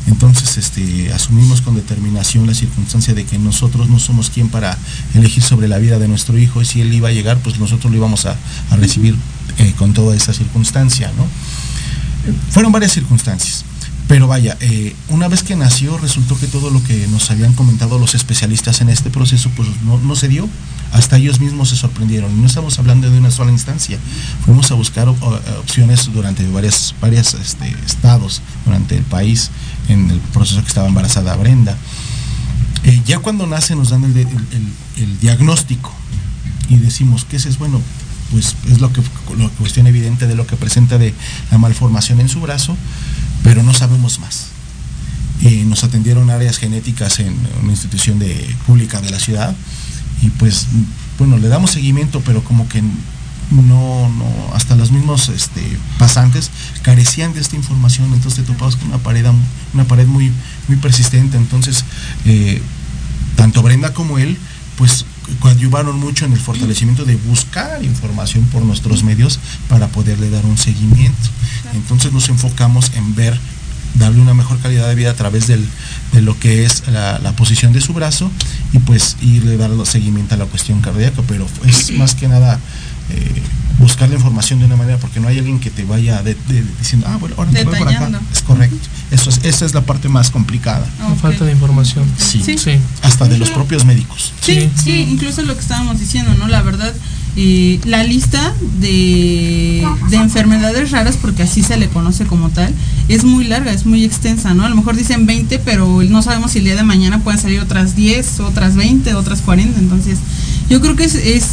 Entonces 0.08 0.58
este, 0.58 1.14
asumimos 1.14 1.62
con 1.62 1.76
determinación 1.76 2.46
la 2.46 2.54
circunstancia 2.54 3.14
de 3.14 3.24
que 3.26 3.38
nosotros 3.38 3.88
no 3.90 4.00
somos 4.00 4.30
quien 4.30 4.50
para 4.50 4.78
elegir 5.14 5.44
sobre 5.44 5.70
la 5.70 5.78
vida 5.78 5.98
de 5.98 6.10
nuestro 6.10 6.38
hijo 6.38 6.62
y 6.62 6.66
si 6.66 6.82
él 6.82 6.94
iba 6.94 7.08
a 7.08 7.12
llegar, 7.14 7.38
pues 7.40 7.58
nosotros 7.60 7.90
lo 7.92 7.98
íbamos 7.98 8.26
a, 8.26 8.36
a 8.70 8.76
recibir 8.76 9.16
eh, 9.58 9.74
con 9.78 9.94
toda 9.94 10.16
esa 10.16 10.34
circunstancia, 10.34 11.12
¿no? 11.18 11.26
Fueron 12.52 12.72
varias 12.72 12.92
circunstancias. 12.94 13.64
Pero 14.08 14.26
vaya, 14.28 14.56
eh, 14.62 14.96
una 15.10 15.28
vez 15.28 15.44
que 15.44 15.58
nació, 15.58 15.98
resultó 15.98 16.40
que 16.40 16.48
todo 16.48 16.70
lo 16.70 16.82
que 16.82 17.08
nos 17.08 17.30
habían 17.30 17.52
comentado 17.54 18.00
los 18.00 18.16
especialistas 18.16 18.80
en 18.80 18.88
este 18.88 19.10
proceso, 19.10 19.50
pues 19.56 19.68
no, 19.84 19.98
no 19.98 20.16
se 20.16 20.30
dio. 20.30 20.48
Hasta 20.94 21.18
ellos 21.18 21.42
mismos 21.42 21.70
se 21.70 21.76
sorprendieron. 21.76 22.32
Y 22.32 22.40
no 22.40 22.48
estamos 22.48 22.80
hablando 22.80 23.10
de 23.12 23.18
una 23.18 23.32
sola 23.32 23.52
instancia. 23.52 23.98
Fuimos 24.46 24.72
a 24.72 24.76
buscar 24.76 25.10
opciones 25.10 26.10
durante 26.14 26.48
varias, 26.50 26.96
varias 27.02 27.34
este, 27.34 27.68
estados, 27.86 28.42
durante 28.66 28.96
el 28.96 29.04
país, 29.04 29.50
en 29.90 30.10
el 30.10 30.20
proceso 30.20 30.62
que 30.62 30.70
estaba 30.70 30.88
embarazada 30.88 31.36
Brenda. 31.36 31.76
Eh, 32.86 33.02
ya 33.06 33.20
cuando 33.20 33.46
nace 33.46 33.76
nos 33.76 33.90
dan 33.90 34.06
el, 34.06 34.16
el- 34.16 34.28
el- 34.28 35.04
el 35.04 35.20
diagnóstico 35.20 35.92
y 36.70 36.78
decimos 36.78 37.26
ese 37.32 37.50
es 37.50 37.58
bueno, 37.58 37.82
pues 38.32 38.56
es 38.70 38.80
lo 38.80 38.92
que 38.92 39.02
la 39.38 39.50
cuestión 39.50 39.88
evidente 39.88 40.28
de 40.28 40.36
lo 40.36 40.46
que 40.46 40.56
presenta 40.56 40.98
de 40.98 41.14
la 41.52 41.58
malformación 41.58 42.20
en 42.20 42.30
su 42.30 42.42
brazo, 42.42 42.76
pero 43.44 43.64
no 43.64 43.74
sabemos 43.74 44.20
más. 44.20 44.48
Eh, 45.44 45.64
nos 45.66 45.84
atendieron 45.84 46.30
áreas 46.30 46.58
genéticas 46.58 47.20
en 47.20 47.36
una 47.62 47.72
institución 47.72 48.18
de, 48.20 48.56
pública 48.66 49.02
de 49.02 49.12
la 49.12 49.20
ciudad 49.20 49.56
y 50.22 50.30
pues 50.30 50.66
bueno, 51.20 51.38
le 51.38 51.48
damos 51.48 51.72
seguimiento, 51.72 52.22
pero 52.22 52.44
como 52.44 52.68
que 52.68 52.82
no, 53.52 54.10
no, 54.10 54.26
hasta 54.54 54.76
los 54.76 54.92
mismos 54.92 55.30
este, 55.30 55.62
pasantes 55.98 56.52
carecían 56.82 57.34
de 57.34 57.40
esta 57.40 57.56
información, 57.56 58.14
entonces 58.14 58.44
te 58.46 58.52
topabas 58.52 58.76
con 58.76 58.90
una 58.90 58.98
pared, 58.98 59.26
una 59.74 59.86
pared 59.86 60.06
muy, 60.06 60.32
muy 60.68 60.78
persistente, 60.78 61.38
entonces 61.38 61.86
eh, 62.26 62.62
tanto 63.36 63.62
Brenda 63.62 63.94
como 63.94 64.18
él, 64.18 64.38
pues 64.78 65.06
coadyuvaron 65.40 66.00
mucho 66.00 66.26
en 66.26 66.34
el 66.34 66.40
fortalecimiento 66.40 67.06
de 67.06 67.16
buscar 67.16 67.84
información 67.84 68.46
por 68.46 68.64
nuestros 68.64 69.04
medios 69.04 69.40
para 69.70 69.88
poderle 69.88 70.30
dar 70.30 70.46
un 70.46 70.58
seguimiento. 70.58 71.30
Entonces 71.74 72.14
nos 72.14 72.30
enfocamos 72.30 72.92
en 72.96 73.16
ver, 73.16 73.38
darle 73.96 74.22
una 74.22 74.34
mejor 74.34 74.60
calidad 74.60 74.88
de 74.88 74.96
vida 74.96 75.12
a 75.12 75.16
través 75.16 75.48
del, 75.48 75.66
de 76.14 76.22
lo 76.22 76.40
que 76.40 76.66
es 76.66 76.88
la, 76.88 77.20
la 77.20 77.34
posición 77.34 77.74
de 77.74 77.82
su 77.82 77.94
brazo 77.94 78.32
y 78.74 78.80
pues 78.80 79.18
irle 79.22 79.58
dando 79.58 79.86
seguimiento 79.86 80.36
a 80.36 80.38
la 80.38 80.46
cuestión 80.46 80.82
cardíaca, 80.82 81.22
pero 81.28 81.48
es 81.66 81.92
más 81.92 82.16
que 82.16 82.28
nada 82.28 82.60
eh, 83.10 83.42
buscar 83.80 84.10
la 84.10 84.16
información 84.16 84.60
de 84.60 84.66
una 84.66 84.76
manera 84.76 84.98
porque 84.98 85.20
no 85.20 85.28
hay 85.28 85.38
alguien 85.38 85.60
que 85.60 85.70
te 85.70 85.84
vaya 85.84 86.22
de- 86.24 86.36
de- 86.48 86.64
diciendo, 86.80 87.06
ah, 87.10 87.18
bueno, 87.18 87.36
ahora 87.38 87.52
te 87.52 87.64
voy 87.64 87.76
por 87.78 87.88
acá. 87.88 88.10
Es 88.34 88.42
correcto. 88.42 88.78
Eso 89.12 89.30
es, 89.30 89.40
esa 89.44 89.66
es 89.66 89.74
la 89.74 89.82
parte 89.82 90.10
más 90.10 90.32
complicada. 90.32 90.86
Ah, 91.00 91.10
ok. 91.12 91.20
Falta 91.20 91.46
de 91.46 91.52
información. 91.52 92.06
Sí. 92.18 92.42
Sí. 92.44 92.58
Sí. 92.58 92.72
Hasta 93.04 93.28
de 93.28 93.38
los 93.38 93.50
propios 93.52 93.86
médicos. 93.86 94.34
Sí, 94.42 94.54
Sí. 94.62 94.70
sí, 94.84 94.92
incluso 95.12 95.42
lo 95.44 95.54
que 95.54 95.62
estábamos 95.62 96.00
diciendo, 96.00 96.34
¿no? 96.40 96.48
La 96.48 96.62
verdad, 96.62 96.94
eh, 97.36 97.80
la 97.86 98.04
lista 98.04 98.54
de, 98.80 99.88
de 100.10 100.16
enfermedades 100.18 100.92
raras, 100.92 101.18
porque 101.22 101.44
así 101.44 101.62
se 101.64 101.78
le 101.78 101.88
conoce 101.88 102.26
como 102.26 102.50
tal, 102.50 102.74
es 103.08 103.24
muy 103.24 103.46
larga, 103.46 103.72
es 103.72 103.86
muy 103.86 104.04
extensa, 104.04 104.54
¿no? 104.54 104.66
A 104.66 104.70
lo 104.70 104.76
mejor 104.76 104.96
dicen 104.96 105.26
20, 105.26 105.60
pero 105.60 106.02
no 106.04 106.22
sabemos 106.24 106.52
si 106.52 106.60
el 106.60 106.66
día 106.66 106.76
de 106.76 106.84
mañana 106.84 107.20
pueden 107.24 107.40
salir 107.40 107.60
otras 107.60 107.96
10, 107.96 108.40
otras 108.40 108.76
20, 108.76 109.14
otras 109.14 109.42
40. 109.42 109.80
Entonces, 109.80 110.18
yo 110.70 110.82
creo 110.82 110.96
que 110.96 111.04
es, 111.06 111.16
es 111.16 111.44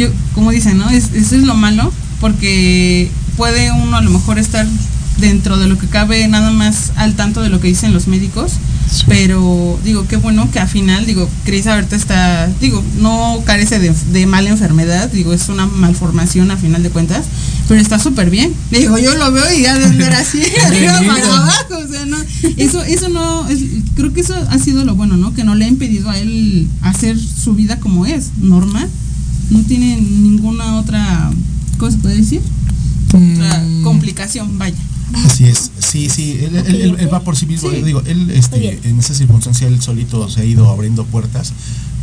yo, 0.00 0.08
como 0.34 0.50
dicen, 0.50 0.78
¿no? 0.78 0.88
Es, 0.88 1.12
eso 1.12 1.36
es 1.36 1.42
lo 1.42 1.54
malo, 1.54 1.92
porque 2.20 3.10
puede 3.36 3.70
uno 3.70 3.96
a 3.96 4.02
lo 4.02 4.10
mejor 4.10 4.38
estar 4.38 4.66
dentro 5.18 5.58
de 5.58 5.68
lo 5.68 5.78
que 5.78 5.86
cabe 5.86 6.26
nada 6.28 6.50
más 6.50 6.92
al 6.96 7.14
tanto 7.14 7.42
de 7.42 7.50
lo 7.50 7.60
que 7.60 7.68
dicen 7.68 7.92
los 7.92 8.08
médicos, 8.08 8.54
pero 9.06 9.78
digo, 9.84 10.06
qué 10.08 10.16
bueno 10.16 10.50
que 10.50 10.58
al 10.58 10.68
final, 10.68 11.06
digo, 11.06 11.28
Cris 11.44 11.66
ahorita 11.66 11.94
está, 11.94 12.48
digo, 12.60 12.82
no 13.00 13.42
carece 13.44 13.78
de, 13.78 13.94
de 14.12 14.26
mala 14.26 14.50
enfermedad, 14.50 15.10
digo, 15.10 15.32
es 15.32 15.48
una 15.48 15.66
malformación 15.66 16.50
a 16.50 16.56
final 16.56 16.82
de 16.82 16.90
cuentas, 16.90 17.26
pero 17.68 17.80
está 17.80 17.98
súper 17.98 18.30
bien. 18.30 18.52
Digo, 18.70 18.98
yo 18.98 19.14
lo 19.14 19.30
veo 19.30 19.44
y 19.52 19.62
ya 19.62 19.78
de 19.78 19.84
andar 19.84 20.14
así, 20.14 20.42
arriba 20.66 21.00
para 21.06 21.24
abajo, 21.24 21.78
o 21.84 21.88
sea, 21.88 22.06
no, 22.06 22.16
eso, 22.56 22.82
eso 22.82 23.08
no, 23.10 23.48
es, 23.48 23.60
creo 23.94 24.12
que 24.12 24.22
eso 24.22 24.34
ha 24.34 24.58
sido 24.58 24.84
lo 24.84 24.94
bueno, 24.96 25.16
¿no? 25.16 25.34
Que 25.34 25.44
no 25.44 25.54
le 25.54 25.66
ha 25.66 25.68
impedido 25.68 26.10
a 26.10 26.18
él 26.18 26.66
hacer 26.80 27.18
su 27.18 27.54
vida 27.54 27.78
como 27.78 28.06
es, 28.06 28.30
normal, 28.38 28.88
no 29.50 29.60
tiene 29.62 30.00
ninguna 30.00 30.76
otra, 30.78 31.30
¿cómo 31.78 31.90
se 31.90 31.98
puede 31.98 32.16
decir? 32.16 32.40
Otra 33.08 33.62
Mm, 33.62 33.82
complicación, 33.82 34.58
vaya. 34.58 34.76
Así 35.26 35.44
es, 35.44 35.72
sí, 35.80 36.08
sí, 36.08 36.38
él, 36.40 36.54
él- 36.56 36.66
él- 36.82 36.96
él 37.00 37.12
va 37.12 37.20
por 37.20 37.36
sí 37.36 37.44
mismo, 37.46 37.68
Sí. 37.70 37.82
digo, 37.82 38.00
él 38.06 38.30
este, 38.30 38.78
en 38.88 38.98
esa 39.00 39.12
circunstancia 39.14 39.66
él 39.66 39.82
solito 39.82 40.28
se 40.28 40.42
ha 40.42 40.44
ido 40.44 40.68
abriendo 40.68 41.04
puertas, 41.04 41.52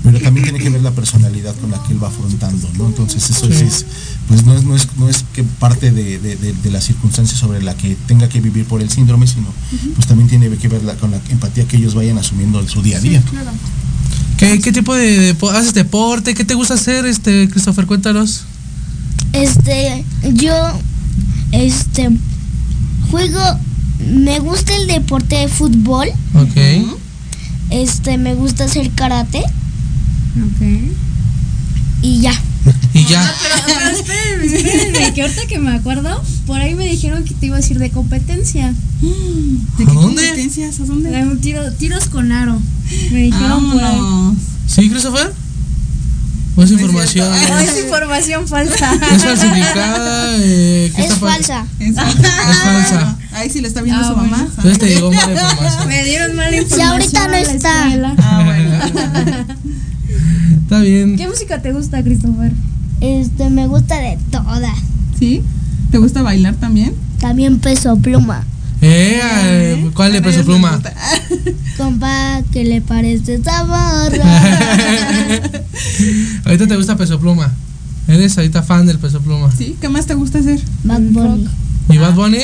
pero 0.03 0.19
también 0.19 0.43
tiene 0.43 0.59
que 0.59 0.69
ver 0.69 0.81
la 0.81 0.91
personalidad 0.91 1.55
con 1.55 1.71
la 1.71 1.81
que 1.83 1.93
él 1.93 2.03
va 2.03 2.09
afrontando, 2.09 2.67
¿no? 2.77 2.87
Entonces 2.87 3.29
eso 3.29 3.45
sí 3.47 3.63
es, 3.63 3.85
pues 4.27 4.45
no 4.45 4.53
es, 4.53 4.63
no 4.65 4.75
es, 4.75 4.87
no 4.97 5.07
es 5.07 5.23
que 5.33 5.43
parte 5.43 5.91
de, 5.91 6.19
de- 6.19 6.35
de- 6.35 6.53
de 6.53 6.71
la 6.71 6.81
circunstancia 6.81 7.37
sobre 7.37 7.61
la 7.61 7.75
que 7.77 7.95
tenga 8.07 8.27
que 8.27 8.41
vivir 8.41 8.65
por 8.65 8.81
el 8.81 8.89
síndrome, 8.89 9.25
sino 9.25 9.47
pues 9.95 10.05
también 10.05 10.27
tiene 10.29 10.49
que 10.57 10.67
ver 10.67 10.83
la- 10.83 10.95
con 10.97 11.11
la 11.11 11.21
empatía 11.29 11.65
que 11.65 11.77
ellos 11.77 11.95
vayan 11.95 12.17
asumiendo 12.17 12.59
en 12.59 12.67
su 12.67 12.81
día 12.81 12.97
a 12.97 13.01
día. 13.01 13.23
¿Qué, 14.37 14.59
qué 14.59 14.71
tipo 14.71 14.93
de, 14.93 15.33
depo- 15.35 15.51
haces 15.51 15.73
deporte? 15.73 16.33
¿Qué 16.35 16.45
te 16.45 16.53
gusta 16.53 16.75
hacer, 16.75 17.05
este 17.05 17.49
Christopher? 17.49 17.85
Cuéntanos. 17.87 18.43
Este, 19.33 20.03
yo, 20.33 20.53
este, 21.51 22.09
juego, 23.11 23.39
me 24.07 24.39
gusta 24.39 24.75
el 24.75 24.87
deporte 24.87 25.35
de 25.37 25.47
fútbol, 25.47 26.07
Ok. 26.35 26.57
este, 27.71 28.17
me 28.17 28.35
gusta 28.35 28.65
hacer 28.65 28.91
karate 28.91 29.39
Ok. 29.39 30.61
y 32.01 32.21
ya. 32.21 32.33
Y 32.93 33.05
ya. 33.05 33.33
Pero 33.65 33.89
espérenme, 33.89 34.45
espérenme, 34.57 35.13
que 35.13 35.21
ahorita 35.21 35.45
que 35.47 35.59
me 35.59 35.71
acuerdo, 35.75 36.23
por 36.45 36.59
ahí 36.59 36.75
me 36.75 36.85
dijeron 36.87 37.23
que 37.23 37.33
te 37.33 37.45
iba 37.47 37.57
a 37.57 37.59
decir 37.59 37.79
de 37.79 37.89
competencia. 37.91 38.73
¿De 39.01 39.83
¿A 39.83 39.87
qué 39.87 39.93
dónde? 39.93 39.99
competencias? 40.01 40.79
¿A 40.79 40.85
dónde? 40.85 41.09
De 41.11 41.21
un 41.23 41.39
tiro, 41.39 41.71
tiros 41.73 42.05
con 42.05 42.31
aro. 42.31 42.59
Me 43.11 43.19
dijeron 43.23 43.71
por 43.71 43.83
ahí. 43.83 43.95
Vámonos. 43.97 44.37
¿Sí, 44.67 44.89
Christopher? 44.89 45.33
¿O 46.55 46.63
es 46.63 46.71
información? 46.71 47.29
No, 47.49 47.59
es 47.59 47.77
información 47.83 48.47
falsa. 48.47 48.91
¿Es 49.15 49.23
falsificada? 49.23 50.35
Eh, 50.39 50.91
¿qué 50.95 51.03
Es 51.03 51.11
está 51.11 51.19
pa- 51.25 51.31
falsa. 51.33 51.65
Es 51.79 51.95
falsa. 51.95 52.19
Es 52.51 52.57
falsa. 52.57 53.17
Ahí 53.33 53.49
sí 53.51 53.61
le 53.61 53.67
está 53.67 53.81
viendo 53.83 54.01
Ah, 54.03 54.07
su 54.07 54.15
bueno. 54.15 54.31
mamá. 54.31 54.47
Entonces 54.49 54.79
te 54.79 54.87
llegó 54.87 55.11
mala 55.11 55.33
información. 55.39 55.87
Me 55.87 56.03
dieron 56.03 56.35
mala 56.35 56.49
Si 56.49 56.57
información. 56.57 56.89
ahorita 56.89 57.27
no 57.27 57.33
a 57.33 57.39
está. 57.39 57.83
escuela. 57.85 58.15
Ah, 58.17 58.41
bueno. 58.43 59.45
Está 60.67 60.81
bien. 60.81 61.15
¿Qué 61.15 61.27
música 61.29 61.61
te 61.61 61.71
gusta, 61.71 62.03
Christopher? 62.03 62.51
Este, 62.99 63.49
me 63.49 63.67
gusta 63.67 63.97
de 63.99 64.17
todas. 64.31 64.73
¿Sí? 65.17 65.41
¿Te 65.91 65.97
gusta 65.97 66.21
bailar 66.21 66.55
también? 66.55 66.93
También 67.21 67.59
peso 67.59 67.95
pluma. 67.97 68.43
Eh, 68.81 69.19
eh, 69.23 69.89
¿Cuál 69.93 70.11
de 70.11 70.21
peso 70.21 70.43
pluma? 70.43 70.79
Compa, 71.77 72.41
¿qué 72.51 72.65
le 72.65 72.81
parece 72.81 73.35
esta 73.35 73.63
morra? 73.63 74.41
ahorita 76.45 76.67
te 76.67 76.75
gusta 76.75 76.95
peso 76.97 77.19
pluma. 77.19 77.53
Eres 78.07 78.37
ahorita 78.37 78.61
fan 78.63 78.85
del 78.85 78.99
peso 78.99 79.21
pluma. 79.21 79.49
¿Sí? 79.57 79.75
¿Qué 79.79 79.89
más 79.89 80.05
te 80.05 80.13
gusta 80.15 80.39
hacer? 80.39 80.59
Bad 80.83 80.99
Bunny. 81.01 81.47
¿Y 81.89 81.97
Bad 81.97 82.13
Bunny? 82.13 82.39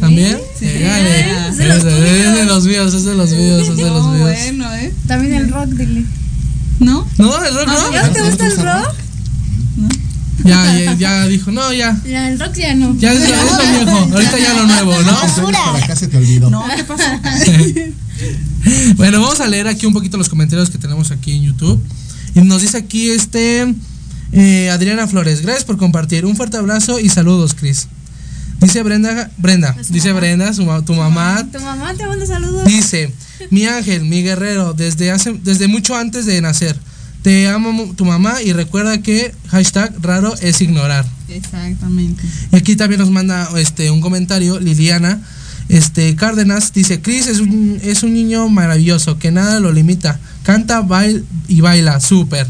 ¿También? 0.00 0.38
Sí. 0.58 0.64
Eh, 0.66 1.46
Es 1.50 1.56
de 1.58 1.66
los 1.66 1.76
es 1.78 1.84
de- 1.84 2.20
es 2.28 2.34
de 2.36 2.44
los 2.44 2.64
míos, 2.64 2.94
es 2.94 3.04
de 3.04 3.14
los 3.14 3.30
míos, 3.34 3.68
es 3.68 3.76
de 3.76 3.82
los 3.90 4.04
No, 4.04 4.12
míos. 4.12 4.22
bueno, 4.30 4.74
¿eh? 4.74 4.92
También 5.06 5.34
el 5.34 5.50
rock, 5.50 5.68
dile. 5.70 6.04
¿No? 6.80 7.06
¿No? 7.18 7.44
¿El 7.44 7.54
rock 7.54 7.66
no? 7.66 7.92
¿Ya 7.92 8.12
te 8.12 8.22
gusta 8.22 8.46
el 8.46 8.56
rock? 8.56 8.94
Ya, 10.44 10.78
ya, 10.78 10.94
ya 10.94 11.26
dijo, 11.26 11.50
no, 11.50 11.72
ya. 11.72 12.00
Ya, 12.06 12.30
el 12.30 12.38
rock 12.38 12.54
ya 12.54 12.74
no. 12.74 12.96
Ya 12.96 13.12
es, 13.12 13.22
es 13.22 13.28
lo 13.28 13.86
viejo, 13.86 14.14
ahorita 14.14 14.38
ya 14.38 14.54
lo 14.54 14.66
nuevo, 14.66 15.02
¿no? 15.02 15.52
Para 15.52 15.84
acá 15.84 15.96
se 15.96 16.06
te 16.06 16.16
olvidó. 16.16 16.50
No, 16.50 16.64
¿qué 16.74 16.84
pasó? 16.84 17.04
Bueno, 18.96 19.20
vamos 19.20 19.40
a 19.40 19.46
leer 19.46 19.68
aquí 19.68 19.86
un 19.86 19.92
poquito 19.92 20.16
los 20.16 20.28
comentarios 20.28 20.70
que 20.70 20.78
tenemos 20.78 21.12
aquí 21.12 21.32
en 21.32 21.42
YouTube. 21.44 21.80
Y 22.34 22.40
nos 22.40 22.62
dice 22.62 22.76
aquí 22.76 23.10
este 23.10 23.74
eh, 24.32 24.70
Adriana 24.70 25.06
Flores, 25.06 25.42
gracias 25.42 25.64
por 25.64 25.76
compartir. 25.76 26.26
Un 26.26 26.36
fuerte 26.36 26.56
abrazo 26.56 26.98
y 26.98 27.08
saludos, 27.08 27.54
Cris. 27.54 27.88
Dice 28.60 28.82
Brenda, 28.82 29.30
Brenda, 29.36 29.76
dice 29.88 30.12
Brenda, 30.12 30.52
su 30.52 30.64
tu 30.84 30.94
mamá, 30.94 31.46
Tu 31.52 31.60
mamá 31.60 31.94
te 31.94 32.06
manda 32.06 32.26
saludos. 32.26 32.64
dice, 32.64 33.12
mi 33.50 33.66
ángel, 33.66 34.04
mi 34.04 34.22
guerrero, 34.22 34.74
desde 34.74 35.12
hace, 35.12 35.32
desde 35.44 35.68
mucho 35.68 35.96
antes 35.96 36.26
de 36.26 36.40
nacer. 36.40 36.76
Te 37.22 37.48
amo 37.48 37.94
tu 37.96 38.04
mamá 38.04 38.42
y 38.42 38.52
recuerda 38.52 39.00
que 39.02 39.32
hashtag 39.48 39.92
raro 40.00 40.34
es 40.40 40.60
ignorar. 40.60 41.04
Exactamente. 41.28 42.22
Y 42.52 42.56
aquí 42.56 42.74
también 42.74 43.00
nos 43.00 43.10
manda 43.10 43.48
este 43.56 43.90
un 43.90 44.00
comentario 44.00 44.58
Liliana 44.58 45.20
este 45.68 46.16
Cárdenas 46.16 46.72
dice 46.72 47.00
Chris 47.02 47.26
es 47.26 47.40
un, 47.40 47.78
es 47.82 48.02
un 48.02 48.14
niño 48.14 48.48
maravilloso 48.48 49.18
que 49.18 49.30
nada 49.30 49.60
lo 49.60 49.70
limita 49.70 50.18
canta 50.42 50.80
baila 50.80 51.20
y 51.46 51.60
baila 51.60 52.00
súper 52.00 52.46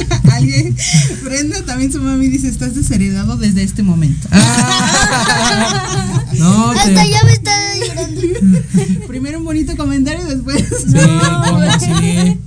Alguien, 0.32 0.76
Brenda 1.24 1.64
también 1.64 1.92
su 1.92 2.00
mami 2.00 2.28
dice, 2.28 2.48
estás 2.48 2.74
desheredado 2.74 3.36
desde 3.36 3.62
este 3.62 3.82
momento. 3.82 4.28
Ah. 4.30 6.24
no 6.38 6.70
Hasta 6.70 6.84
te, 6.84 7.10
ya 7.10 7.24
me 7.24 7.32
está 7.32 7.52
llorando. 7.78 8.20
Primero 9.06 9.38
un 9.38 9.44
bonito 9.44 9.76
comentario, 9.76 10.26
después. 10.26 10.64
sí, 10.68 10.96
¿cómo 11.46 11.58
así? 11.60 12.38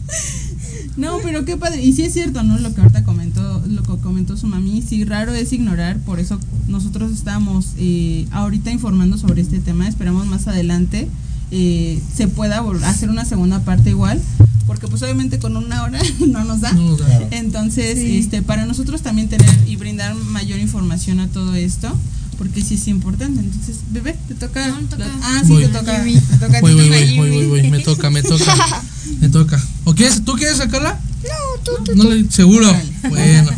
No, 0.98 1.20
pero 1.24 1.44
qué 1.44 1.58
padre. 1.58 1.84
Y 1.84 1.94
sí 1.94 2.04
es 2.04 2.14
cierto, 2.14 2.44
¿no? 2.44 2.58
Lo 2.58 2.74
que 2.74 2.82
ahorita 2.82 3.04
comentó, 3.04 3.62
lo 3.68 3.84
que 3.84 4.02
comentó 4.02 4.38
su 4.38 4.48
mami, 4.48 4.82
sí, 4.82 5.04
raro 5.04 5.34
es 5.34 5.52
ignorar. 5.52 6.00
Por 6.00 6.20
eso 6.20 6.40
nosotros 6.68 7.12
estamos 7.12 7.74
eh, 7.78 8.26
ahorita 8.32 8.72
informando 8.72 9.18
sobre 9.18 9.42
este 9.42 9.60
tema. 9.60 9.88
Esperamos 9.88 10.26
más 10.26 10.48
adelante 10.48 11.10
eh, 11.52 12.02
se 12.16 12.28
pueda 12.28 12.64
hacer 12.86 13.10
una 13.10 13.26
segunda 13.26 13.60
parte 13.62 13.90
igual. 13.92 14.22
Porque 14.68 14.88
pues 14.88 15.04
obviamente 15.04 15.38
con 15.38 15.56
una 15.58 15.84
hora 15.84 16.00
no 16.28 16.44
nos 16.44 16.62
da. 16.62 16.72
No, 16.74 16.96
claro. 16.98 17.28
Entonces, 17.32 18.00
este, 18.00 18.42
para 18.42 18.66
nosotros 18.66 19.02
también 19.04 19.30
tener 19.30 19.48
y 19.68 19.76
brindar 19.76 20.16
mayor 20.16 20.58
información 20.60 21.20
a 21.20 21.28
todo 21.28 21.54
esto, 21.54 21.96
porque 22.40 22.64
sí 22.64 22.74
es 22.74 22.88
importante. 22.88 23.42
Entonces, 23.42 23.78
bebé, 23.92 24.16
te 24.28 24.34
toca. 24.34 24.68
No, 24.68 24.82
me 24.82 24.88
toca. 24.88 25.06
Ah, 25.22 25.42
sí, 25.46 25.50
Voy. 25.52 25.62
te 25.66 25.70
toca. 25.70 26.04
Te 26.04 26.38
toca 26.40 26.58
a 26.58 26.62
ti, 26.62 26.62
voy 26.62 26.74
voy 26.74 26.84
toca 26.84 26.96
a 26.96 27.00
voy 27.00 27.08
Jimmy. 27.08 27.18
voy 27.20 27.30
voy 27.30 27.46
voy 27.62 27.70
me 27.70 27.80
toca 27.80 28.10
me 28.10 28.24
toca 28.24 28.56
me 29.22 29.30
toca 29.30 29.64
¿o 29.84 29.94
quieres 29.94 30.26
tú 30.26 30.34
quieres 30.34 30.58
sacarla? 30.58 31.00
No, 31.24 31.62
tú, 31.64 31.84
tú. 31.84 31.96
no 31.96 32.04
le- 32.10 32.30
seguro 32.32 32.68
bueno 33.10 33.52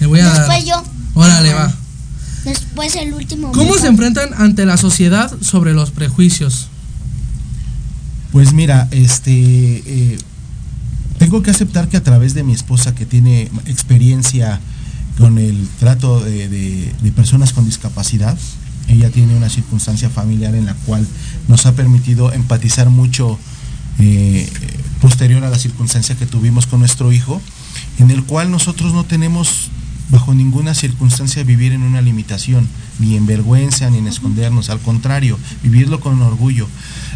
le 0.00 0.06
voy 0.06 0.20
a 0.20 0.24
dar 0.26 0.36
Después 0.38 0.64
yo. 0.66 0.82
órale 1.14 1.54
va 1.54 1.74
Después 2.44 2.94
el 2.96 3.14
último. 3.14 3.52
¿Cómo 3.52 3.78
se 3.78 3.86
enfrentan 3.86 4.30
ante 4.36 4.66
la 4.66 4.76
sociedad 4.76 5.32
sobre 5.40 5.72
los 5.72 5.90
prejuicios? 5.92 6.68
Pues 8.32 8.54
mira, 8.54 8.88
este 8.90 9.30
eh, 9.32 10.18
tengo 11.18 11.42
que 11.42 11.50
aceptar 11.50 11.88
que 11.88 11.98
a 11.98 12.02
través 12.02 12.32
de 12.32 12.42
mi 12.42 12.54
esposa 12.54 12.94
que 12.94 13.04
tiene 13.04 13.50
experiencia 13.66 14.58
con 15.18 15.36
el 15.36 15.68
trato 15.78 16.18
de, 16.20 16.92
personas 17.14 17.52
con 17.52 17.66
discapacidad, 17.66 18.36
ella 18.88 19.10
tiene 19.10 19.36
una 19.36 19.50
circunstancia 19.50 20.08
familiar 20.08 20.54
en 20.54 20.64
la 20.64 20.74
cual 20.86 21.06
nos 21.46 21.66
ha 21.66 21.76
permitido 21.76 22.32
empatizar 22.32 22.88
mucho 22.88 23.38
eh, 23.98 24.48
posterior 25.02 25.44
a 25.44 25.50
la 25.50 25.58
circunstancia 25.58 26.14
que 26.14 26.24
tuvimos 26.24 26.66
con 26.66 26.80
nuestro 26.80 27.12
hijo, 27.12 27.38
en 27.98 28.10
el 28.10 28.24
cual 28.24 28.50
nosotros 28.50 28.94
no 28.94 29.04
tenemos 29.04 29.70
bajo 30.10 30.34
ninguna 30.34 30.74
circunstancia 30.74 31.42
vivir 31.44 31.72
en 31.72 31.82
una 31.82 32.02
limitación, 32.02 32.68
ni 32.98 33.16
en 33.16 33.26
vergüenza, 33.26 33.88
ni 33.90 33.98
en 33.98 34.06
escondernos, 34.06 34.70
al 34.70 34.78
contrario, 34.80 35.38
vivirlo 35.62 36.00
con 36.00 36.20
orgullo. 36.22 36.68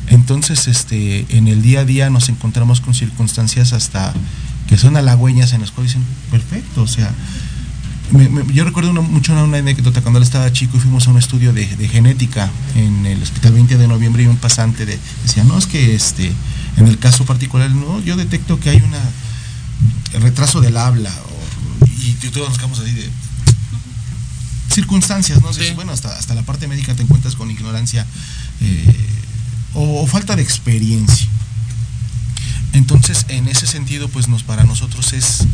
Entonces, 0.09 0.69
este, 0.69 1.27
en 1.37 1.49
el 1.49 1.63
día 1.63 1.81
a 1.81 1.85
día 1.85 2.11
nos 2.11 2.29
encontramos 2.29 2.81
con 2.81 2.95
circunstancias 2.95 3.73
hasta 3.73 4.15
que 4.69 4.79
son 4.79 4.97
halagüeñas 4.97 5.53
en 5.53 5.61
las 5.61 5.71
cuales 5.71 5.93
dicen, 5.93 6.07
perfecto, 6.31 6.83
o 6.83 6.87
sea, 6.87 7.13
yo 8.53 8.65
recuerdo 8.65 8.93
mucho 8.93 9.33
una, 9.33 9.59
anécdota 9.59 10.01
cuando 10.01 10.19
él 10.19 10.23
estaba 10.23 10.53
chico 10.53 10.77
y 10.77 10.81
fuimos 10.81 11.09
a 11.09 11.11
un 11.11 11.19
estudio 11.19 11.53
de, 11.53 11.67
genética 11.89 12.51
en 12.77 13.05
el 13.05 13.21
hospital 13.23 13.53
20 13.53 13.79
de 13.79 13.89
noviembre 13.89 14.23
y 14.23 14.27
un 14.27 14.37
pasante 14.37 14.87
de, 14.87 14.99
decía, 15.25 15.45
no, 15.45 15.59
es 15.59 15.67
que 15.67 15.95
este, 15.95 16.33
en 16.77 16.87
el 16.87 16.99
caso 16.99 17.25
particular, 17.25 17.71
no, 17.71 18.01
yo 18.01 18.17
detecto 18.17 18.61
que 18.61 18.71
hay 18.71 18.79
una 18.79 19.01
retraso 20.21 20.61
del 20.61 20.77
habla 20.77 21.11
y 21.85 22.13
todos 22.31 22.49
nos 22.49 22.59
quedamos 22.59 22.79
así 22.81 22.93
de 22.93 23.11
circunstancias, 24.73 25.41
¿no? 25.43 25.53
Sí. 25.53 25.61
Bueno, 25.75 25.93
hasta, 25.93 26.17
hasta 26.19 26.35
la 26.35 26.43
parte 26.43 26.69
médica 26.69 26.95
te 26.95 27.03
encuentras 27.03 27.35
con 27.35 27.51
ignorancia 27.51 28.07
eh, 28.61 28.95
o, 29.75 30.03
o 30.03 30.07
falta 30.07 30.37
de 30.37 30.43
experiencia. 30.43 31.27
Entonces, 32.73 33.25
en 33.29 33.49
ese 33.49 33.67
sentido, 33.67 34.09
pues 34.09 34.29
nos 34.29 34.43
para 34.43 34.65
nosotros 34.65 35.13
es, 35.15 35.45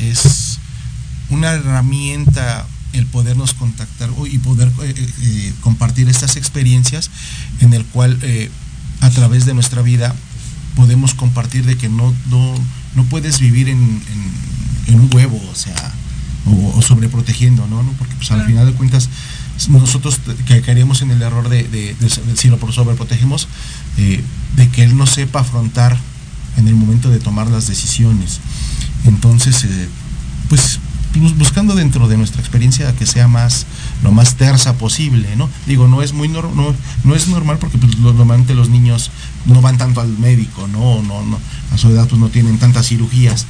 es 0.00 0.58
una 1.30 1.52
herramienta 1.52 2.66
el 2.92 3.06
podernos 3.06 3.54
contactar 3.54 4.10
y 4.30 4.38
poder 4.38 4.70
eh, 4.82 4.94
eh, 5.22 5.52
compartir 5.60 6.08
estas 6.08 6.36
experiencias 6.36 7.10
en 7.60 7.72
el 7.74 7.84
cual 7.84 8.18
a 9.00 9.10
través 9.10 9.46
de 9.46 9.54
nuestra 9.54 9.82
vida 9.82 10.14
podemos 10.74 11.14
compartir 11.14 11.64
de 11.64 11.76
que 11.76 11.88
no, 11.88 12.14
no, 12.30 12.54
no 12.96 13.04
puedes 13.04 13.40
vivir 13.40 13.68
en, 13.68 13.78
en- 13.78 14.57
en 14.88 15.00
un 15.00 15.10
huevo, 15.14 15.40
o 15.50 15.54
sea, 15.54 15.92
o, 16.46 16.78
o 16.78 16.82
sobreprotegiendo, 16.82 17.66
¿no? 17.68 17.82
¿no? 17.82 17.92
Porque 17.92 18.14
pues 18.16 18.30
al 18.32 18.44
final 18.46 18.66
de 18.66 18.72
cuentas 18.72 19.08
nosotros 19.68 20.18
que 20.46 20.60
caeríamos 20.62 21.02
en 21.02 21.10
el 21.10 21.20
error 21.22 21.48
de, 21.48 21.64
de- 21.64 21.94
de- 21.94 22.08
de 22.08 22.36
si 22.36 22.48
lo 22.48 22.58
sobreprotegemos, 22.72 23.48
eh, 23.96 24.22
de 24.56 24.68
que 24.70 24.84
él 24.84 24.96
no 24.96 25.06
sepa 25.06 25.40
afrontar 25.40 25.96
en 26.56 26.68
el 26.68 26.74
momento 26.74 27.10
de 27.10 27.18
tomar 27.18 27.48
las 27.48 27.66
decisiones. 27.68 28.40
Entonces, 29.04 29.64
eh, 29.64 29.88
pues 30.48 30.78
bus- 31.14 31.36
buscando 31.36 31.74
dentro 31.74 32.06
de 32.08 32.16
nuestra 32.16 32.40
experiencia 32.40 32.94
que 32.96 33.04
sea 33.06 33.26
más 33.28 33.66
lo 34.02 34.12
más 34.12 34.36
tersa 34.36 34.74
posible, 34.78 35.34
¿no? 35.36 35.48
Digo, 35.66 35.88
no 35.88 36.02
es 36.02 36.12
muy 36.12 36.28
no, 36.28 36.42
no 37.04 37.14
es 37.14 37.26
normal 37.28 37.58
porque 37.58 37.78
pues, 37.78 37.98
normalmente 37.98 38.54
los 38.54 38.68
niños 38.70 39.10
no 39.46 39.60
van 39.60 39.76
tanto 39.76 40.00
al 40.00 40.16
médico, 40.18 40.68
no, 40.68 41.02
no, 41.02 41.22
no, 41.24 41.38
a 41.72 41.78
su 41.78 41.88
edad 41.90 42.06
pues 42.08 42.20
no 42.20 42.28
tienen 42.28 42.58
tantas 42.58 42.86
cirugías. 42.86 43.46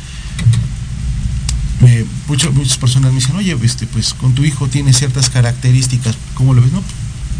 Mucho- 2.29 2.53
muchas 2.53 2.77
personas 2.77 3.13
me 3.13 3.21
dicen, 3.21 3.37
oye, 3.37 3.57
este, 3.63 3.87
pues 3.87 4.13
con 4.15 4.35
tu 4.35 4.45
hijo 4.45 4.67
tiene 4.69 4.93
ciertas 4.93 5.31
características, 5.31 6.17
¿cómo 6.35 6.53
lo 6.55 6.63
ves? 6.63 6.73
No, 6.73 6.83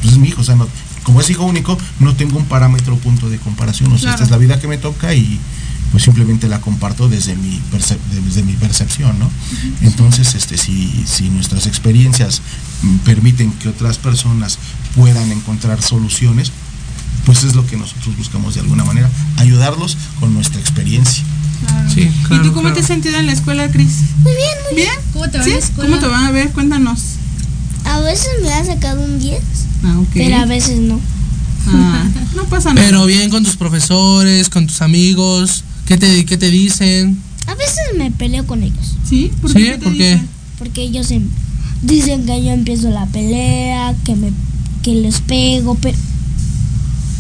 pues 0.01 0.13
es 0.13 0.19
mi 0.19 0.29
hijo, 0.29 0.41
o 0.43 0.45
sea, 0.45 0.55
no, 0.55 0.69
como 1.03 1.21
es 1.21 1.29
hijo 1.31 1.45
único, 1.45 1.77
no 2.01 2.15
tengo 2.15 2.39
un 2.39 2.45
parámetro 2.47 2.97
punto 2.99 3.29
de 3.31 3.39
comparación, 3.39 3.93
o 3.93 3.99
sea, 3.99 4.11
esta 4.13 4.25
es 4.25 4.31
la 4.31 4.39
vida 4.39 4.61
que 4.61 4.69
me 4.69 4.79
toca 4.79 5.13
y 5.15 5.39
pues 5.91 6.03
simplemente 6.05 6.49
la 6.49 6.61
comparto 6.61 7.09
desde 7.09 7.35
mi, 7.35 7.61
percep- 7.73 7.99
desde 8.25 8.43
mi 8.43 8.53
percepción, 8.53 9.19
¿no? 9.19 9.31
Entonces, 9.81 10.35
este, 10.35 10.57
si, 10.59 11.03
si 11.07 11.31
nuestras 11.31 11.67
experiencias 11.67 12.43
permiten 13.05 13.51
que 13.53 13.69
otras 13.71 13.99
personas 13.99 14.59
puedan 14.95 15.33
encontrar 15.33 15.81
soluciones, 15.83 16.53
pues 17.25 17.43
es 17.43 17.55
lo 17.55 17.67
que 17.67 17.77
nosotros 17.77 18.17
buscamos 18.17 18.55
de 18.55 18.61
alguna 18.61 18.85
manera, 18.85 19.11
ayudarlos 19.39 19.97
con 20.21 20.33
nuestra 20.35 20.61
experiencia. 20.61 21.25
Sí, 21.93 22.03
¿Y 22.03 22.39
tú 22.43 22.49
cómo 22.51 22.61
claro. 22.63 22.75
te 22.75 22.81
has 22.81 22.87
sentido 22.87 23.19
en 23.19 23.27
la 23.27 23.33
escuela, 23.33 23.71
Cris? 23.71 23.97
Muy 24.23 24.33
bien, 24.33 24.49
muy 24.69 24.77
bien. 24.77 24.89
¿Bien? 24.89 25.01
¿Cómo 25.13 25.29
te 25.31 25.39
va 25.39 25.45
¿Sí? 25.45 25.51
la 25.51 25.57
escuela? 25.59 25.91
¿Cómo 25.91 26.01
te 26.01 26.07
van 26.09 26.25
a 26.25 26.31
ver? 26.31 26.51
Cuéntanos. 26.51 27.01
A 27.85 28.01
veces 28.01 28.29
me 28.43 28.53
ha 28.53 28.65
sacado 28.65 29.03
un 29.05 29.19
10, 29.19 29.41
Ah, 29.85 29.99
ok. 29.99 30.09
pero 30.15 30.37
a 30.37 30.45
veces 30.47 30.79
no. 30.79 31.01
Ah, 31.69 32.05
no 32.37 32.45
pasa 32.45 32.73
nada. 32.75 32.87
Pero 32.87 33.05
bien 33.07 33.31
con 33.31 33.45
tus 33.45 33.57
profesores, 33.57 34.49
con 34.49 34.67
tus 34.67 34.81
amigos, 34.83 35.65
¿qué 35.87 35.97
te, 35.97 36.25
qué 36.25 36.37
te 36.37 36.51
dicen? 36.51 37.21
A 37.47 37.55
veces 37.55 37.79
me 37.97 38.11
peleo 38.11 38.47
con 38.47 38.63
ellos. 38.63 38.97
¿Sí? 39.09 39.33
¿Por 39.41 39.51
Sí, 39.53 39.59
qué? 39.59 39.71
te 39.73 39.79
¿por 39.79 39.93
qué? 39.97 40.11
dicen? 40.13 40.29
Porque 40.59 40.83
ellos 40.83 41.11
em- 41.11 41.29
dicen 41.83 42.27
que 42.27 42.45
yo 42.45 42.51
empiezo 42.53 42.91
la 42.91 43.07
pelea, 43.07 43.95
que 44.05 44.15
me 44.17 44.33
que 44.83 44.95
les 44.95 45.21
pego, 45.21 45.75
pero 45.77 45.97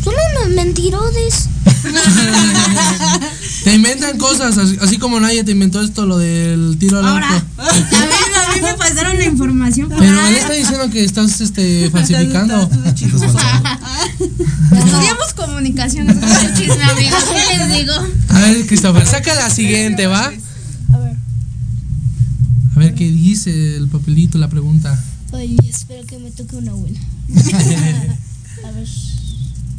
son 0.04 0.14
unos 0.44 0.54
mentirodes. 0.54 1.48
Te 3.68 3.74
inventan 3.74 4.16
cosas, 4.16 4.56
así, 4.56 4.78
así 4.80 4.96
como 4.96 5.20
nadie 5.20 5.44
te 5.44 5.50
inventó 5.52 5.82
esto, 5.82 6.06
lo 6.06 6.16
del 6.16 6.78
tiro 6.78 7.00
al 7.00 7.06
Ahora, 7.06 7.28
arco. 7.28 7.46
a 7.58 7.72
mí, 7.74 7.80
a 7.82 8.54
mí 8.54 8.62
me 8.62 8.72
pasaron 8.78 9.18
la 9.18 9.26
información. 9.26 9.90
Pero 9.90 10.26
él 10.26 10.36
está 10.36 10.54
diciendo 10.54 10.88
que 10.88 11.04
estás 11.04 11.38
este, 11.42 11.90
falsificando. 11.92 12.62
Estudiamos 14.72 15.34
comunicación, 15.36 16.06
no 16.06 16.12
es 16.14 16.54
chisme, 16.54 16.82
amigos. 16.82 17.22
¿Qué 17.28 17.58
les 17.58 17.78
digo? 17.78 17.92
A 18.30 18.38
ver, 18.38 18.66
Christopher, 18.66 19.06
saca 19.06 19.34
la 19.34 19.50
siguiente, 19.50 20.06
¿va? 20.06 20.24
A 20.94 20.98
ver. 20.98 21.16
A 22.74 22.78
ver 22.78 22.94
qué 22.94 23.04
dice 23.04 23.76
el 23.76 23.88
papelito, 23.88 24.38
la 24.38 24.48
pregunta. 24.48 24.98
Ay, 25.34 25.58
espero 25.68 26.06
que 26.06 26.18
me 26.18 26.30
toque 26.30 26.56
una 26.56 26.72
buena. 26.72 26.98
A 28.64 28.70
ver. 28.70 28.88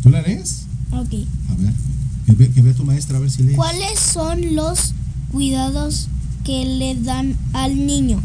¿Tú 0.03 0.09
la 0.11 0.21
lees? 0.21 0.65
Ok. 0.91 1.13
A 1.49 1.55
ver. 1.55 1.73
Que 2.29 2.35
ve, 2.35 2.51
que 2.51 2.61
ve 2.61 2.73
tu 2.73 2.83
maestra 2.83 3.17
a 3.17 3.19
ver 3.19 3.31
si 3.31 3.41
lee. 3.41 3.53
¿Cuáles 3.53 3.99
son 3.99 4.55
los 4.55 4.93
cuidados 5.31 6.09
que 6.43 6.63
le 6.63 6.95
dan 6.95 7.35
al 7.53 7.87
niño? 7.87 8.21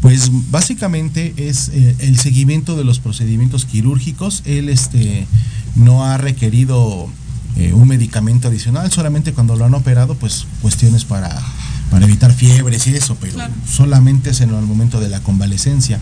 Pues 0.00 0.30
básicamente 0.50 1.34
es 1.36 1.68
eh, 1.68 1.94
el 1.98 2.18
seguimiento 2.18 2.74
de 2.74 2.84
los 2.84 3.00
procedimientos 3.00 3.66
quirúrgicos. 3.66 4.42
Él 4.46 4.70
este, 4.70 5.26
no 5.76 6.04
ha 6.04 6.16
requerido 6.16 7.08
eh, 7.56 7.74
un 7.74 7.86
medicamento 7.86 8.48
adicional, 8.48 8.90
solamente 8.90 9.34
cuando 9.34 9.54
lo 9.54 9.66
han 9.66 9.74
operado, 9.74 10.14
pues 10.14 10.46
cuestiones 10.62 11.04
para, 11.04 11.38
para 11.90 12.06
evitar 12.06 12.32
fiebres 12.32 12.86
y 12.86 12.94
eso, 12.94 13.16
pero 13.20 13.36
solamente 13.70 14.30
es 14.30 14.40
en 14.40 14.54
el 14.54 14.62
momento 14.62 15.00
de 15.00 15.10
la 15.10 15.20
convalecencia. 15.20 16.00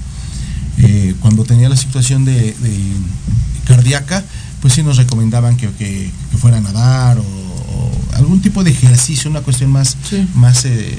Eh, 0.79 1.15
cuando 1.21 1.45
tenía 1.45 1.69
la 1.69 1.77
situación 1.77 2.25
de, 2.25 2.55
de 2.55 2.93
cardíaca, 3.67 4.25
pues 4.61 4.75
sí 4.75 4.83
nos 4.83 4.97
recomendaban 4.97 5.57
que, 5.57 5.69
que, 5.73 6.11
que 6.31 6.37
fuera 6.39 6.59
a 6.59 6.61
nadar 6.61 7.19
o, 7.19 7.23
o 7.23 7.93
algún 8.17 8.41
tipo 8.41 8.63
de 8.65 8.71
ejercicio, 8.71 9.31
una 9.31 9.41
cuestión 9.41 9.71
más, 9.71 9.97
Sí. 10.09 10.27
más 10.35 10.65
eh, 10.65 10.99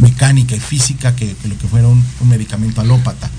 mecánica 0.00 0.54
y 0.56 0.60
física 0.60 1.14
que, 1.16 1.34
que 1.34 1.48
lo 1.48 1.58
que 1.58 1.66
fuera 1.68 1.88
un, 1.88 2.02
un 2.20 2.28
medicamento 2.28 2.80
alópata. 2.80 3.30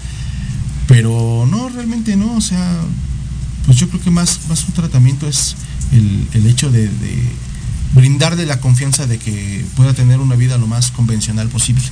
Pero 0.88 1.48
no, 1.50 1.70
realmente 1.70 2.16
no, 2.16 2.36
o 2.36 2.42
sea, 2.42 2.82
pues 3.66 3.78
yo 3.78 3.88
creo 3.90 4.02
que 4.02 4.12
más, 4.12 4.40
más 4.50 4.66
un 4.66 4.74
tratamiento 4.74 5.28
es 5.28 5.56
el, 5.92 6.28
el 6.34 6.48
hecho 6.48 6.72
de, 6.72 6.88
de 6.88 7.24
brindarle 7.94 8.46
la 8.46 8.60
confianza 8.60 9.06
de 9.08 9.18
que 9.20 9.66
pueda 9.76 9.94
tener 9.94 10.20
una 10.20 10.36
vida 10.36 10.58
lo 10.58 10.68
más 10.68 10.92
convencional 10.92 11.48
posible. 11.50 11.84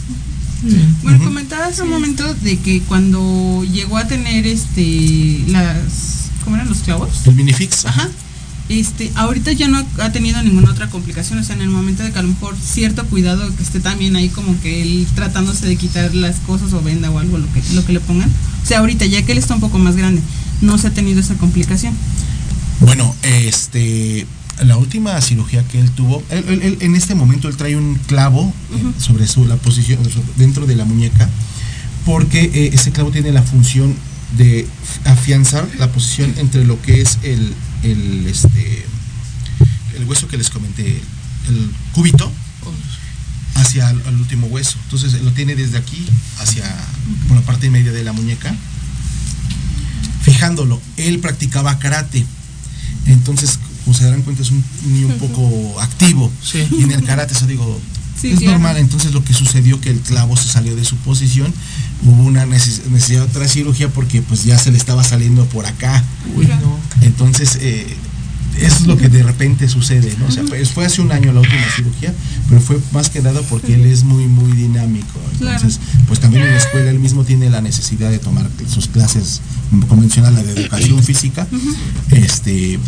Bueno, 1.04 1.24
comentabas 1.24 1.80
un 1.80 1.90
momento 1.90 2.34
de 2.36 2.58
que 2.58 2.82
cuando 2.82 3.64
llegó 3.72 3.98
a 3.98 4.08
tener 4.08 4.48
este 4.48 5.44
las 5.48 6.27
¿cómo 6.48 6.56
eran 6.56 6.70
los 6.70 6.78
clavos? 6.80 7.10
El 7.28 7.36
minifix. 7.36 7.86
Ajá. 7.86 8.08
Este, 8.70 9.12
ahorita 9.16 9.52
ya 9.52 9.68
no 9.68 9.86
ha 10.00 10.12
tenido 10.14 10.42
ninguna 10.44 10.72
otra 10.72 10.90
complicación, 10.90 11.40
o 11.40 11.44
sea, 11.44 11.56
en 11.58 11.62
el 11.62 11.68
momento 11.70 12.04
de 12.04 12.12
que 12.14 12.20
a 12.20 12.22
lo 12.22 12.30
mejor 12.30 12.56
cierto 12.58 13.06
cuidado 13.06 13.54
que 13.56 13.64
esté 13.64 13.82
también 13.82 14.16
ahí 14.16 14.30
como 14.30 14.58
que 14.62 14.82
él 14.82 15.06
tratándose 15.14 15.66
de 15.68 15.76
quitar 15.76 16.16
las 16.16 16.38
cosas 16.38 16.72
o 16.72 16.82
venda 16.82 17.12
o 17.12 17.20
algo 17.20 17.38
lo 17.38 17.48
que 17.54 17.62
lo 17.74 17.86
que 17.86 17.92
le 17.92 18.00
pongan. 18.00 18.30
O 18.64 18.66
sea, 18.66 18.80
ahorita 18.80 19.06
ya 19.06 19.24
que 19.24 19.34
él 19.34 19.38
está 19.40 19.56
un 19.56 19.60
poco 19.62 19.78
más 19.78 19.98
grande, 19.98 20.22
no 20.62 20.78
se 20.78 20.88
ha 20.88 20.92
tenido 20.94 21.20
esa 21.20 21.36
complicación. 21.36 21.94
Bueno, 22.80 23.14
este, 23.24 24.26
la 24.64 24.78
última 24.78 25.20
cirugía 25.22 25.64
que 25.68 25.80
él 25.82 25.92
tuvo, 25.92 26.24
él- 26.30 26.46
él- 26.48 26.62
él- 26.62 26.78
en 26.80 26.96
este 26.96 27.14
momento 27.14 27.50
él 27.50 27.58
trae 27.58 27.76
un 27.76 27.96
clavo 28.08 28.54
eh, 28.74 29.02
sobre 29.02 29.28
su 29.28 29.46
la 29.46 29.58
posición 29.58 30.00
dentro 30.38 30.66
de 30.66 30.76
la 30.76 30.86
muñeca, 30.86 31.30
porque 32.06 32.52
eh, 32.54 32.70
ese 32.74 32.92
clavo 32.92 33.12
tiene 33.12 33.32
la 33.32 33.44
función 33.44 33.96
de 34.36 34.68
afianzar 35.06 35.68
la 35.78 35.92
posición 35.92 36.34
entre 36.38 36.66
lo 36.66 36.82
que 36.82 37.02
es 37.02 37.20
el, 37.24 37.54
el 37.84 38.28
este 38.28 38.86
el 39.96 40.06
hueso 40.06 40.28
que 40.28 40.38
les 40.38 40.50
comenté, 40.50 41.02
el 41.48 41.72
cúbito 41.94 42.32
hacia 43.56 43.90
el, 43.90 44.02
el 44.02 44.16
último 44.16 44.48
hueso. 44.48 44.78
Entonces 44.84 45.14
lo 45.22 45.32
tiene 45.32 45.56
desde 45.56 45.78
aquí 45.78 46.06
hacia 46.40 46.66
por 47.28 47.38
la 47.38 47.44
parte 47.44 47.70
media 47.70 47.92
de 47.92 48.04
la 48.04 48.14
muñeca 48.14 48.54
fijándolo. 50.28 50.82
Él 50.98 51.20
practicaba 51.20 51.80
karate. 51.80 52.26
Entonces, 53.06 53.60
como 53.86 53.96
se 53.96 54.04
darán 54.04 54.24
cuenta, 54.24 54.42
es 54.42 54.52
un 54.52 54.64
niño 54.86 55.08
un 55.08 55.18
poco 55.18 55.80
activo. 55.80 56.32
Sí. 56.44 56.68
Y 56.78 56.84
en 56.84 56.92
el 56.92 57.04
karate, 57.04 57.34
eso 57.34 57.48
digo, 57.48 57.80
Sí, 58.22 58.30
es 58.32 58.40
claro. 58.40 58.54
normal. 58.54 58.78
Entonces, 58.78 59.14
lo 59.14 59.24
que 59.24 59.34
sucedió 59.34 59.80
que 59.80 59.90
el 59.92 60.00
clavo 60.00 60.36
se 60.38 60.48
salió 60.50 60.76
de 60.76 60.84
su 60.86 60.96
posición. 60.98 61.54
Hubo 62.04 62.24
una 62.24 62.46
neces- 62.46 62.86
necesidad 62.90 63.22
de 63.22 63.28
otra 63.28 63.48
cirugía 63.48 63.90
porque 63.90 64.22
pues 64.22 64.44
ya 64.44 64.58
se 64.58 64.72
le 64.72 64.78
estaba 64.78 65.04
saliendo 65.04 65.46
por 65.46 65.66
acá. 65.66 66.04
Uy, 66.36 66.48
no. 66.48 66.78
Entonces, 67.02 67.58
eh, 67.62 67.88
eso 68.60 68.78
es 68.78 68.88
lo 68.88 68.98
que 68.98 69.08
de 69.08 69.22
repente 69.22 69.68
sucede, 69.70 70.16
¿no? 70.20 70.26
O 70.28 70.32
sea, 70.32 70.44
pues, 70.44 70.72
fue 70.72 70.86
hace 70.86 71.02
un 71.02 71.12
año 71.12 71.32
la 71.32 71.42
última 71.42 71.62
cirugía, 71.76 72.12
pero 72.50 72.60
fue 72.60 72.80
más 72.92 73.12
que 73.12 73.22
nada 73.22 73.40
porque 73.50 73.76
él 73.76 73.86
es 73.86 74.04
muy, 74.04 74.26
muy 74.26 74.52
dinámico. 74.54 75.20
Entonces, 75.40 75.80
pues 76.08 76.20
también 76.20 76.44
en 76.44 76.52
la 76.52 76.58
escuela 76.58 76.90
él 76.90 77.00
mismo 77.00 77.24
tiene 77.24 77.52
la 77.52 77.62
necesidad 77.62 78.10
de 78.10 78.18
tomar 78.18 78.50
sus 78.68 78.88
clases 78.88 79.42
convencionales 79.88 80.44
de 80.48 80.54
educación 80.62 81.04
física, 81.04 81.46
este 82.12 82.80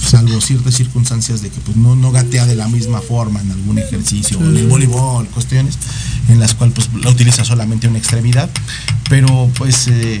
salvo 0.00 0.40
ciertas 0.40 0.74
circunstancias 0.74 1.42
de 1.42 1.50
que 1.50 1.60
pues 1.60 1.76
no, 1.76 1.96
no 1.96 2.12
gatea 2.12 2.46
de 2.46 2.54
la 2.56 2.68
misma 2.68 3.00
forma 3.00 3.40
en 3.40 3.50
algún 3.50 3.78
ejercicio 3.78 4.38
en 4.40 4.56
el 4.56 4.66
voleibol, 4.68 5.26
cuestiones 5.28 5.78
en 6.28 6.40
las 6.40 6.54
cuales 6.54 6.74
pues 6.74 6.88
la 7.02 7.10
utiliza 7.10 7.44
solamente 7.44 7.88
una 7.88 7.98
extremidad, 7.98 8.50
pero 9.08 9.50
pues 9.56 9.88
eh, 9.88 10.20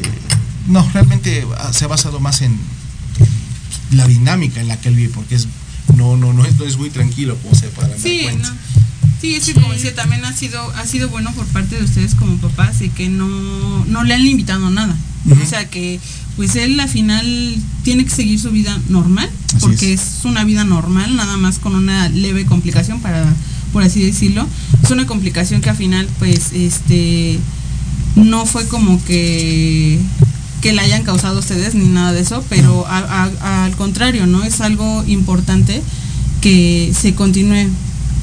no, 0.66 0.88
realmente 0.92 1.46
ah, 1.58 1.72
se 1.72 1.84
ha 1.84 1.88
basado 1.88 2.20
más 2.20 2.42
en, 2.42 2.58
la 3.92 4.06
dinámica 4.08 4.60
en 4.60 4.68
la 4.68 4.80
que 4.80 4.88
él 4.88 4.96
vive, 4.96 5.12
porque 5.14 5.34
es 5.36 5.46
no 5.96 6.16
no 6.16 6.32
no 6.32 6.44
es, 6.44 6.56
no 6.56 6.64
es 6.64 6.76
muy 6.76 6.90
tranquilo 6.90 7.36
como 7.42 7.54
se 7.54 7.68
podrán 7.68 7.98
Sí, 8.00 8.24
dar 8.24 8.32
cuenta. 8.32 8.48
no. 8.50 8.56
Sí, 9.24 9.34
es 9.36 9.46
que 9.46 9.54
como 9.54 9.72
decía, 9.72 9.94
también 9.94 10.22
ha 10.26 10.34
sido, 10.36 10.60
ha 10.76 10.84
sido 10.86 11.08
bueno 11.08 11.32
por 11.32 11.46
parte 11.46 11.76
de 11.76 11.84
ustedes 11.84 12.14
como 12.14 12.36
papás 12.36 12.82
y 12.82 12.90
que 12.90 13.08
no, 13.08 13.26
no 13.86 14.04
le 14.04 14.12
han 14.12 14.22
limitado 14.22 14.68
nada. 14.70 14.94
O 15.42 15.46
sea 15.46 15.70
que 15.70 15.98
pues 16.36 16.54
él 16.56 16.78
al 16.78 16.88
final 16.90 17.56
tiene 17.84 18.04
que 18.04 18.10
seguir 18.10 18.38
su 18.38 18.50
vida 18.50 18.78
normal, 18.90 19.30
Así 19.48 19.60
porque 19.60 19.92
es. 19.94 20.18
es. 20.18 20.24
una 20.26 20.44
vida 20.44 20.64
normal, 20.64 21.16
nada 21.16 21.38
más 21.38 21.58
con 21.58 21.74
una 21.74 22.10
leve 22.10 22.44
complicación 22.44 23.00
para, 23.00 23.24
por 23.72 23.82
así 23.82 24.02
decirlo. 24.04 24.46
Es 24.82 24.90
una 24.90 25.06
complicación 25.06 25.62
que 25.62 25.70
al 25.70 25.76
final 25.76 26.06
pues 26.18 26.52
este 26.52 27.38
no 28.16 28.44
fue 28.44 28.68
como 28.68 29.02
que 29.06 29.98
que 30.60 30.72
la 30.74 30.82
hayan 30.82 31.02
causado 31.02 31.38
ustedes 31.38 31.74
ni 31.74 31.86
nada 31.88 32.12
de 32.12 32.20
eso, 32.20 32.44
pero 32.50 32.86
a- 32.86 33.30
a- 33.40 33.64
al 33.64 33.74
contrario, 33.76 34.26
¿no? 34.26 34.42
Es 34.44 34.60
algo 34.60 35.02
importante 35.06 35.82
que 36.42 36.92
se 36.98 37.14
continúe 37.14 37.68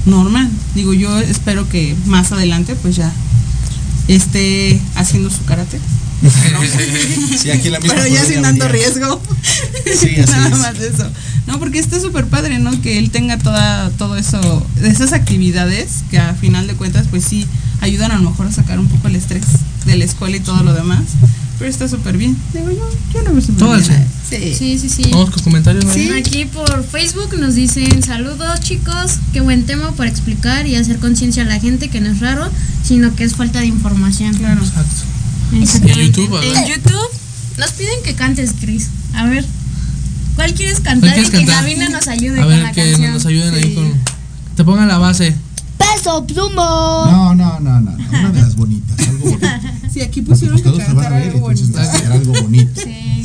normal. 0.06 0.50
Digo, 0.76 0.94
yo 0.94 1.20
espero 1.20 1.68
que 1.70 1.96
más 2.06 2.32
adelante 2.32 2.76
pues 2.76 2.96
ya 2.96 3.12
esté 4.08 4.80
haciendo 4.96 5.30
su 5.30 5.44
karate. 5.46 5.80
Sí, 7.42 7.50
aquí 7.50 7.68
en 7.68 7.74
la 7.74 7.80
misma 7.80 7.96
Pero 7.96 8.08
ya 8.08 8.24
sin 8.24 8.44
tanto 8.44 8.68
riesgo. 8.68 9.20
Sí, 9.86 10.16
así 10.20 10.22
Nada 10.32 10.50
es. 10.50 10.58
más 10.60 10.78
de 10.78 10.88
eso. 10.90 11.10
No, 11.48 11.58
porque 11.58 11.80
está 11.80 12.00
súper 12.00 12.28
padre, 12.28 12.60
¿no? 12.60 12.80
Que 12.82 13.00
él 13.00 13.10
tenga 13.10 13.40
toda, 13.40 13.90
todo 13.92 14.16
eso, 14.16 14.68
esas 14.84 15.14
actividades 15.14 16.04
que 16.12 16.20
a 16.20 16.36
final 16.36 16.68
de 16.68 16.76
cuentas, 16.76 17.08
pues 17.10 17.24
sí, 17.24 17.48
ayudan 17.82 18.12
a 18.12 18.18
lo 18.20 18.30
mejor 18.30 18.46
a 18.46 18.52
sacar 18.52 18.78
un 18.80 18.88
poco 18.88 19.08
el 19.08 19.16
estrés 19.16 19.44
de 19.86 19.98
la 19.98 20.06
escuela 20.06 20.38
y 20.38 20.40
todo 20.40 20.64
lo 20.64 20.74
demás. 20.74 21.04
Pero 21.58 21.70
está 21.70 21.88
súper 21.88 22.18
bien. 22.18 22.36
Digo, 22.54 22.72
yo, 22.72 22.90
yo 23.14 23.24
veo 23.24 23.40
súper 23.42 23.58
Todo 23.58 23.78
bien. 23.78 23.82
eso. 23.84 23.94
Sí. 24.30 24.56
Sí, 24.58 24.80
sí, 24.80 24.90
sí. 24.90 25.10
Vamos 25.12 25.30
con 25.30 25.44
comentarios, 25.44 25.86
¿no? 25.86 25.94
Sí, 25.94 26.10
aquí 26.18 26.46
por 26.46 26.84
Facebook 26.86 27.38
nos 27.40 27.54
dicen 27.56 28.02
saludos 28.02 28.62
chicos, 28.62 29.18
qué 29.34 29.42
buen 29.42 29.66
tema 29.66 29.92
por 29.92 30.08
explicar 30.08 30.66
y 30.66 30.76
hacer 30.76 30.98
conciencia 31.00 31.44
a 31.44 31.46
la 31.46 31.60
gente 31.60 31.90
que 31.90 32.02
no 32.02 32.10
es 32.10 32.20
raro, 32.20 32.50
sino 32.84 33.14
que 33.16 33.26
es 33.26 33.36
falta 33.36 33.60
de 33.60 33.68
información. 33.68 34.34
Claro. 34.36 34.62
Exacto. 34.64 35.88
En 35.88 35.94
YouTube, 35.96 36.36
a 36.36 36.40
ver. 36.40 36.56
En 36.56 36.66
YouTube 36.66 37.10
nos 37.58 37.72
piden 37.74 38.02
que 38.06 38.16
cantes, 38.16 38.54
Chris. 38.60 38.88
A 39.14 39.26
ver, 39.26 39.46
¿cuál 40.36 40.54
quieres 40.54 40.80
cantar 40.80 41.12
¿Cuál 41.14 41.14
quieres 41.30 41.30
y 41.42 41.46
que? 41.46 41.52
Gabina 41.52 41.90
nos 41.90 42.08
ayude 42.08 42.40
A 42.40 42.44
con 42.44 42.50
ver, 42.54 42.64
la 42.64 42.72
que 42.72 42.90
canción? 42.92 43.14
nos 43.14 43.26
ayuden 43.26 43.54
ahí 43.54 43.76
con. 43.76 43.94
Te 44.56 44.64
pongan 44.64 44.88
la 44.88 44.98
base. 44.98 45.36
Peso 45.82 46.26
pluma. 46.26 47.10
No, 47.12 47.36
no, 47.36 47.60
no, 47.60 47.82
no, 47.82 47.92
no, 47.92 48.10
una 48.20 48.32
de 48.32 48.42
las 48.42 48.56
bonitas, 48.56 49.08
algo 49.08 49.26
bonito. 49.32 49.48
Sí, 49.92 50.02
aquí 50.02 50.22
pusieron 50.22 50.58
que 50.62 50.64
cantar 50.78 51.14
algo 51.14 51.52
entonces 51.52 51.88
bonito. 51.92 52.14
algo 52.14 52.34
bonito. 52.42 52.82
Sí. 52.82 53.24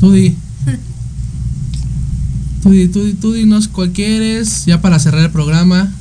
Tú 0.00 0.12
di. 0.12 0.36
Tú 2.62 2.70
di, 2.70 2.88
tú 2.88 3.04
di, 3.04 3.12
tú 3.12 3.32
dinos 3.32 3.68
cuál 3.68 3.92
quieres, 3.92 4.64
ya 4.66 4.80
para 4.80 4.98
cerrar 4.98 5.22
el 5.22 5.30
programa. 5.30 5.92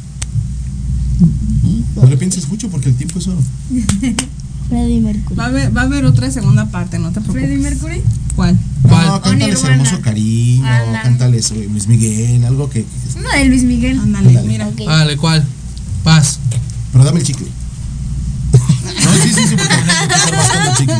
No 1.95 2.07
le 2.07 2.17
pienses 2.17 2.47
mucho 2.49 2.69
porque 2.69 2.89
el 2.89 2.95
tiempo 2.95 3.19
es 3.19 3.27
oro. 3.27 3.39
Freddie 4.69 4.99
Mercury. 4.99 5.35
Va 5.35 5.43
a 5.45 5.47
haber, 5.47 5.77
va 5.77 5.81
a 5.81 5.85
haber 5.85 6.05
otra 6.05 6.31
segunda 6.31 6.65
parte, 6.71 6.97
no 6.97 7.11
te 7.11 7.21
Freddie 7.21 7.59
preocupes. 7.59 7.81
Mercury. 7.83 8.01
¿Cuál? 8.35 8.57
¿Cuál? 8.81 9.07
No, 9.07 9.21
cántales 9.21 9.63
hermoso 9.63 10.01
cariño, 10.01 10.65
Alan. 10.67 11.01
cántales 11.03 11.51
eh, 11.51 11.67
Luis 11.71 11.87
Miguel, 11.87 12.43
algo 12.45 12.69
que, 12.69 12.83
que- 12.83 13.19
Una 13.19 13.35
de 13.35 13.45
Luis 13.45 13.63
Miguel. 13.63 13.97
Ándale, 13.99 14.27
Ándale. 14.29 14.47
mira. 14.47 14.67
Ok. 14.67 14.81
Vale, 14.85 15.17
¿cuál? 15.17 15.45
Paz. 16.03 16.39
Pero 16.91 17.03
dame 17.05 17.19
el 17.19 17.25
chicle. 17.25 17.47
No, 18.85 19.11
sí, 19.23 19.33
sí, 19.33 19.41
sí, 19.49 19.55
porque 19.55 19.73
el 20.69 20.75
chicle. 20.77 20.95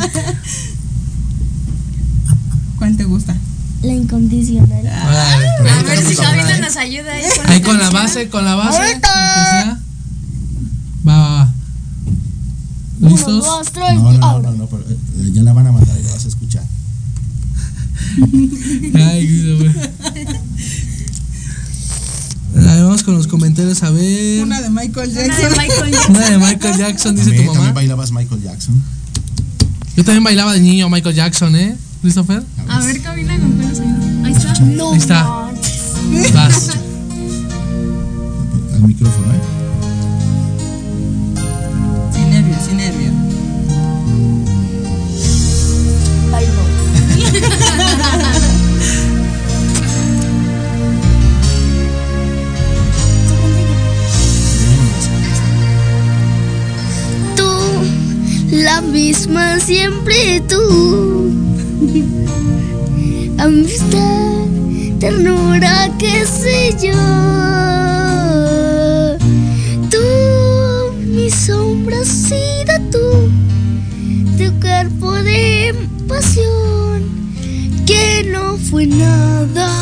¿Cuál 2.78 2.96
te 2.96 3.04
gusta? 3.04 3.36
La 3.82 3.92
incondicional. 3.92 4.82
Vale. 4.82 5.46
Pero 5.58 5.70
A 5.70 5.82
ver 5.82 6.02
no 6.02 6.08
si 6.10 6.16
nos 6.16 6.18
la 6.18 6.24
Gabina 6.24 6.42
habrá, 6.44 6.56
¿eh? 6.56 6.60
nos 6.60 6.76
ayuda 6.76 7.12
ahí 7.12 7.24
con 7.36 7.50
Ahí 7.50 7.60
con 7.62 7.78
la 7.78 7.90
base, 7.90 8.28
con 8.28 8.44
la 8.44 8.54
base. 8.54 8.78
Ahorita. 8.78 9.78
Va, 11.08 11.18
va, 11.18 11.28
va. 11.44 11.52
¿Listos? 13.00 13.28
Uno, 13.28 13.56
dos, 13.58 13.72
tres, 13.72 13.94
No, 13.94 14.12
no, 14.12 14.18
no, 14.18 14.40
no, 14.40 14.52
no, 14.52 14.66
pero, 14.66 14.82
eh, 14.88 15.30
ya 15.32 15.42
la 15.42 15.52
van 15.52 15.66
a 15.68 15.72
mandar 15.72 15.96
y 15.98 16.02
la 16.02 16.10
vas 16.12 16.24
a 16.24 16.28
escuchar. 16.28 16.64
Ay, 18.94 19.26
Christopher. 19.26 19.90
A 22.56 22.60
ver, 22.74 22.82
vamos 22.84 23.02
con 23.02 23.14
los 23.14 23.26
comentarios 23.26 23.82
a 23.82 23.90
ver. 23.90 24.42
Una 24.42 24.60
de 24.62 24.70
Michael 24.70 25.10
Una 25.10 25.20
de 25.20 25.28
Jackson. 25.28 25.52
Michael 25.58 25.90
Jackson. 25.92 26.16
Una 26.16 26.30
de 26.30 26.38
Michael 26.38 26.78
Jackson, 26.78 27.14
dice 27.16 27.24
tu 27.24 27.30
También, 27.30 27.46
mamá. 27.46 27.54
también 27.58 27.74
bailabas 27.74 28.12
Michael 28.12 28.42
Jackson. 28.42 28.82
Yo 29.96 30.04
también 30.04 30.24
bailaba 30.24 30.52
de 30.54 30.60
niño 30.60 30.88
Michael 30.88 31.14
Jackson, 31.14 31.54
¿eh? 31.56 31.76
Christopher. 32.02 32.42
A 32.68 32.80
ver, 32.80 33.00
cabina, 33.02 33.38
¿con 33.38 33.60
ayuda? 33.60 34.26
Ahí 34.26 34.32
está. 34.32 34.60
No 34.60 34.92
Ahí 34.92 34.98
está. 34.98 35.22
Vas. 36.34 36.70
Al 38.74 38.80
micrófono, 38.82 39.32
¿eh? 39.32 39.40
Tú. 60.48 61.30
Amistad, 63.38 64.46
ternura, 64.98 65.90
qué 65.98 66.24
sé 66.24 66.74
yo. 66.82 66.92
Tú, 69.90 70.92
mi 71.06 71.30
sombra, 71.30 72.00
ha 72.00 72.04
sido 72.04 72.74
tú. 72.90 73.30
Tu 74.38 74.60
cuerpo 74.60 75.12
de 75.12 75.74
pasión, 76.08 77.02
que 77.86 78.28
no 78.30 78.56
fue 78.56 78.86
nada. 78.86 79.75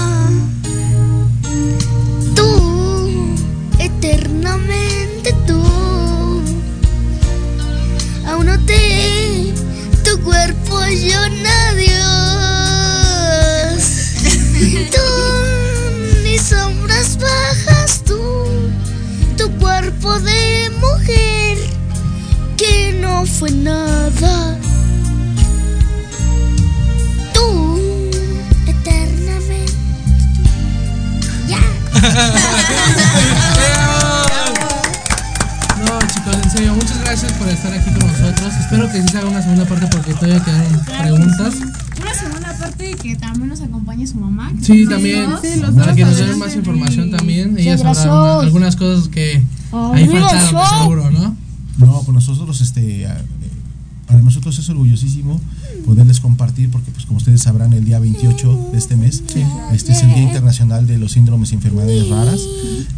Fue 23.38 23.50
nada. 23.50 24.56
Tú, 27.32 27.78
eternamente. 28.66 29.72
Ya. 31.48 31.58
No, 35.84 35.98
chicos, 36.06 36.36
en 36.42 36.50
serio, 36.50 36.74
muchas 36.74 36.98
gracias 37.00 37.32
por 37.32 37.48
estar 37.48 37.72
aquí 37.72 37.90
con 37.90 38.06
nosotros. 38.08 38.54
Espero 38.60 38.90
que 38.90 39.02
sí 39.02 39.08
se 39.08 39.18
haga 39.18 39.28
una 39.28 39.42
segunda 39.42 39.64
parte 39.66 39.86
porque 39.90 40.14
todavía 40.14 40.42
quedaron 40.42 40.80
preguntas. 40.84 41.54
Una 42.00 42.14
segunda 42.14 42.56
parte 42.58 42.90
y 42.90 42.94
que 42.94 43.16
también 43.16 43.48
nos 43.48 43.60
acompañe 43.60 44.06
su 44.06 44.16
mamá. 44.16 44.50
que 44.58 44.64
Sí, 44.64 44.86
también. 44.88 45.30
dos. 45.30 45.40
Sí, 45.42 45.60
los 45.60 45.74
Para 45.74 45.86
dos 45.88 45.96
que 45.96 46.04
nos 46.04 46.16
den 46.16 46.38
más 46.38 46.54
información 46.54 47.10
también. 47.10 47.58
Ellas 47.58 47.82
alguna- 47.84 48.40
algunas 48.40 48.76
cosas 48.76 49.08
que 49.08 49.42
ahí 49.92 50.08
faltaron, 50.08 50.80
seguro, 50.80 51.10
¿no? 51.10 51.36
No, 51.78 52.02
pues 52.04 52.14
nosotros, 52.14 52.60
este, 52.60 53.04
eh, 53.04 53.08
para 54.06 54.20
nosotros 54.20 54.58
es 54.58 54.68
orgullosísimo 54.68 55.40
poderles 55.86 56.20
compartir, 56.20 56.70
porque 56.70 56.90
pues 56.92 57.04
como 57.06 57.18
ustedes 57.18 57.42
sabrán, 57.42 57.72
el 57.72 57.84
día 57.84 57.98
28 57.98 58.68
de 58.72 58.78
este 58.78 58.96
mes, 58.96 59.22
este 59.72 59.92
es 59.92 60.02
el 60.02 60.08
Día 60.14 60.22
Internacional 60.22 60.86
de 60.86 60.98
los 60.98 61.12
Síndromes 61.12 61.52
y 61.52 61.54
Enfermedades 61.56 62.08
Raras. 62.08 62.40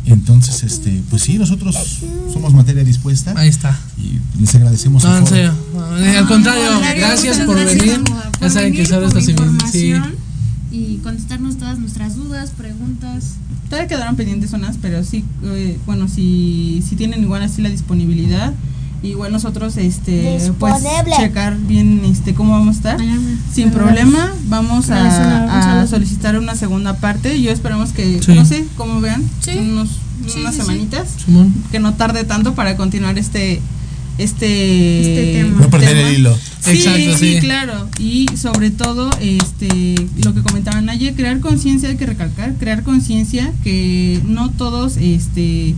Entonces, 0.04 0.62
este, 0.62 1.02
pues 1.10 1.22
sí, 1.22 1.38
nosotros 1.38 1.76
somos 2.32 2.52
materia 2.54 2.84
dispuesta 2.84 3.34
Ahí 3.36 3.48
está. 3.48 3.78
y 3.98 4.18
les 4.40 4.54
agradecemos 4.54 5.02
No, 5.04 5.16
en 5.18 5.26
serio. 5.26 5.54
Al 6.18 6.26
contrario, 6.28 6.80
gracias 6.96 7.38
por 7.40 7.56
venir. 7.56 8.02
por- 8.04 8.40
Ya 8.40 8.50
saben 8.50 8.72
que 8.74 8.84
solo 8.84 9.08
por 9.08 9.18
estas 9.18 9.70
sí. 9.72 9.94
Y 10.76 10.98
contestarnos 10.98 11.56
todas 11.56 11.78
nuestras 11.78 12.16
dudas, 12.16 12.50
preguntas. 12.50 13.36
Todavía 13.70 13.88
quedaron 13.88 14.14
pendientes 14.16 14.52
unas, 14.52 14.76
pero 14.76 15.02
sí, 15.02 15.24
eh, 15.42 15.78
bueno, 15.86 16.06
si, 16.06 16.84
si 16.86 16.96
tienen 16.96 17.22
igual 17.22 17.42
así 17.42 17.62
la 17.62 17.70
disponibilidad, 17.70 18.52
igual 19.02 19.32
nosotros, 19.32 19.78
este, 19.78 20.38
pues, 20.58 20.74
checar 21.16 21.56
bien, 21.56 22.02
este, 22.04 22.34
cómo 22.34 22.52
vamos 22.52 22.76
a 22.76 22.78
estar. 22.78 23.00
Sin 23.52 23.70
problema, 23.70 24.34
vamos 24.48 24.90
a, 24.90 25.86
solicitar 25.86 26.38
una 26.38 26.54
segunda 26.54 26.98
parte. 26.98 27.40
Yo 27.40 27.50
esperamos 27.50 27.92
que, 27.92 28.22
Sí. 28.22 28.34
no 28.34 28.44
sé, 28.44 28.66
como 28.76 29.00
vean, 29.00 29.22
Sí. 29.40 29.52
unos, 29.58 29.88
Sí, 30.26 30.40
unas 30.40 30.56
semanitas, 30.56 31.08
que 31.70 31.78
no 31.78 31.94
tarde 31.94 32.24
tanto 32.24 32.54
para 32.54 32.76
continuar 32.76 33.18
este, 33.18 33.60
este, 34.18 35.00
Este 35.00 35.32
tema. 35.32 35.60
No 35.60 35.70
perder 35.70 35.96
tema. 35.96 36.08
el 36.08 36.14
hilo. 36.18 36.38
Sí, 36.64 36.70
Exacto, 36.70 37.18
sí, 37.18 37.34
sí. 37.34 37.38
claro. 37.40 37.88
Y 37.98 38.26
sobre 38.36 38.70
todo, 38.70 39.10
este, 39.20 39.94
lo 40.24 40.34
que 40.34 40.42
comentaban 40.42 40.88
ayer, 40.88 41.14
crear 41.14 41.40
conciencia, 41.40 41.88
hay 41.88 41.96
que 41.96 42.06
recalcar, 42.06 42.54
crear 42.54 42.82
conciencia 42.82 43.52
que 43.62 44.20
no 44.24 44.50
todos, 44.50 44.96
este, 44.96 45.74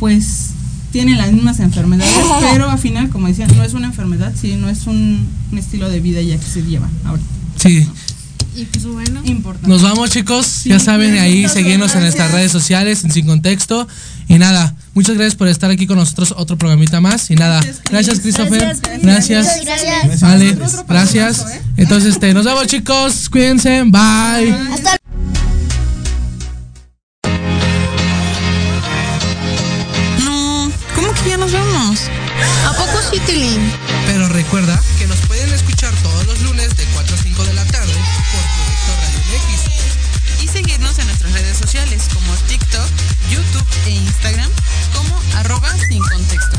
pues, 0.00 0.50
tienen 0.92 1.18
las 1.18 1.32
mismas 1.32 1.60
enfermedades, 1.60 2.14
pero 2.52 2.70
al 2.70 2.78
final, 2.78 3.10
como 3.10 3.28
decían, 3.28 3.50
no 3.56 3.62
es 3.64 3.74
una 3.74 3.86
enfermedad, 3.88 4.32
sí, 4.40 4.56
no 4.56 4.68
es 4.68 4.86
un, 4.86 5.26
un 5.52 5.58
estilo 5.58 5.88
de 5.88 6.00
vida 6.00 6.22
ya 6.22 6.36
que 6.36 6.46
se 6.46 6.62
lleva 6.62 6.88
ahora. 7.04 7.22
Sí. 7.56 7.86
Y 8.56 8.64
pues 8.66 8.86
bueno. 8.86 9.20
Importante. 9.24 9.68
Nos 9.68 9.82
vamos, 9.82 10.10
chicos. 10.10 10.64
ya 10.64 10.78
saben, 10.78 11.18
ahí 11.18 11.48
seguirnos 11.48 11.94
en 11.94 12.02
nuestras 12.02 12.30
redes 12.30 12.52
sociales, 12.52 13.02
en 13.04 13.10
Sin 13.10 13.26
Contexto. 13.26 13.88
Y 14.28 14.38
nada, 14.38 14.74
muchas 14.94 15.14
gracias 15.16 15.34
por 15.36 15.48
estar 15.48 15.70
aquí 15.70 15.86
con 15.86 15.98
nosotros. 15.98 16.34
Otro 16.36 16.56
programita 16.56 17.00
más. 17.00 17.30
Y 17.30 17.34
nada, 17.36 17.60
Gracias, 17.60 17.80
Chris. 17.84 17.90
gracias, 17.90 18.20
Christopher. 18.20 18.76
Gracias, 19.02 19.46
Gracias. 19.64 20.86
Gracias. 20.88 21.46
¿eh? 21.52 21.62
Entonces, 21.76 22.14
este, 22.14 22.32
nos 22.34 22.44
vemos, 22.44 22.66
chicos. 22.66 23.28
Cuídense. 23.30 23.82
Bye. 23.84 24.50
Hasta 24.72 24.96
No, 30.24 30.70
¿cómo 30.94 31.08
que 31.22 31.30
ya 31.30 31.36
nos 31.36 31.52
vamos? 31.52 32.00
¿A 32.66 32.72
poco 32.72 32.98
sí, 33.10 33.20
Tilín? 33.26 33.60
Pero 34.06 34.28
recuerda 34.28 34.80
En 40.98 41.06
nuestras 41.06 41.32
redes 41.32 41.58
sociales 41.58 42.04
como 42.12 42.32
TikTok, 42.46 42.88
YouTube 43.28 43.66
e 43.86 43.90
Instagram 43.90 44.48
como 44.94 45.20
arroba 45.34 45.72
sin 45.88 46.00
contexto. 46.00 46.56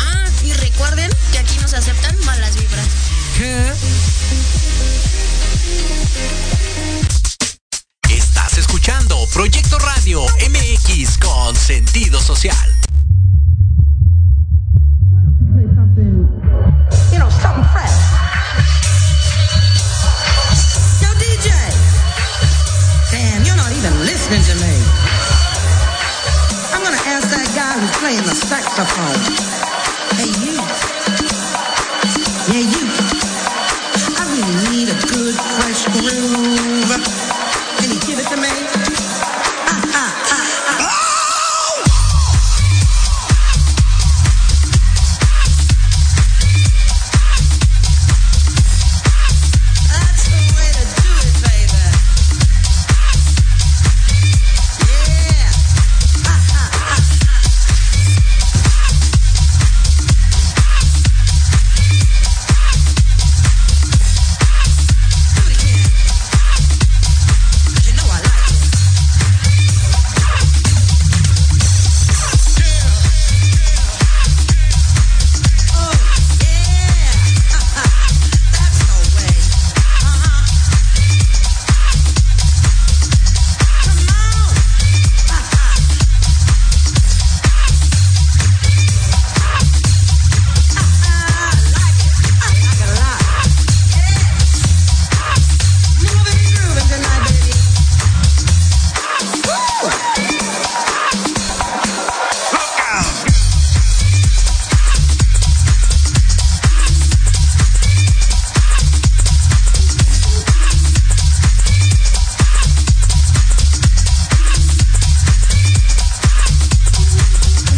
Ah, 0.00 0.28
y 0.42 0.52
recuerden 0.54 1.08
que 1.30 1.38
aquí 1.38 1.56
nos 1.60 1.72
aceptan 1.72 2.16
malas 2.24 2.56
vibras. 2.56 2.86
¿Qué? 3.38 3.72
Estás 8.10 8.58
escuchando 8.58 9.24
Proyecto 9.32 9.78
Radio 9.78 10.26
MX 10.50 11.18
con 11.18 11.54
sentido 11.54 12.20
social. 12.20 12.83